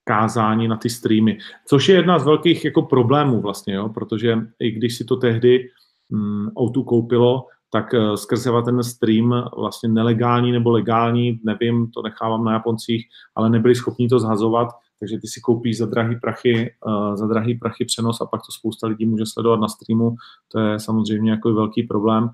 [0.03, 1.38] kázání na ty streamy,
[1.68, 5.69] což je jedna z velkých jako problémů vlastně, jo, protože i když si to tehdy
[6.10, 12.43] um, O2 koupilo, tak uh, skrze ten stream vlastně nelegální nebo legální, nevím, to nechávám
[12.43, 14.67] na Japoncích, ale nebyli schopni to zhazovat,
[14.99, 18.51] takže ty si koupíš za drahý prachy, uh, za drahý prachy přenos a pak to
[18.51, 20.15] spousta lidí může sledovat na streamu,
[20.51, 22.29] to je samozřejmě jako velký problém.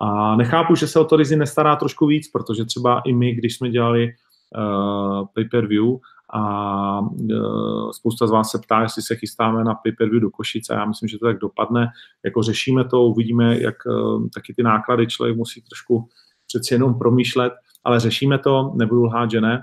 [0.00, 3.56] A nechápu, že se o to Rizzy nestará trošku víc, protože třeba i my, když
[3.56, 5.96] jsme dělali uh, pay-per-view
[6.32, 10.74] a uh, spousta z vás se ptá, jestli se chystáme na pay-per-view do Košice.
[10.74, 11.88] Já myslím, že to tak dopadne.
[12.24, 16.08] Jako řešíme to, uvidíme, jak uh, taky ty náklady člověk musí trošku
[16.46, 17.52] přeci jenom promýšlet,
[17.84, 19.62] ale řešíme to, nebudu lhát, že ne.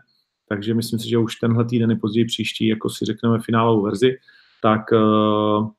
[0.49, 4.17] Takže myslím si, že už tenhle týden později příští, jako si řekneme finálovou verzi,
[4.61, 5.69] tak, uh,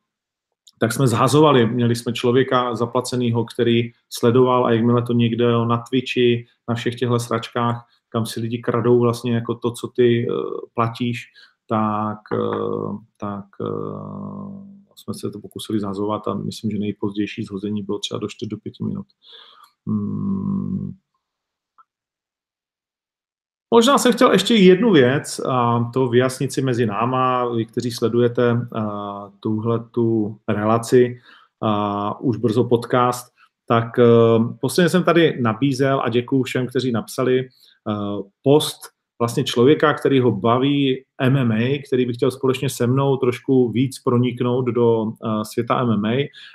[0.78, 1.66] tak jsme zhazovali.
[1.66, 7.18] Měli jsme člověka zaplaceného, který sledoval a jakmile to někde na Twitchi, na všech těchto
[7.18, 10.36] sračkách, kam si lidi kradou vlastně jako to, co ty uh,
[10.74, 11.26] platíš,
[11.66, 14.64] tak, uh, tak uh,
[14.96, 18.56] jsme se to pokusili zhazovat a myslím, že nejpozdější zhození bylo třeba do 4 do
[18.56, 19.06] 5 minut.
[19.86, 20.92] Hmm.
[23.74, 28.68] Možná jsem chtěl ještě jednu věc, a to vyjasnit si mezi náma, vy, kteří sledujete
[29.40, 31.20] tuhle tu relaci,
[31.62, 33.32] a už brzo podcast,
[33.66, 33.86] tak
[34.60, 37.48] posledně jsem tady nabízel a děkuji všem, kteří napsali, Eh,
[38.42, 38.80] post
[39.20, 44.66] vlastně člověka, který ho baví MMA, který by chtěl společně se mnou trošku víc proniknout
[44.66, 46.12] do eh, světa MMA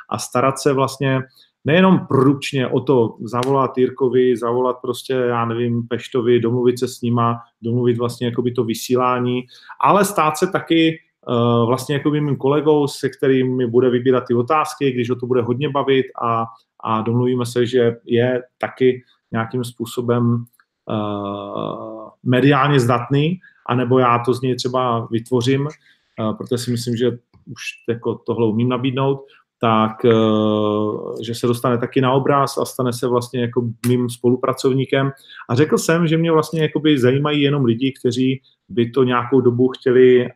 [0.09, 1.21] a starat se vlastně
[1.65, 7.37] nejenom produkčně o to zavolat Jirkovi, zavolat prostě, já nevím, Peštovi, domluvit se s nima,
[7.61, 9.41] domluvit vlastně jakoby to vysílání,
[9.81, 14.33] ale stát se taky uh, vlastně jako mým kolegou, se kterým mi bude vybírat ty
[14.33, 16.45] otázky, když ho to bude hodně bavit a,
[16.83, 20.45] a domluvíme se, že je taky nějakým způsobem
[20.89, 27.11] uh, mediálně zdatný, anebo já to z něj třeba vytvořím, uh, protože si myslím, že
[27.51, 29.25] už jako tohle umím nabídnout,
[29.61, 35.11] tak uh, že se dostane taky na obraz a stane se vlastně jako mým spolupracovníkem.
[35.49, 39.67] A řekl jsem, že mě vlastně jakoby zajímají jenom lidi, kteří by to nějakou dobu
[39.67, 40.29] chtěli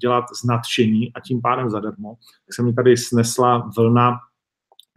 [0.00, 2.14] dělat z nadšení a tím pádem zadarmo.
[2.46, 4.18] Tak se mi tady snesla vlna,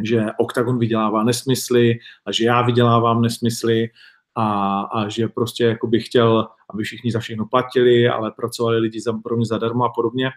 [0.03, 3.90] že Octagon vydělává nesmysly a že já vydělávám nesmysly
[4.35, 9.01] a, a že prostě jako bych chtěl, aby všichni za všechno platili, ale pracovali lidi
[9.01, 10.31] za, pro mě zadarmo a podobně.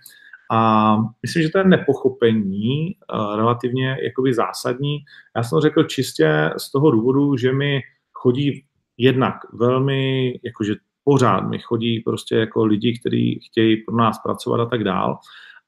[0.50, 4.98] A myslím, že to je nepochopení uh, relativně jakoby zásadní.
[5.36, 7.80] Já jsem to řekl čistě z toho důvodu, že mi
[8.12, 8.64] chodí
[8.98, 10.74] jednak velmi, jakože
[11.04, 15.18] pořád mi chodí prostě jako lidi, kteří chtějí pro nás pracovat a tak dál.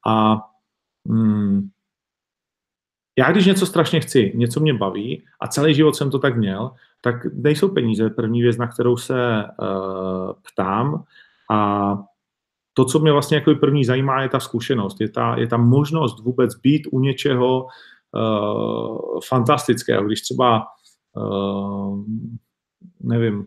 [0.06, 0.38] A
[1.08, 1.68] hmm,
[3.18, 6.70] já když něco strašně chci, něco mě baví a celý život jsem to tak měl,
[7.00, 11.04] tak nejsou peníze první věc, na kterou se uh, ptám
[11.50, 11.98] a
[12.78, 16.20] to, co mě vlastně jako první zajímá, je ta zkušenost, je ta, je ta možnost
[16.20, 17.66] vůbec být u něčeho
[18.14, 20.04] uh, fantastického.
[20.04, 20.62] Když třeba,
[21.16, 22.04] uh,
[23.00, 23.46] nevím,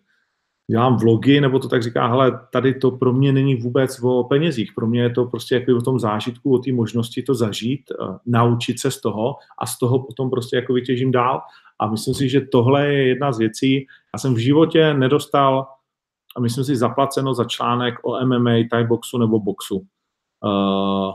[0.71, 4.71] dělám vlogy, nebo to tak říká, hele, tady to pro mě není vůbec o penězích,
[4.75, 8.17] pro mě je to prostě jako o tom zážitku, o té možnosti to zažít, uh,
[8.25, 11.41] naučit se z toho a z toho potom prostě jako vytěžím dál.
[11.81, 13.87] A myslím si, že tohle je jedna z věcí.
[14.13, 15.67] Já jsem v životě nedostal,
[16.37, 19.85] a myslím si, zaplaceno za článek o MMA, Thai boxu nebo boxu.
[20.45, 21.11] Uh,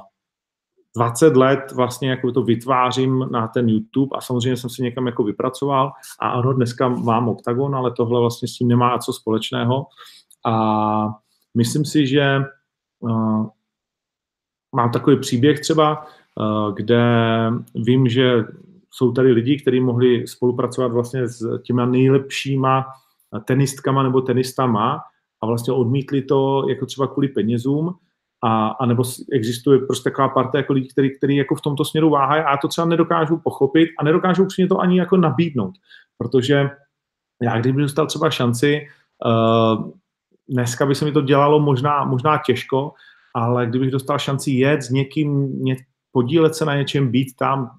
[0.96, 5.24] 20 let vlastně jako to vytvářím na ten YouTube a samozřejmě jsem si někam jako
[5.24, 9.86] vypracoval a ano, dneska mám OKTAGON, ale tohle vlastně s tím nemá co společného
[10.46, 11.08] a
[11.56, 12.40] myslím si, že
[13.00, 13.46] uh,
[14.76, 16.06] mám takový příběh třeba,
[16.40, 17.04] uh, kde
[17.74, 18.44] vím, že
[18.90, 22.86] jsou tady lidi, kteří mohli spolupracovat vlastně s těma nejlepšíma
[23.44, 25.00] tenistkama nebo tenistama
[25.42, 27.94] a vlastně odmítli to jako třeba kvůli penězům,
[28.44, 29.02] a, a nebo
[29.32, 32.56] existuje prostě taková parta jako lidí, který, který jako v tomto směru váhají a já
[32.56, 35.74] to třeba nedokážu pochopit a nedokážu upřímně to ani jako nabídnout,
[36.18, 36.70] protože
[37.42, 38.86] já kdyby dostal třeba šanci,
[39.24, 39.90] uh,
[40.48, 42.92] dneska by se mi to dělalo možná, možná těžko,
[43.34, 45.76] ale kdybych dostal šanci jet s někým, ně,
[46.16, 47.70] podílet se na něčem, být tam,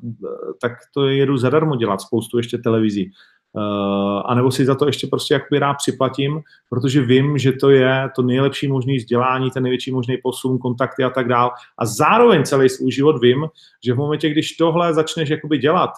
[0.62, 3.12] tak to jedu zadarmo dělat spoustu ještě televizí.
[3.54, 7.70] Uh, a nebo si za to ještě prostě jakoby rád připlatím, protože vím, že to
[7.70, 11.52] je to nejlepší možný vzdělání, ten největší možný posun, kontakty a tak dál.
[11.78, 13.46] A zároveň celý svůj život vím,
[13.86, 15.90] že v momentě, když tohle začneš jakoby dělat,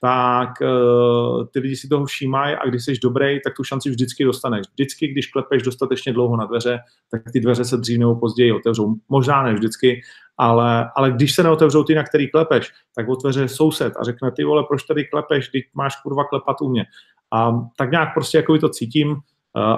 [0.00, 4.24] tak uh, ty lidi si toho všímají a když jsi dobrý, tak tu šanci vždycky
[4.24, 4.66] dostaneš.
[4.72, 6.78] Vždycky, když klepeš dostatečně dlouho na dveře,
[7.10, 8.94] tak ty dveře se dřív nebo později otevřou.
[9.08, 10.00] Možná ne vždycky,
[10.38, 14.44] ale, ale když se neotevřou ty, na který klepeš, tak otevře soused a řekne, ty
[14.44, 16.84] vole, proč tady klepeš, teď máš kurva klepat u mě.
[17.32, 19.18] A tak nějak prostě jako to cítím, uh,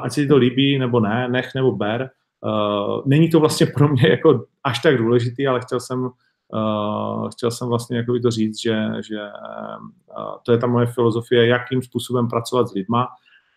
[0.02, 2.10] ať se ti to líbí nebo ne, nech nebo ber.
[2.40, 7.50] Uh, není to vlastně pro mě jako až tak důležitý, ale chtěl jsem, uh, chtěl
[7.50, 9.18] jsem vlastně jako to říct, že, že
[10.42, 13.08] to je ta moje filozofie, jakým způsobem pracovat s lidma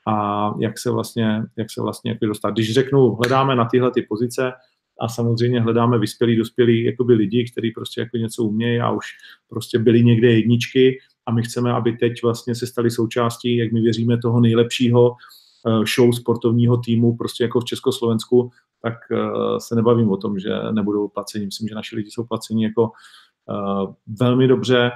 [0.08, 2.50] a jak se vlastně, jak se vlastně jako dostat.
[2.50, 4.54] Když řeknu, hledáme na tyhle ty pozice,
[5.02, 9.06] a samozřejmě hledáme vyspělí, dospělí jakoby lidi, kteří prostě jako něco umějí a už
[9.50, 13.82] prostě byli někde jedničky a my chceme, aby teď vlastně se stali součástí, jak my
[13.82, 18.52] věříme, toho nejlepšího eh, show sportovního týmu prostě jako v Československu,
[18.82, 19.18] tak eh,
[19.58, 21.46] se nebavím o tom, že nebudou placeni.
[21.46, 24.92] Myslím, že naši lidi jsou placeni jako uh, velmi dobře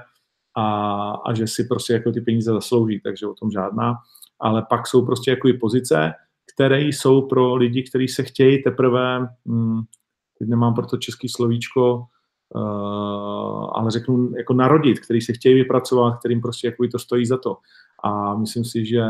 [0.56, 0.66] a,
[1.12, 3.94] a že si prostě jako ty peníze zaslouží, takže o tom žádná.
[4.40, 6.14] Ale pak jsou prostě jako i pozice,
[6.56, 9.82] které jsou pro lidi, kteří se chtějí teprve, hm,
[10.40, 12.04] teď nemám pro to český slovíčko,
[12.56, 17.38] uh, ale řeknu jako narodit, který se chtějí vypracovat, kterým prostě jako to stojí za
[17.38, 17.58] to.
[18.04, 19.02] A myslím si, že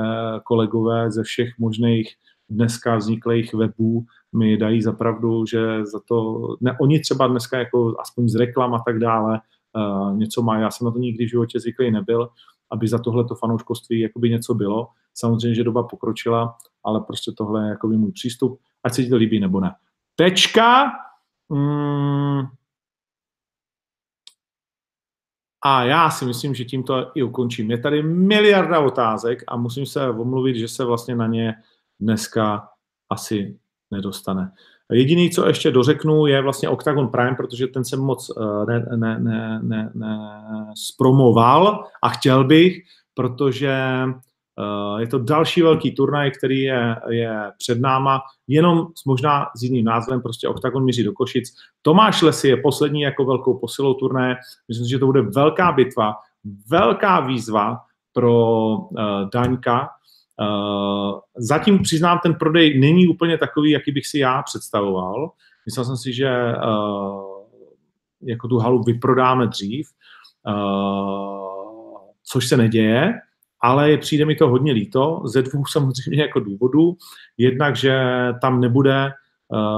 [0.43, 2.15] kolegové ze všech možných
[2.49, 7.95] dneska vzniklých webů mi dají za pravdu, že za to, ne, oni třeba dneska jako
[7.99, 9.39] aspoň z reklam a tak dále
[9.75, 10.61] uh, něco mají.
[10.61, 12.29] Já jsem na to nikdy v životě zvyklý nebyl,
[12.71, 14.87] aby za tohleto fanouškovství jakoby něco bylo.
[15.13, 19.15] Samozřejmě, že doba pokročila, ale prostě tohle je jakoby můj přístup, ať se ti to
[19.15, 19.75] líbí nebo ne.
[20.15, 20.91] Tečka.
[21.49, 22.41] Mm.
[25.67, 27.71] A já si myslím, že tímto i ukončím.
[27.71, 31.53] Je tady miliarda otázek a musím se omluvit, že se vlastně na ně
[31.99, 32.69] dneska
[33.09, 33.59] asi
[33.91, 34.51] nedostane.
[34.91, 39.19] Jediný, co ještě dořeknu, je vlastně Octagon Prime, protože ten jsem moc eh, ne, ne,
[39.19, 40.17] ne, ne, ne
[40.77, 42.81] spromoval a chtěl bych,
[43.13, 43.73] protože
[44.59, 49.63] eh, je to další velký turnaj, který je, je před náma, jenom s možná s
[49.63, 51.53] jiným názvem, prostě Octagon míří do Košic.
[51.81, 54.35] Tomáš Lesy je poslední jako velkou posilou turnaje.
[54.67, 56.13] Myslím, že to bude velká bitva,
[56.69, 57.77] velká výzva
[58.13, 58.99] pro uh,
[59.33, 59.87] Daňka, Uh,
[61.37, 65.31] zatím přiznám, ten prodej není úplně takový, jaký bych si já představoval.
[65.65, 67.23] Myslel jsem si, že uh,
[68.21, 69.87] jako tu halu vyprodáme dřív,
[70.47, 73.13] uh, což se neděje,
[73.61, 76.97] ale přijde mi to hodně líto, ze dvou samozřejmě jako důvodů.
[77.37, 77.99] Jednak, že
[78.41, 79.11] tam nebude,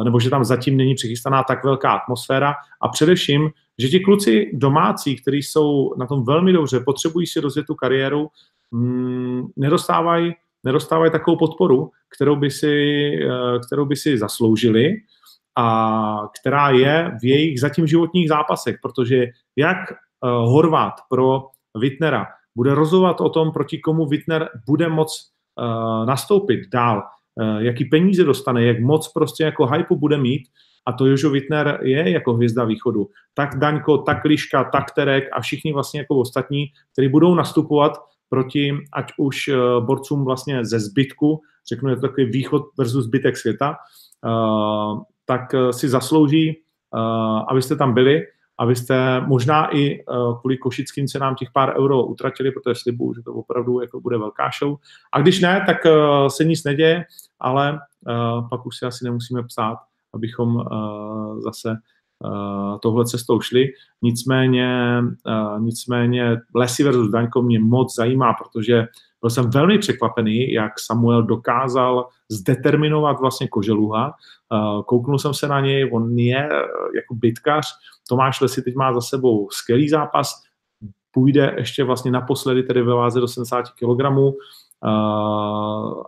[0.03, 5.15] nebo že tam zatím není přichystaná tak velká atmosféra a především, že ti kluci domácí,
[5.15, 8.27] kteří jsou na tom velmi dobře, potřebují si rozjet tu kariéru,
[8.71, 10.33] mm, nedostávají
[10.67, 12.75] nedostávají takovou podporu, kterou by si,
[13.23, 14.95] eh, kterou by si zasloužili
[15.57, 15.67] a
[16.39, 19.25] která je v jejich zatím životních zápasech, protože
[19.55, 19.95] jak eh,
[20.27, 21.47] Horvát pro
[21.79, 22.25] Wittnera
[22.55, 25.09] bude rozhodovat o tom, proti komu Wittner bude moc
[25.59, 27.03] eh, nastoupit dál,
[27.59, 30.41] jaký peníze dostane, jak moc prostě jako hype bude mít,
[30.87, 33.09] a to Jožo Wittner je jako hvězda východu.
[33.33, 37.93] Tak Daňko, tak Liška, tak Terek a všichni vlastně jako ostatní, kteří budou nastupovat
[38.29, 43.37] proti ať už eh, borcům vlastně ze zbytku, řeknu, je to takový východ versus zbytek
[43.37, 43.75] světa,
[44.25, 46.61] eh, tak eh, si zaslouží,
[47.47, 48.21] abyste tam byli,
[48.57, 50.03] abyste možná i
[50.39, 54.49] kvůli košickým cenám těch pár euro utratili, protože slibuju, že to opravdu jako bude velká
[54.59, 54.77] show.
[55.11, 55.77] A když ne, tak
[56.27, 57.05] se nic neděje,
[57.39, 57.79] ale
[58.49, 59.77] pak už si asi nemusíme psát,
[60.13, 60.63] abychom
[61.39, 61.75] zase
[62.81, 63.67] tohle cestou šli.
[64.01, 68.87] Nicméně, uh, nicméně Lesy versus Daňko mě moc zajímá, protože
[69.21, 74.13] byl jsem velmi překvapený, jak Samuel dokázal zdeterminovat vlastně Koželuha.
[74.51, 76.49] Uh, kouknul jsem se na něj, on je
[76.95, 77.67] jako bitkař.
[78.09, 80.43] Tomáš Lesy teď má za sebou skvělý zápas,
[81.11, 84.01] půjde ještě vlastně naposledy tedy ve váze do 70 kg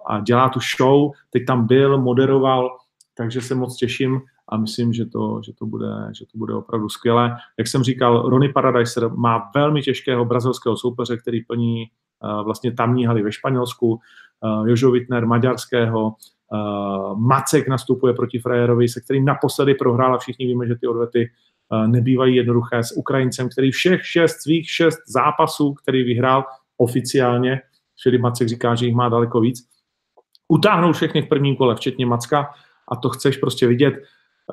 [0.08, 1.12] a dělá tu show.
[1.30, 2.78] Teď tam byl, moderoval,
[3.20, 6.90] takže se moc těším a myslím, že to, že to, bude, že to bude opravdu
[6.90, 7.38] skvělé.
[7.58, 13.06] Jak jsem říkal, Ronnie Paradiser má velmi těžkého brazilského soupeře, který plní uh, vlastně tamní
[13.06, 19.74] haly ve Španělsku, uh, Jožo Wittner maďarského, uh, Macek nastupuje proti Frajerovi, se kterým naposledy
[19.74, 21.30] prohrál a všichni víme, že ty odvety
[21.72, 26.44] uh, nebývají jednoduché s Ukrajincem, který všech šest svých šest zápasů, který vyhrál
[26.78, 27.62] oficiálně,
[28.04, 29.68] Filip Macek říká, že jich má daleko víc,
[30.48, 32.50] utáhnou všechny v prvním kole, včetně Macka,
[32.92, 33.94] a to chceš prostě vidět.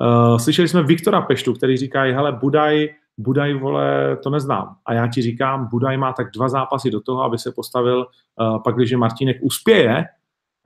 [0.01, 2.89] Uh, slyšeli jsme Viktora Peštu, který říká, hele, Budaj
[3.19, 4.75] Budaj, vole, to neznám.
[4.85, 8.07] A já ti říkám, Budaj má tak dva zápasy do toho, aby se postavil,
[8.39, 10.05] uh, pak když Martinek uspěje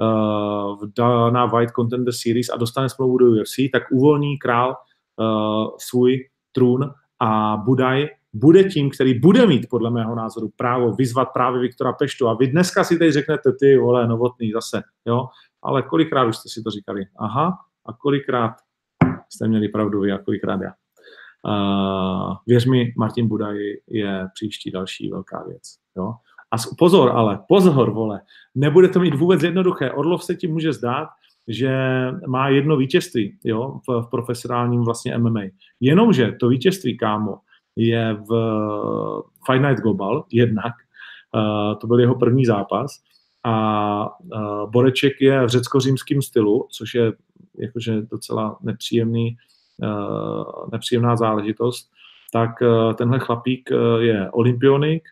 [0.02, 6.28] uh, Dana White Contender Series a dostane smlouvu do UFC, tak uvolní král uh, svůj
[6.52, 11.94] trůn a Budaj bude tím, který bude mít podle mého názoru právo vyzvat právě Viktora
[11.94, 12.28] Peštu.
[12.28, 15.28] A vy dneska si teď řeknete, ty vole, novotný zase, jo,
[15.64, 17.06] ale kolikrát už jste si to říkali?
[17.20, 18.56] Aha, a kolikrát
[19.30, 20.72] jste měli pravdu vy a kolikrát já.
[21.48, 23.58] Uh, věř mi, Martin Budaj
[23.88, 25.62] je příští další velká věc.
[25.98, 26.14] Jo?
[26.52, 28.22] A pozor, ale pozor, vole,
[28.56, 29.92] nebude to mít vůbec jednoduché.
[29.92, 31.08] Orlov se ti může zdát,
[31.48, 31.72] že
[32.28, 35.42] má jedno vítězství jo, v, v profesionálním vlastně MMA.
[35.80, 37.38] Jenomže to vítězství, kámo,
[37.76, 38.32] je v
[39.46, 40.74] Fight Night Global jednak,
[41.36, 43.02] uh, to byl jeho první zápas,
[43.44, 44.10] a
[44.66, 47.14] Boreček je v řecko-římském stylu, což je
[47.60, 49.38] jakože docela nepříjemný,
[50.72, 51.92] nepříjemná záležitost,
[52.34, 52.50] tak
[52.96, 53.70] tenhle chlapík
[54.00, 55.04] je olympionik,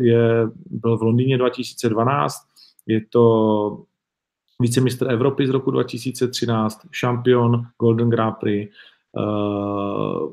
[0.00, 2.34] je, byl v Londýně 2012,
[2.86, 3.84] je to
[4.60, 8.72] vicemistr Evropy z roku 2013, šampion Golden Grand Prix,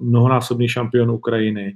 [0.01, 1.73] mnohonásobný šampion Ukrajiny,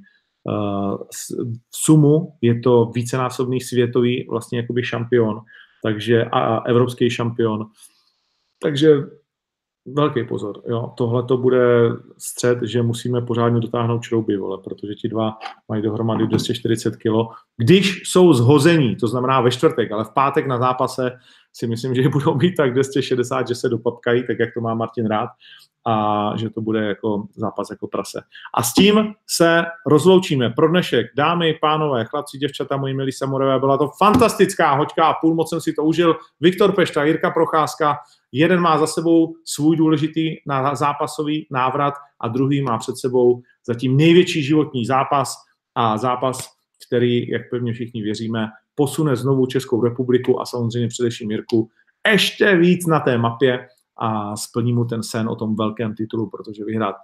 [1.71, 5.41] v sumu je to vícenásobný světový vlastně jakoby šampion,
[5.83, 7.65] takže a evropský šampion.
[8.61, 8.95] Takže
[9.85, 10.61] velký pozor.
[10.67, 10.93] Jo.
[10.97, 15.37] Tohle to bude střed, že musíme pořádně dotáhnout šrouby, vole, protože ti dva
[15.69, 17.13] mají dohromady 240 kg.
[17.57, 21.11] Když jsou zhození, to znamená ve čtvrtek, ale v pátek na zápase
[21.53, 25.05] si myslím, že budou mít tak 260, že se dopapkají, tak jak to má Martin
[25.05, 25.29] rád
[25.89, 28.21] a že to bude jako zápas jako prase.
[28.53, 31.07] A s tím se rozloučíme pro dnešek.
[31.17, 35.61] Dámy, pánové, chlapci, děvčata, moji milí samurové, byla to fantastická hoďka a půl moc jsem
[35.61, 36.15] si to užil.
[36.41, 37.97] Viktor Pešta, Jirka Procházka,
[38.31, 40.35] jeden má za sebou svůj důležitý
[40.73, 45.35] zápasový návrat a druhý má před sebou zatím největší životní zápas
[45.75, 46.49] a zápas,
[46.87, 51.69] který, jak pevně všichni věříme, posune znovu Českou republiku a samozřejmě především Jirku
[52.11, 53.67] ještě víc na té mapě
[53.99, 56.95] a splní mu ten sen o tom velkém titulu, protože vyhrát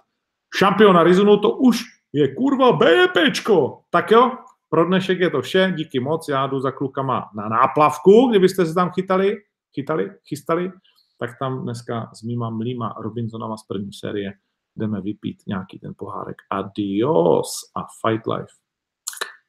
[0.56, 3.80] šampiona Rizunu to už je kurva BPčko.
[3.90, 4.32] Tak jo,
[4.68, 8.74] pro dnešek je to vše, díky moc, já jdu za klukama na náplavku, kdybyste se
[8.74, 9.36] tam chytali,
[9.74, 10.72] chytali, chystali,
[11.18, 14.32] tak tam dneska s mýma mlýma Robinsonama z první série
[14.76, 16.36] jdeme vypít nějaký ten pohárek.
[16.50, 18.52] Adios a Fight Life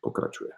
[0.01, 0.51] pokračuje.